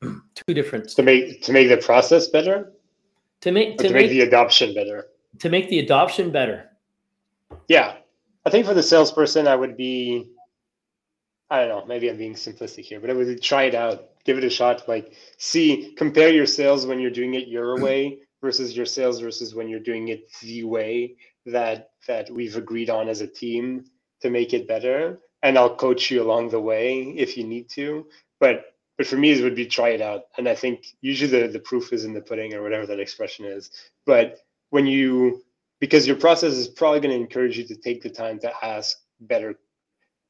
them 0.00 0.22
two 0.34 0.54
different 0.54 0.88
to 0.88 1.02
make 1.02 1.42
to 1.42 1.52
make 1.52 1.68
the 1.68 1.76
process 1.76 2.28
better 2.28 2.72
to 3.40 3.52
make 3.52 3.78
to, 3.78 3.88
to 3.88 3.94
make, 3.94 4.02
make 4.06 4.10
the 4.10 4.20
adoption 4.20 4.74
better 4.74 5.08
to 5.40 5.48
make 5.48 5.68
the 5.68 5.80
adoption 5.80 6.30
better? 6.30 6.70
Yeah. 7.68 7.96
I 8.44 8.50
think 8.50 8.66
for 8.66 8.74
the 8.74 8.82
salesperson, 8.82 9.48
I 9.48 9.56
would 9.56 9.76
be, 9.76 10.30
I 11.50 11.60
don't 11.60 11.68
know, 11.68 11.86
maybe 11.86 12.08
I'm 12.08 12.16
being 12.16 12.34
simplistic 12.34 12.84
here, 12.84 13.00
but 13.00 13.10
I 13.10 13.12
would 13.12 13.42
try 13.42 13.64
it 13.64 13.74
out, 13.74 14.10
give 14.24 14.38
it 14.38 14.44
a 14.44 14.50
shot. 14.50 14.88
Like, 14.88 15.14
see, 15.38 15.94
compare 15.96 16.28
your 16.28 16.46
sales 16.46 16.86
when 16.86 17.00
you're 17.00 17.10
doing 17.10 17.34
it 17.34 17.48
your 17.48 17.80
way 17.82 18.20
versus 18.40 18.76
your 18.76 18.86
sales 18.86 19.20
versus 19.20 19.54
when 19.54 19.68
you're 19.68 19.80
doing 19.80 20.08
it 20.08 20.30
the 20.40 20.64
way 20.64 21.16
that 21.46 21.90
that 22.06 22.30
we've 22.30 22.56
agreed 22.56 22.90
on 22.90 23.08
as 23.08 23.20
a 23.20 23.26
team 23.26 23.84
to 24.20 24.30
make 24.30 24.54
it 24.54 24.68
better. 24.68 25.20
And 25.46 25.56
I'll 25.56 25.76
coach 25.76 26.10
you 26.10 26.22
along 26.22 26.48
the 26.48 26.60
way 26.60 27.02
if 27.16 27.36
you 27.36 27.44
need 27.44 27.68
to. 27.70 28.06
But 28.40 28.74
but 28.98 29.06
for 29.06 29.16
me, 29.16 29.30
it 29.30 29.42
would 29.42 29.54
be 29.54 29.66
try 29.66 29.90
it 29.90 30.00
out. 30.00 30.22
And 30.38 30.48
I 30.48 30.54
think 30.54 30.86
usually 31.02 31.30
the, 31.30 31.48
the 31.48 31.60
proof 31.60 31.92
is 31.92 32.04
in 32.04 32.14
the 32.14 32.20
pudding 32.20 32.54
or 32.54 32.62
whatever 32.62 32.86
that 32.86 32.98
expression 32.98 33.44
is. 33.44 33.70
But 34.06 34.38
when 34.70 34.86
you 34.86 35.42
because 35.78 36.06
your 36.06 36.16
process 36.16 36.54
is 36.54 36.68
probably 36.68 37.00
going 37.00 37.14
to 37.14 37.20
encourage 37.20 37.58
you 37.58 37.64
to 37.64 37.76
take 37.76 38.02
the 38.02 38.10
time 38.10 38.38
to 38.40 38.52
ask 38.64 38.96
better 39.20 39.54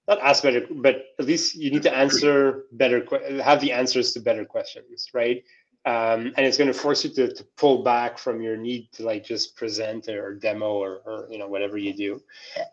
not 0.08 0.20
ask 0.20 0.42
better, 0.42 0.62
but 0.70 1.06
at 1.18 1.26
least 1.26 1.56
you 1.56 1.70
need 1.70 1.82
to 1.82 1.96
answer 1.96 2.66
better, 2.72 3.04
have 3.42 3.60
the 3.60 3.72
answers 3.72 4.12
to 4.12 4.20
better 4.20 4.44
questions, 4.44 5.08
right? 5.12 5.42
Um, 5.84 6.32
and 6.36 6.46
it's 6.46 6.56
going 6.56 6.72
to 6.72 6.78
force 6.78 7.04
you 7.04 7.10
to, 7.10 7.32
to 7.32 7.44
pull 7.56 7.82
back 7.82 8.18
from 8.18 8.40
your 8.40 8.56
need 8.56 8.90
to 8.92 9.04
like 9.04 9.24
just 9.24 9.56
present 9.56 10.08
or 10.08 10.34
demo 10.34 10.74
or, 10.74 11.00
or 11.06 11.28
you 11.30 11.38
know 11.38 11.48
whatever 11.48 11.78
you 11.78 11.94
do. 11.94 12.22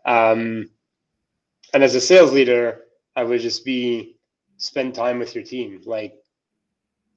Um, 0.04 0.70
and 1.74 1.82
as 1.82 1.94
a 1.94 2.00
sales 2.00 2.32
leader, 2.32 2.82
I 3.16 3.24
would 3.24 3.40
just 3.40 3.64
be 3.64 4.16
spend 4.56 4.94
time 4.94 5.18
with 5.18 5.34
your 5.34 5.44
team, 5.44 5.82
like 5.84 6.14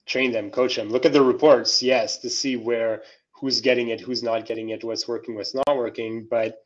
train 0.05 0.31
them, 0.31 0.49
coach 0.49 0.75
them, 0.75 0.89
look 0.89 1.05
at 1.05 1.13
the 1.13 1.21
reports, 1.21 1.81
yes, 1.81 2.17
to 2.17 2.29
see 2.29 2.55
where 2.55 3.03
who's 3.31 3.61
getting 3.61 3.89
it, 3.89 4.01
who's 4.01 4.23
not 4.23 4.47
getting 4.47 4.69
it, 4.69 4.83
what's 4.83 5.07
working, 5.07 5.35
what's 5.35 5.53
not 5.53 5.77
working, 5.77 6.25
but 6.29 6.63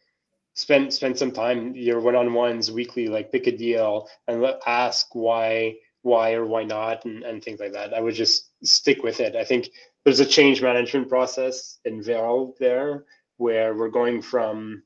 spend 0.53 0.93
spend 0.93 1.17
some 1.17 1.31
time 1.31 1.75
your 1.75 1.99
one-on-ones 1.99 2.71
weekly 2.71 3.07
like 3.07 3.31
pick 3.31 3.47
a 3.47 3.55
deal 3.55 4.09
and 4.27 4.41
let, 4.41 4.59
ask 4.65 5.13
why 5.13 5.75
why 6.01 6.33
or 6.33 6.45
why 6.45 6.63
not 6.63 7.05
and, 7.05 7.23
and 7.23 7.43
things 7.43 7.59
like 7.59 7.73
that. 7.73 7.93
I 7.93 7.99
would 7.99 8.15
just 8.15 8.49
stick 8.65 9.03
with 9.03 9.19
it. 9.19 9.35
I 9.35 9.43
think 9.43 9.69
there's 10.03 10.19
a 10.19 10.25
change 10.25 10.61
management 10.61 11.09
process 11.09 11.79
involved 11.85 12.57
there 12.59 13.05
where 13.37 13.75
we're 13.75 13.89
going 13.89 14.21
from 14.21 14.83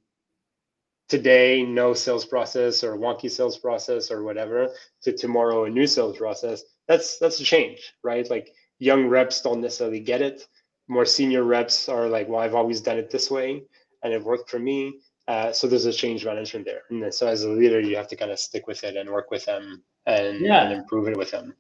today 1.08 1.64
no 1.64 1.94
sales 1.94 2.26
process 2.26 2.84
or 2.84 2.98
wonky 2.98 3.30
sales 3.30 3.58
process 3.58 4.12
or 4.12 4.24
whatever 4.24 4.70
to 5.02 5.12
tomorrow 5.12 5.66
a 5.66 5.70
new 5.70 5.88
sales 5.88 6.18
process 6.18 6.64
that's 6.88 7.18
that's 7.20 7.40
a 7.40 7.44
change 7.44 7.94
right 8.04 8.30
like 8.30 8.54
young 8.80 9.08
reps 9.08 9.42
don't 9.42 9.62
necessarily 9.62 10.00
get 10.00 10.22
it 10.22 10.48
more 10.88 11.06
senior 11.06 11.44
reps 11.44 11.88
are 11.90 12.08
like 12.08 12.28
well 12.28 12.42
i've 12.42 12.56
always 12.56 12.82
done 12.82 12.98
it 12.98 13.10
this 13.10 13.30
way 13.30 13.64
and 14.04 14.14
it 14.14 14.24
worked 14.24 14.50
for 14.50 14.60
me 14.60 15.00
uh, 15.28 15.52
so 15.52 15.68
there's 15.68 15.86
a 15.86 15.94
change 15.94 16.24
management 16.26 16.66
there. 16.66 16.82
And 16.90 17.14
so 17.14 17.28
as 17.28 17.44
a 17.44 17.50
leader, 17.50 17.80
you 17.80 17.96
have 17.96 18.08
to 18.10 18.16
kind 18.16 18.32
of 18.32 18.40
stick 18.40 18.68
with 18.68 18.84
it 18.84 18.96
and 18.96 19.10
work 19.10 19.32
with 19.32 19.46
them 19.46 19.84
and, 20.06 20.40
yeah. 20.40 20.66
and 20.66 20.74
improve 20.74 21.08
it 21.08 21.18
with 21.18 21.32
them. 21.32 21.56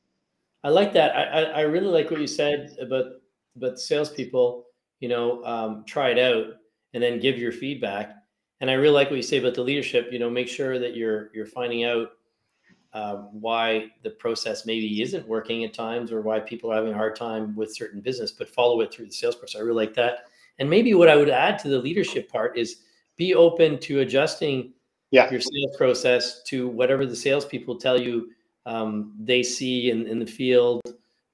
I 0.63 0.69
like 0.69 0.93
that. 0.93 1.15
I, 1.15 1.43
I 1.43 1.61
really 1.61 1.87
like 1.87 2.11
what 2.11 2.19
you 2.19 2.27
said 2.27 2.75
about 2.79 3.05
about 3.55 3.79
salespeople. 3.79 4.65
You 4.99 5.09
know, 5.09 5.43
um, 5.43 5.83
try 5.85 6.09
it 6.09 6.19
out 6.19 6.55
and 6.93 7.03
then 7.03 7.19
give 7.19 7.37
your 7.37 7.51
feedback. 7.51 8.15
And 8.65 8.71
I 8.71 8.73
really 8.73 8.95
like 8.95 9.11
what 9.11 9.17
you 9.17 9.21
say 9.21 9.37
about 9.37 9.53
the 9.53 9.61
leadership. 9.61 10.09
You 10.11 10.17
know, 10.17 10.27
make 10.27 10.47
sure 10.47 10.79
that 10.79 10.95
you're 10.95 11.29
you're 11.35 11.45
finding 11.45 11.83
out 11.83 12.13
uh, 12.93 13.17
why 13.31 13.89
the 14.01 14.09
process 14.09 14.65
maybe 14.65 15.03
isn't 15.03 15.27
working 15.27 15.63
at 15.63 15.71
times 15.71 16.11
or 16.11 16.21
why 16.21 16.39
people 16.39 16.71
are 16.71 16.75
having 16.75 16.91
a 16.91 16.97
hard 16.97 17.15
time 17.15 17.55
with 17.55 17.75
certain 17.75 18.01
business, 18.01 18.31
but 18.31 18.49
follow 18.49 18.81
it 18.81 18.91
through 18.91 19.05
the 19.05 19.11
sales 19.11 19.35
process. 19.35 19.61
I 19.61 19.63
really 19.63 19.85
like 19.85 19.93
that. 19.93 20.29
And 20.57 20.67
maybe 20.67 20.95
what 20.95 21.09
I 21.09 21.15
would 21.15 21.29
add 21.29 21.59
to 21.59 21.67
the 21.67 21.77
leadership 21.77 22.27
part 22.27 22.57
is 22.57 22.77
be 23.17 23.35
open 23.35 23.77
to 23.81 23.99
adjusting 23.99 24.73
yeah. 25.11 25.29
your 25.29 25.41
sales 25.41 25.77
process 25.77 26.41
to 26.45 26.67
whatever 26.67 27.05
the 27.05 27.15
salespeople 27.15 27.77
tell 27.77 28.01
you 28.01 28.31
um, 28.65 29.13
they 29.19 29.43
see 29.43 29.91
in, 29.91 30.07
in 30.07 30.17
the 30.17 30.25
field 30.25 30.81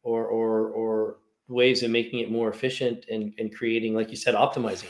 or, 0.04 0.26
or, 0.26 0.72
or 0.72 1.18
ways 1.48 1.82
of 1.82 1.92
making 1.92 2.20
it 2.20 2.30
more 2.30 2.50
efficient 2.50 3.06
and, 3.10 3.34
and 3.38 3.56
creating, 3.56 3.96
like 3.96 4.10
you 4.10 4.18
said, 4.18 4.36
optimizing. 4.36 4.90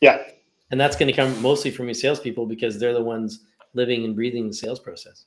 Yeah. 0.00 0.22
And 0.70 0.80
that's 0.80 0.96
going 0.96 1.08
to 1.08 1.12
come 1.12 1.40
mostly 1.40 1.70
from 1.70 1.86
your 1.86 1.94
salespeople 1.94 2.46
because 2.46 2.78
they're 2.78 2.92
the 2.92 3.02
ones 3.02 3.44
living 3.74 4.04
and 4.04 4.14
breathing 4.14 4.48
the 4.48 4.54
sales 4.54 4.80
process. 4.80 5.26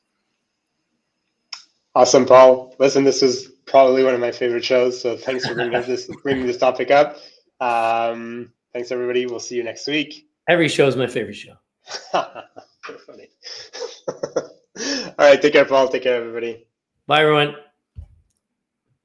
Awesome, 1.96 2.26
Paul. 2.26 2.76
Listen, 2.80 3.04
this 3.04 3.24
is 3.24 3.52
probably 3.66 4.04
one 4.04 4.14
of 4.14 4.20
my 4.20 4.32
favorite 4.32 4.64
shows. 4.64 5.02
So 5.02 5.18
thanks 5.18 5.48
for 5.48 5.56
bringing 5.56 5.82
this 5.88 6.10
bringing 6.24 6.46
this 6.46 6.58
topic 6.58 6.92
up. 6.92 7.18
Um, 7.60 8.54
thanks, 8.74 8.92
everybody. 8.92 9.26
We'll 9.26 9.40
see 9.40 9.56
you 9.56 9.64
next 9.64 9.88
week. 9.88 10.28
Every 10.48 10.68
show 10.68 10.88
is 10.88 10.96
my 10.96 11.08
favorite 11.08 11.36
show. 11.36 11.54
All 12.14 12.44
right, 15.18 15.42
take 15.42 15.54
care, 15.54 15.66
Paul. 15.66 15.90
Take 15.90 16.04
care, 16.04 16.16
everybody. 16.16 16.68
Bye, 17.08 17.22
everyone. 17.22 17.56